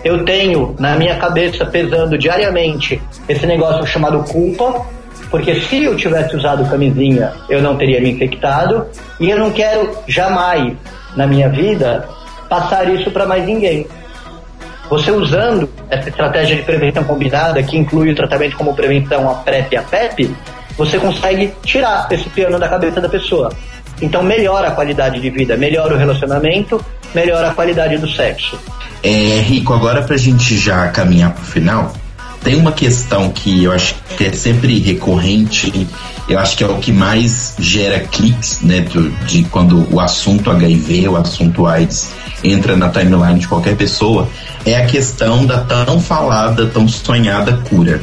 [0.04, 4.86] Eu tenho na minha cabeça pesando diariamente esse negócio chamado culpa,
[5.30, 8.86] porque se eu tivesse usado camisinha, eu não teria me infectado,
[9.20, 10.74] e eu não quero jamais
[11.16, 12.08] na minha vida
[12.48, 13.86] passar isso para mais ninguém.
[14.90, 19.74] Você usando essa estratégia de prevenção combinada, que inclui o tratamento como prevenção a PrEP
[19.74, 20.36] e a PEP,
[20.78, 23.52] você consegue tirar esse piano da cabeça da pessoa.
[24.02, 26.84] Então melhora a qualidade de vida, melhora o relacionamento,
[27.14, 28.58] melhora a qualidade do sexo.
[29.04, 31.94] É, Rico, agora pra gente já caminhar pro final,
[32.44, 35.88] tem uma questão que eu acho que é sempre recorrente,
[36.30, 40.50] eu acho que é o que mais gera cliques, né, do- de quando o assunto
[40.52, 42.12] HIV, o assunto AIDS
[42.44, 44.30] entra na timeline de qualquer pessoa,
[44.66, 48.02] é a questão da tão falada, tão sonhada cura,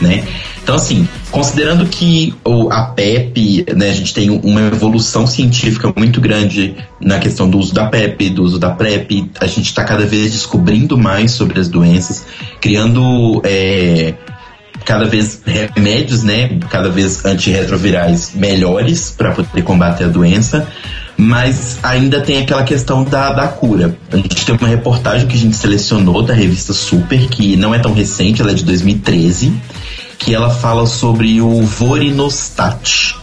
[0.00, 0.24] né?
[0.66, 6.20] Então, assim, considerando que o, a PEP, né, a gente tem uma evolução científica muito
[6.20, 10.04] grande na questão do uso da PEP, do uso da PrEP, a gente está cada
[10.04, 12.26] vez descobrindo mais sobre as doenças,
[12.60, 14.14] criando é,
[14.84, 20.66] cada vez remédios, né, cada vez antirretrovirais melhores para poder combater a doença,
[21.16, 23.96] mas ainda tem aquela questão da, da cura.
[24.12, 27.78] A gente tem uma reportagem que a gente selecionou da revista Super, que não é
[27.78, 29.52] tão recente, ela é de 2013,
[30.18, 33.14] que ela fala sobre o Vorinostat,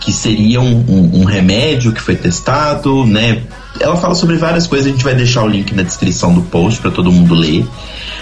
[0.00, 3.42] que seria um, um- um remédio que foi testado, né?
[3.80, 6.80] Ela fala sobre várias coisas, a gente vai deixar o link na descrição do post
[6.80, 7.64] para todo mundo ler.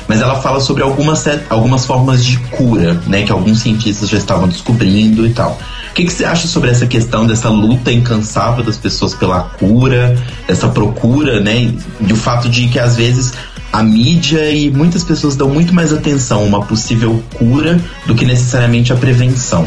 [0.09, 3.23] Mas ela fala sobre algumas, algumas formas de cura, né?
[3.23, 5.59] Que alguns cientistas já estavam descobrindo e tal.
[5.91, 10.17] O que, que você acha sobre essa questão dessa luta incansável das pessoas pela cura,
[10.47, 11.75] essa procura, né?
[12.01, 13.33] E o fato de que às vezes
[13.73, 18.25] a mídia e muitas pessoas dão muito mais atenção a uma possível cura do que
[18.25, 19.65] necessariamente a prevenção.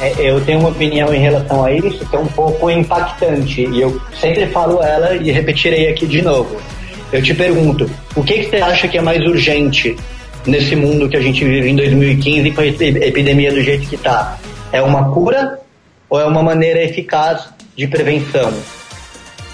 [0.00, 3.80] É, eu tenho uma opinião em relação a isso que é um pouco impactante e
[3.80, 6.60] eu sempre falo ela e repetirei aqui de novo.
[7.14, 9.96] Eu te pergunto, o que, que você acha que é mais urgente
[10.44, 13.94] nesse mundo que a gente vive em 2015 com a epi- epidemia do jeito que
[13.94, 14.36] está?
[14.72, 15.60] É uma cura
[16.10, 18.52] ou é uma maneira eficaz de prevenção?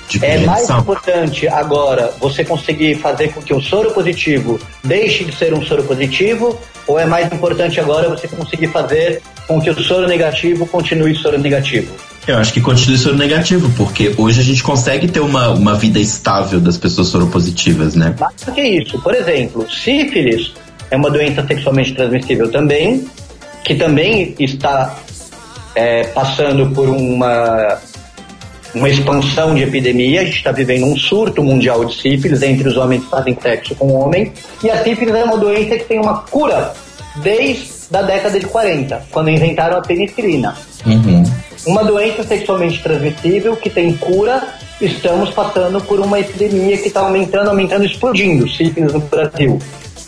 [0.08, 5.36] De É mais importante agora você conseguir fazer com que o soro positivo deixe de
[5.36, 9.84] ser um soro positivo ou é mais importante agora você conseguir fazer com que o
[9.84, 11.94] soro negativo continue soro negativo?
[12.26, 15.98] Eu acho que continua soro negativo, porque hoje a gente consegue ter uma, uma vida
[15.98, 18.14] estável das pessoas soropositivas, né?
[18.20, 20.52] Mais do que isso, por exemplo, sífilis
[20.90, 23.06] é uma doença sexualmente transmissível também,
[23.64, 24.96] que também está
[25.74, 27.78] é, passando por uma,
[28.74, 30.20] uma expansão de epidemia.
[30.20, 33.74] A gente está vivendo um surto mundial de sífilis entre os homens que fazem sexo
[33.76, 34.32] com homens.
[34.62, 36.74] E a sífilis é uma doença que tem uma cura
[37.22, 40.56] desde a década de 40, quando inventaram a penicilina.
[40.86, 41.22] Uhum.
[41.66, 44.48] Uma doença sexualmente transmissível que tem cura,
[44.80, 49.58] estamos passando por uma epidemia que está aumentando, aumentando, explodindo sífilis no Brasil.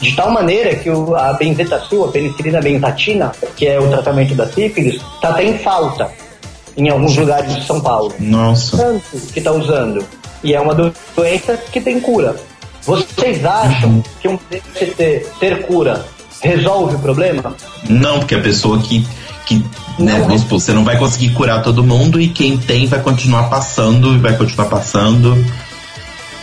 [0.00, 4.48] De tal maneira que o- a benzetacil, a penicilina benzatina, que é o tratamento da
[4.48, 6.10] sífilis, está até em falta
[6.76, 8.14] em alguns lugares de São Paulo.
[8.18, 8.76] Nossa.
[8.78, 9.02] Tanto
[9.32, 10.04] que está usando.
[10.42, 12.34] E é uma do- doença que tem cura.
[12.84, 16.04] Vocês acham que um DCT ter cura
[16.40, 17.54] resolve o problema?
[17.88, 19.06] Não, porque a pessoa que.
[19.60, 22.86] Que né, Não, vamos supor, você não vai conseguir curar todo mundo e quem tem
[22.86, 25.44] vai continuar passando e vai continuar passando.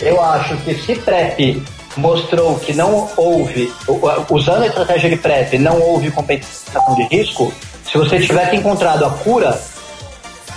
[0.02, 1.61] Eu acho que se PrEP
[1.98, 3.72] mostrou que não houve,
[4.30, 7.52] usando a estratégia de PrEP, não houve compensação de risco,
[7.91, 9.60] se você tivesse encontrado a cura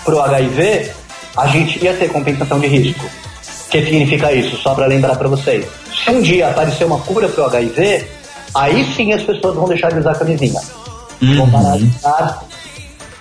[0.04, 0.92] para o HIV,
[1.36, 3.06] a gente ia ter compensação de risco.
[3.06, 4.56] O que significa isso?
[4.58, 5.66] Só para lembrar para vocês.
[6.04, 8.06] Se um dia aparecer uma cura para o HIV,
[8.54, 10.60] aí sim as pessoas vão deixar de usar camisinha.
[11.22, 12.44] Vão parar de usar,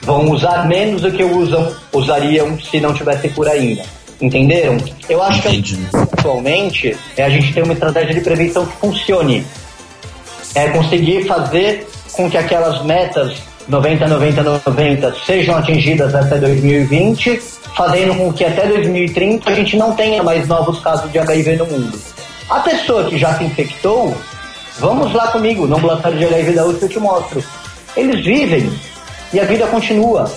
[0.01, 3.83] vão usar menos do que usam, usariam se não tivesse cura ainda.
[4.19, 4.77] Entenderam?
[5.07, 5.75] Eu acho Entendi.
[5.75, 9.45] que atualmente é a gente ter uma estratégia de prevenção que funcione.
[10.55, 13.37] É conseguir fazer com que aquelas metas
[13.67, 17.41] 90, 90, 90 sejam atingidas até 2020,
[17.75, 21.65] fazendo com que até 2030 a gente não tenha mais novos casos de HIV no
[21.67, 21.99] mundo.
[22.49, 24.15] A pessoa que já se infectou,
[24.79, 27.43] vamos lá comigo, no ambulatório de HIV da USP eu te mostro.
[27.95, 28.71] Eles vivem
[29.33, 30.31] e a vida continua.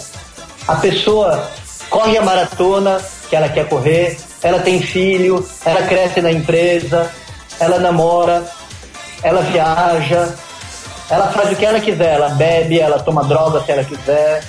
[0.67, 1.51] A pessoa
[1.91, 7.11] corre a maratona que ela quer correr, ela tem filho, ela cresce na empresa,
[7.59, 8.45] ela namora,
[9.23, 10.35] ela viaja,
[11.11, 14.43] ela faz o que ela quiser, ela bebe, ela toma droga se ela quiser,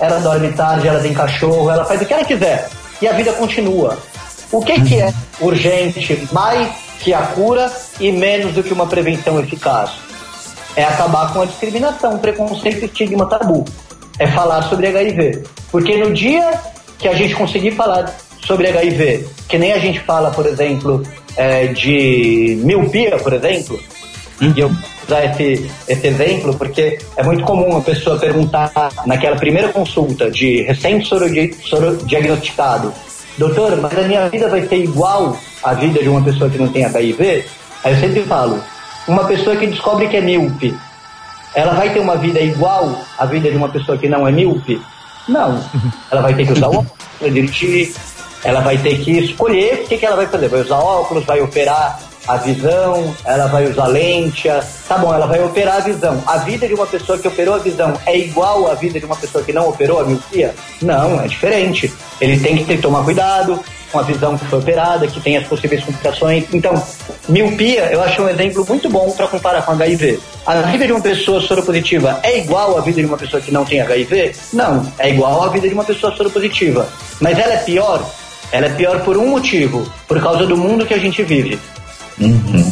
[0.00, 2.68] ela dorme tarde, ela tem cachorro, ela faz o que ela quiser.
[3.00, 3.98] E a vida continua.
[4.52, 9.38] O que, que é urgente mais que a cura e menos do que uma prevenção
[9.40, 9.90] eficaz?
[10.76, 13.64] É acabar com a discriminação, preconceito, estigma, tabu.
[14.18, 15.42] É falar sobre HIV.
[15.70, 16.60] Porque no dia
[16.98, 18.14] que a gente conseguir falar
[18.44, 21.02] sobre HIV, que nem a gente fala, por exemplo,
[21.36, 23.80] é, de miopia, por exemplo,
[24.40, 28.72] e eu vou usar esse, esse exemplo porque é muito comum a pessoa perguntar
[29.06, 32.92] naquela primeira consulta de recém-diagnosticado,
[33.36, 36.68] doutor, mas a minha vida vai ser igual à vida de uma pessoa que não
[36.68, 37.44] tem HIV?
[37.84, 38.62] Aí eu sempre falo,
[39.10, 40.76] uma pessoa que descobre que é míope,
[41.54, 44.80] ela vai ter uma vida igual à vida de uma pessoa que não é míope?
[45.28, 45.62] Não.
[46.10, 47.94] Ela vai ter que usar óculos para dirigir,
[48.42, 50.48] ela vai ter que escolher o que, que ela vai fazer.
[50.48, 54.48] Vai usar óculos, vai operar a visão, ela vai usar lente.
[54.88, 56.22] Tá bom, ela vai operar a visão.
[56.26, 59.16] A vida de uma pessoa que operou a visão é igual à vida de uma
[59.16, 60.54] pessoa que não operou a miopia?
[60.80, 61.92] Não, é diferente.
[62.18, 65.46] Ele tem que ter, tomar cuidado com a visão que foi operada, que tem as
[65.46, 66.44] possíveis complicações.
[66.52, 66.82] Então,
[67.28, 70.20] miopia eu acho um exemplo muito bom para comparar com HIV.
[70.46, 73.64] A vida de uma pessoa soropositiva é igual à vida de uma pessoa que não
[73.64, 74.34] tem HIV?
[74.52, 76.88] Não, é igual à vida de uma pessoa soropositiva.
[77.20, 78.08] Mas ela é pior?
[78.52, 81.58] Ela é pior por um motivo, por causa do mundo que a gente vive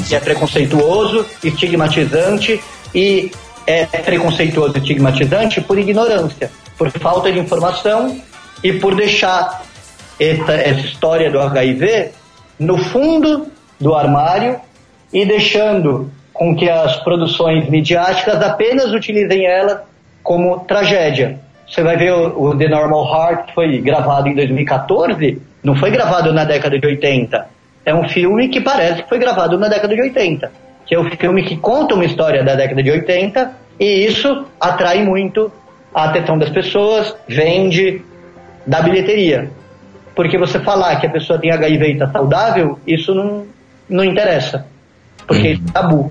[0.06, 2.60] que é preconceituoso, estigmatizante
[2.94, 3.30] e
[3.66, 8.20] é preconceituoso e estigmatizante por ignorância, por falta de informação
[8.62, 9.62] e por deixar
[10.18, 12.10] essa, essa história do HIV
[12.58, 13.46] no fundo
[13.80, 14.60] do armário
[15.12, 19.84] e deixando com que as produções midiáticas apenas utilizem ela
[20.22, 21.40] como tragédia.
[21.66, 26.32] Você vai ver o, The Normal Heart que foi gravado em 2014, não foi gravado
[26.32, 27.58] na década de 80
[27.88, 30.52] é um filme que parece que foi gravado na década de 80.
[30.84, 33.50] Que é um filme que conta uma história da década de 80
[33.80, 35.50] e isso atrai muito
[35.94, 38.02] a atenção das pessoas, vende,
[38.66, 39.50] dá bilheteria.
[40.18, 43.46] Porque você falar que a pessoa tem HIV e está saudável, isso não,
[43.88, 44.66] não interessa.
[45.28, 46.10] Porque isso é tabu.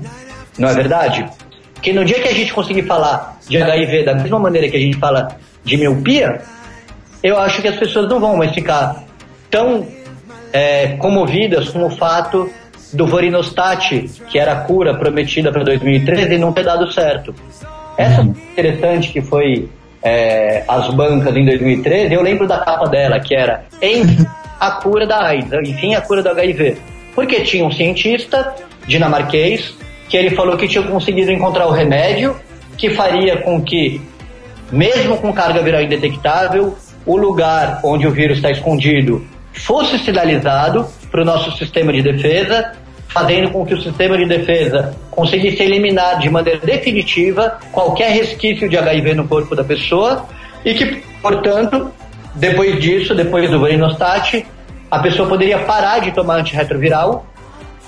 [0.57, 1.25] Não é verdade?
[1.73, 4.79] Porque no dia que a gente conseguir falar de HIV da mesma maneira que a
[4.79, 6.41] gente fala de miopia,
[7.21, 9.03] eu acho que as pessoas não vão mais ficar
[9.51, 9.85] tão
[10.53, 12.49] é, comovidas com o fato
[12.93, 17.35] do Vorinostat, que era a cura prometida para 2013, não ter dado certo.
[17.97, 19.67] Essa interessante que foi
[20.03, 24.03] é, as bancas em 2013, eu lembro da capa dela, que era em
[24.59, 26.77] a cura da AIDS, enfim, a cura do HIV.
[27.13, 28.55] Porque tinha um cientista
[28.87, 29.75] dinamarquês
[30.09, 32.35] que ele falou que tinha conseguido encontrar o remédio
[32.77, 34.01] que faria com que,
[34.71, 41.21] mesmo com carga viral indetectável, o lugar onde o vírus está escondido fosse sinalizado para
[41.21, 42.73] o nosso sistema de defesa,
[43.18, 48.77] fazendo com que o sistema de defesa conseguisse eliminar de maneira definitiva qualquer resquício de
[48.77, 50.27] HIV no corpo da pessoa
[50.64, 51.91] e que, portanto,
[52.35, 54.45] depois disso, depois do Varinostat,
[54.91, 57.26] a pessoa poderia parar de tomar antirretroviral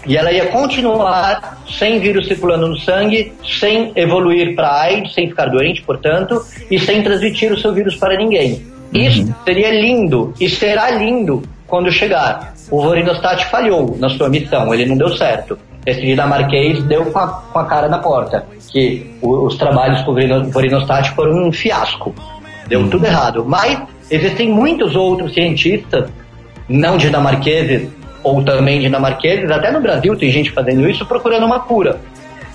[0.07, 5.45] e ela ia continuar sem vírus circulando no sangue, sem evoluir para AIDS, sem ficar
[5.47, 8.65] doente, portanto, e sem transmitir o seu vírus para ninguém.
[8.91, 12.55] Isso seria lindo e será lindo quando chegar.
[12.71, 15.57] O Vorinostat falhou na sua missão, ele não deu certo.
[15.85, 20.11] Esse dinamarquês deu com a, com a cara na porta, que o- os trabalhos com
[20.11, 22.13] o Vorino- Vorinostat foram um fiasco.
[22.67, 23.43] Deu tudo errado.
[23.47, 23.79] Mas
[24.11, 26.09] existem muitos outros cientistas,
[26.67, 27.89] não dinamarqueses
[28.23, 31.99] ou também dinamarqueses, até no Brasil tem gente fazendo isso, procurando uma cura.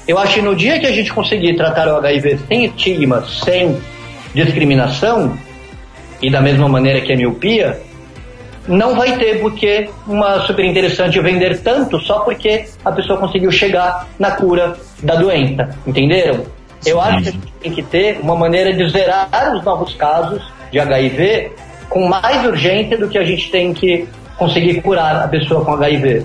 [0.06, 3.78] Eu acho que no dia que a gente conseguir tratar o HIV sem estigma, sem
[4.34, 5.36] discriminação,
[6.22, 7.80] e da mesma maneira que a miopia,
[8.66, 14.06] não vai ter porque uma super interessante vender tanto só porque a pessoa conseguiu chegar
[14.18, 15.68] na cura da doença.
[15.86, 16.44] Entenderam?
[16.84, 20.42] Eu acho que a gente tem que ter uma maneira de zerar os novos casos
[20.70, 21.52] de HIV
[21.88, 26.24] com mais urgência do que a gente tem que conseguir curar a pessoa com HIV.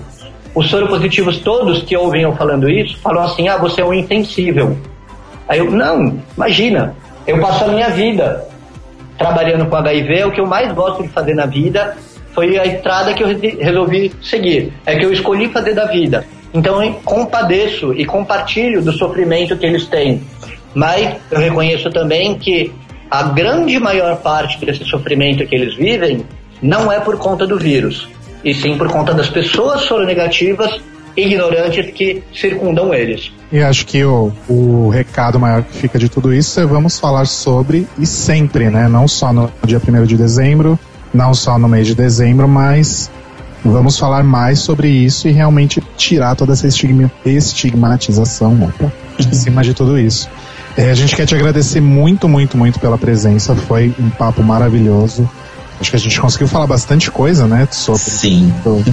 [0.54, 4.76] os soropositivos todos que ouvem eu falando isso falam assim: ah, você é um insensível.
[5.48, 6.94] Aí eu, não, imagina,
[7.26, 8.46] eu passo a minha vida
[9.16, 11.96] trabalhando com HIV, o que eu mais gosto de fazer na vida
[12.32, 13.28] foi a estrada que eu
[13.58, 16.26] resolvi seguir, é que eu escolhi fazer da vida.
[16.52, 20.22] Então eu compadeço e compartilho do sofrimento que eles têm.
[20.74, 22.72] Mas eu reconheço também que
[23.10, 26.24] a grande maior parte desse sofrimento que eles vivem
[26.62, 28.08] não é por conta do vírus,
[28.44, 30.80] e sim por conta das pessoas soronegativas
[31.16, 33.32] ignorantes que circundam eles.
[33.50, 37.26] E acho que o, o recado maior que fica de tudo isso é vamos falar
[37.26, 38.88] sobre e sempre, né?
[38.88, 40.78] Não só no dia 1 de dezembro,
[41.12, 43.10] não só no mês de dezembro, mas
[43.64, 49.62] vamos falar mais sobre isso e realmente tirar toda essa estigma, estigmatização opa, em cima
[49.62, 50.28] de tudo isso.
[50.76, 53.54] É, a gente quer te agradecer muito, muito, muito pela presença.
[53.54, 55.28] Foi um papo maravilhoso.
[55.80, 57.66] Acho que a gente conseguiu falar bastante coisa, né?
[57.70, 58.52] Sobre Sim.
[58.62, 58.84] Do,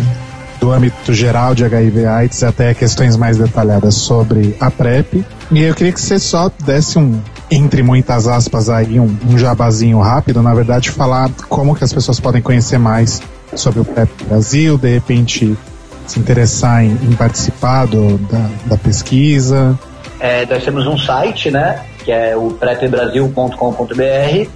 [0.59, 5.23] do âmbito geral de HIV AIDS até questões mais detalhadas sobre a PrEP.
[5.51, 9.99] E eu queria que você só desse um, entre muitas aspas aí, um, um jabazinho
[9.99, 13.21] rápido, na verdade, falar como que as pessoas podem conhecer mais
[13.55, 15.57] sobre o PrEP Brasil, de repente
[16.05, 19.77] se interessar em, em participar do, da, da pesquisa.
[20.19, 24.49] É, nós temos um site, né, que é o prepbrasil.com.br,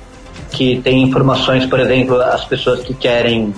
[0.52, 3.54] que tem informações, por exemplo, as pessoas que querem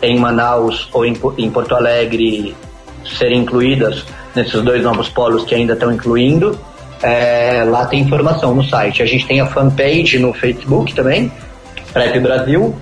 [0.00, 2.56] em Manaus ou em, em Porto Alegre
[3.04, 4.04] serem incluídas
[4.34, 6.58] nesses dois novos polos que ainda estão incluindo.
[7.02, 9.02] É, lá tem informação no site.
[9.02, 11.30] A gente tem a fanpage no Facebook também,
[11.92, 12.74] Prep Brasil.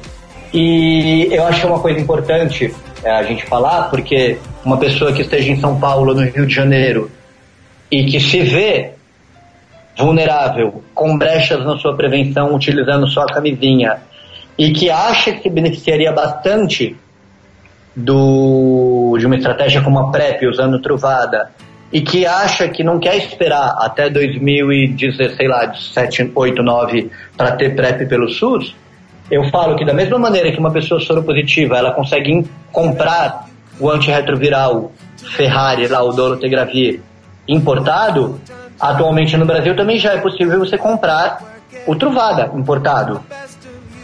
[0.53, 5.13] E eu acho que é uma coisa importante é, a gente falar, porque uma pessoa
[5.13, 7.11] que esteja em São Paulo, no Rio de Janeiro,
[7.91, 8.93] e que se vê
[9.97, 13.99] vulnerável, com brechas na sua prevenção, utilizando só a camisinha,
[14.59, 16.97] e que acha que se beneficiaria bastante
[17.95, 21.51] do, de uma estratégia como a PrEP, usando Truvada,
[21.93, 27.53] e que acha que não quer esperar até 2017, sei lá, 7, 8, 9 para
[27.53, 28.75] ter PrEP pelo SUS,
[29.31, 33.47] eu falo que da mesma maneira que uma pessoa soropositiva ela consegue comprar
[33.79, 34.93] o antirretroviral
[35.37, 37.01] Ferrari, lá, o Dolutegravir,
[37.47, 38.41] importado,
[38.79, 43.21] atualmente no Brasil também já é possível você comprar o Truvada importado.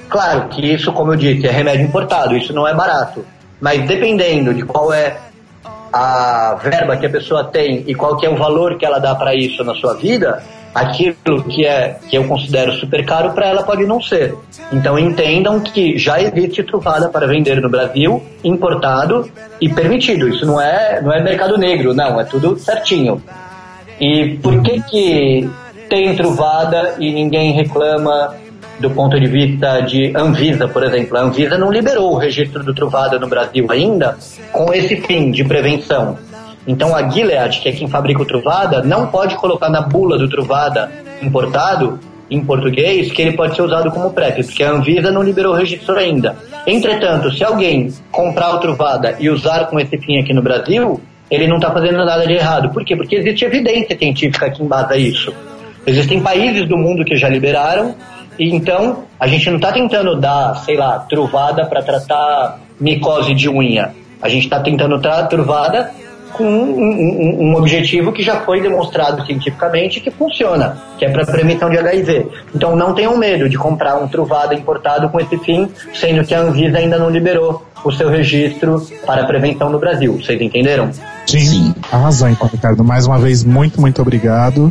[0.08, 3.24] Claro que isso, como eu disse, é remédio importado, isso não é barato.
[3.60, 5.16] Mas dependendo de qual é
[5.96, 9.14] a verba que a pessoa tem e qual que é o valor que ela dá
[9.14, 10.42] para isso na sua vida,
[10.74, 14.34] aquilo que é que eu considero super caro para ela pode não ser.
[14.70, 20.28] Então entendam que já existe truvada para vender no Brasil, importado e permitido.
[20.28, 23.22] Isso não é não é mercado negro, não, é tudo certinho.
[23.98, 25.50] E por que que
[25.88, 28.34] tem truvada e ninguém reclama
[28.78, 31.16] do ponto de vista de Anvisa, por exemplo.
[31.16, 34.16] A Anvisa não liberou o registro do Truvada no Brasil ainda
[34.52, 36.18] com esse fim de prevenção.
[36.66, 40.28] Então a Gilead, que é quem fabrica o Truvada, não pode colocar na bula do
[40.28, 40.90] Truvada
[41.22, 41.98] importado,
[42.28, 45.56] em português, que ele pode ser usado como PrEP, porque a Anvisa não liberou o
[45.56, 46.36] registro ainda.
[46.66, 51.00] Entretanto, se alguém comprar o Truvada e usar com esse fim aqui no Brasil,
[51.30, 52.70] ele não está fazendo nada de errado.
[52.70, 52.96] Por quê?
[52.96, 55.32] Porque existe evidência científica que embasa isso.
[55.86, 57.94] Existem países do mundo que já liberaram
[58.38, 63.94] então, a gente não está tentando dar, sei lá, truvada para tratar micose de unha.
[64.20, 65.90] A gente está tentando tratar truvada
[66.32, 71.24] com um, um, um, objetivo que já foi demonstrado cientificamente que funciona, que é para
[71.24, 72.28] prevenção de HIV.
[72.54, 76.40] Então não tenham medo de comprar um truvada importado com esse fim, sendo que a
[76.40, 80.12] Anvisa ainda não liberou o seu registro para prevenção no Brasil.
[80.14, 80.90] Vocês entenderam?
[81.26, 81.74] Sim, Sim.
[81.90, 82.84] arrasou então, Ricardo.
[82.84, 84.70] Mais uma vez, muito, muito obrigado.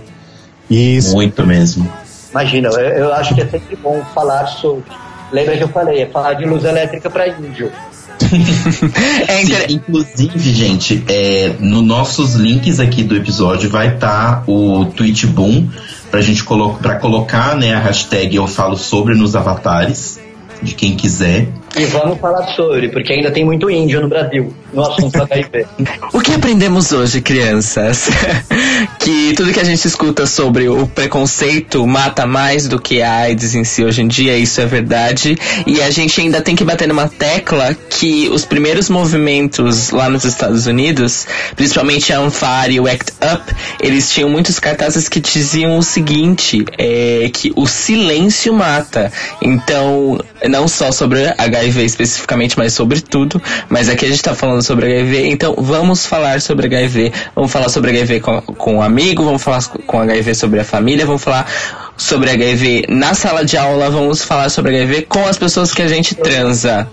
[0.69, 0.99] E...
[1.11, 1.89] Muito mesmo.
[2.35, 4.83] Imagina, eu, eu acho que é sempre bom falar sobre.
[5.31, 7.71] Lembra que eu falei, é falar de luz elétrica para índio.
[9.25, 9.69] é inter...
[9.69, 15.25] Sim, inclusive, gente, é, nos nossos links aqui do episódio vai estar tá o Twitch
[15.27, 15.69] Boom
[16.11, 20.19] pra gente colo pra colocar né, a hashtag Eu Falo Sobre nos avatares,
[20.61, 21.47] de quem quiser.
[21.77, 25.65] E vamos falar sobre, porque ainda tem muito índio no Brasil, no assunto HIV.
[26.13, 28.09] o que aprendemos hoje, crianças?
[28.99, 33.55] que tudo que a gente escuta sobre o preconceito mata mais do que a AIDS
[33.55, 35.37] em si hoje em dia, isso é verdade.
[35.65, 40.25] E a gente ainda tem que bater numa tecla que os primeiros movimentos lá nos
[40.25, 41.25] Estados Unidos,
[41.55, 46.65] principalmente a Anfar e o ACT UP, eles tinham muitos cartazes que diziam o seguinte,
[46.77, 49.11] é, que o silêncio mata.
[49.41, 50.19] Então,
[50.49, 53.41] não só sobre HIV especificamente, mas sobre tudo.
[53.69, 57.11] Mas aqui a gente tá falando sobre HIV, então vamos falar sobre HIV.
[57.35, 61.05] Vamos falar sobre HIV com, com um amigo, vamos falar com HIV sobre a família,
[61.05, 61.47] vamos falar
[61.95, 65.87] sobre HIV na sala de aula, vamos falar sobre HIV com as pessoas que a
[65.87, 66.87] gente transa.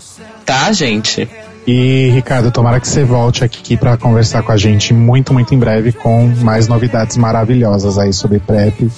[0.45, 1.29] Tá, gente?
[1.67, 5.59] E, Ricardo, tomara que você volte aqui para conversar com a gente muito, muito em
[5.59, 8.91] breve com mais novidades maravilhosas aí sobre PrEP.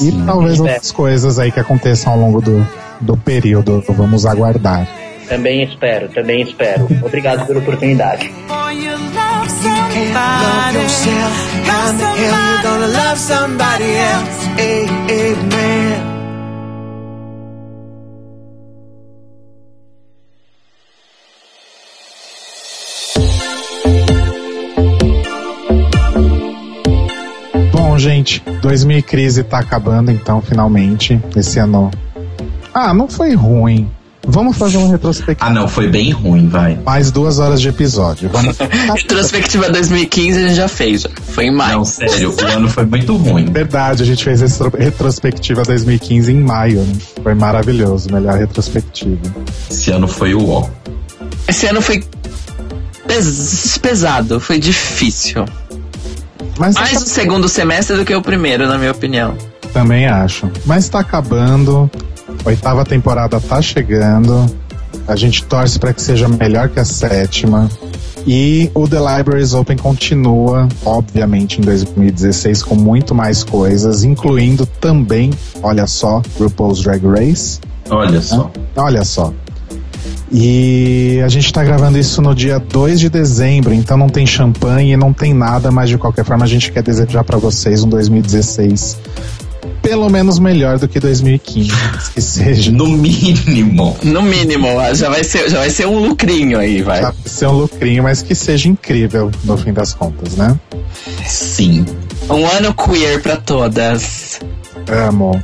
[0.00, 2.66] E talvez outras coisas aí que aconteçam ao longo do,
[3.00, 3.82] do período.
[3.88, 4.88] Vamos aguardar.
[5.28, 6.86] Também espero, também espero.
[7.02, 8.30] Obrigado pela oportunidade.
[27.72, 31.20] Bom, gente, 2000 e crise tá acabando então, finalmente.
[31.34, 31.90] Esse ano.
[32.72, 33.90] Ah, não foi ruim.
[34.28, 35.48] Vamos fazer uma retrospectiva.
[35.48, 36.76] Ah, não, foi bem ruim, vai.
[36.84, 38.28] Mais duas horas de episódio.
[38.32, 38.56] Vamos.
[38.94, 41.10] Retrospectiva 2015 a gente já fez, já.
[41.32, 41.78] Foi em maio.
[41.78, 43.46] Não, sério, o ano foi muito ruim.
[43.46, 46.80] Verdade, a gente fez essa retrospectiva 2015 em maio.
[46.80, 46.94] Né?
[47.22, 49.20] Foi maravilhoso, melhor retrospectiva.
[49.70, 50.68] Esse ano foi o ó.
[51.48, 52.02] Esse ano foi
[53.06, 55.44] pes- pesado, foi difícil.
[56.58, 59.36] Mas Mais o segundo semestre do que o primeiro, na minha opinião.
[59.72, 60.50] também acho.
[60.64, 61.90] Mas tá acabando.
[62.46, 64.46] Oitava temporada tá chegando.
[65.08, 67.68] A gente torce para que seja melhor que a sétima.
[68.24, 75.32] E o The Libraries Open continua, obviamente, em 2016 com muito mais coisas, incluindo também,
[75.62, 77.60] olha só, RuPaul's Drag Race.
[77.90, 78.50] Olha só.
[78.76, 79.32] Olha só.
[80.30, 84.96] E a gente tá gravando isso no dia 2 de dezembro, então não tem champanhe,
[84.96, 88.98] não tem nada, mas de qualquer forma a gente quer desejar pra vocês um 2016
[89.82, 91.70] pelo menos melhor do que 2015,
[92.14, 92.70] que seja.
[92.72, 93.96] No mínimo.
[94.02, 97.00] No mínimo, já vai ser, já vai ser um lucrinho aí, vai.
[97.00, 100.58] Já vai ser um lucrinho, mas que seja incrível no fim das contas, né?
[101.26, 101.84] Sim.
[102.28, 104.40] Um ano queer pra todas.
[104.88, 105.42] Amo.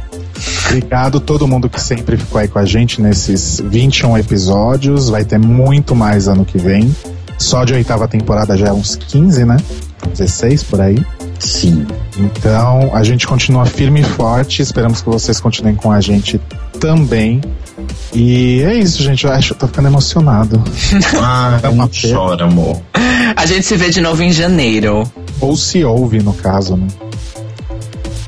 [0.66, 5.08] Obrigado a todo mundo que sempre ficou aí com a gente nesses 21 episódios.
[5.08, 6.94] Vai ter muito mais ano que vem.
[7.38, 9.56] Só de oitava temporada já é uns 15, né?
[10.10, 11.04] 16 por aí.
[11.42, 11.86] Sim.
[12.16, 14.62] Então a gente continua firme e forte.
[14.62, 16.40] Esperamos que vocês continuem com a gente
[16.80, 17.40] também.
[18.14, 19.24] E é isso, gente.
[19.26, 20.62] Eu acho que eu tô ficando emocionado.
[21.20, 22.80] Ah, É uma chora, amor.
[23.36, 25.10] A gente se vê de novo em janeiro.
[25.40, 26.86] Ou se ouve, no caso, né?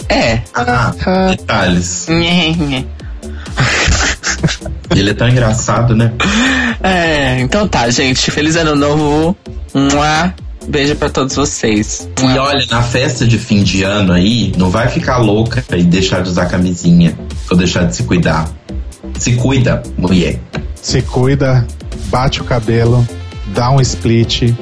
[0.08, 0.40] É.
[0.54, 0.92] Ah,
[1.30, 2.06] detalhes.
[4.90, 6.12] Ele é tão engraçado, né?
[6.82, 8.30] É, então tá, gente.
[8.30, 9.36] Feliz ano novo.
[9.72, 10.34] Mua.
[10.68, 12.08] Beijo pra todos vocês.
[12.20, 16.22] E olha, na festa de fim de ano aí, não vai ficar louca e deixar
[16.22, 17.16] de usar camisinha.
[17.50, 18.50] Ou deixar de se cuidar.
[19.18, 20.40] Se cuida, mulher.
[20.80, 21.66] Se cuida,
[22.06, 23.06] bate o cabelo,
[23.54, 24.54] dá um split,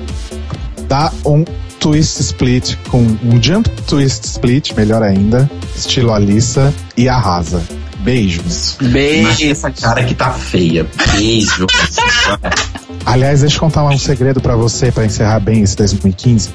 [0.89, 1.45] dá um
[1.81, 7.63] twist split com um jump twist split, melhor ainda, estilo Alissa, e arrasa.
[8.01, 8.77] Beijos.
[8.81, 9.53] Imagina Beijo.
[9.53, 10.87] essa cara que tá feia.
[11.13, 11.67] Beijo.
[13.05, 16.51] Aliás, deixa eu contar um segredo para você para encerrar bem esse 2015.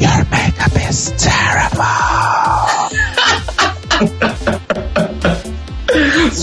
[0.00, 2.20] Your makeup is terrible.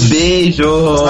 [0.10, 1.02] Beijos.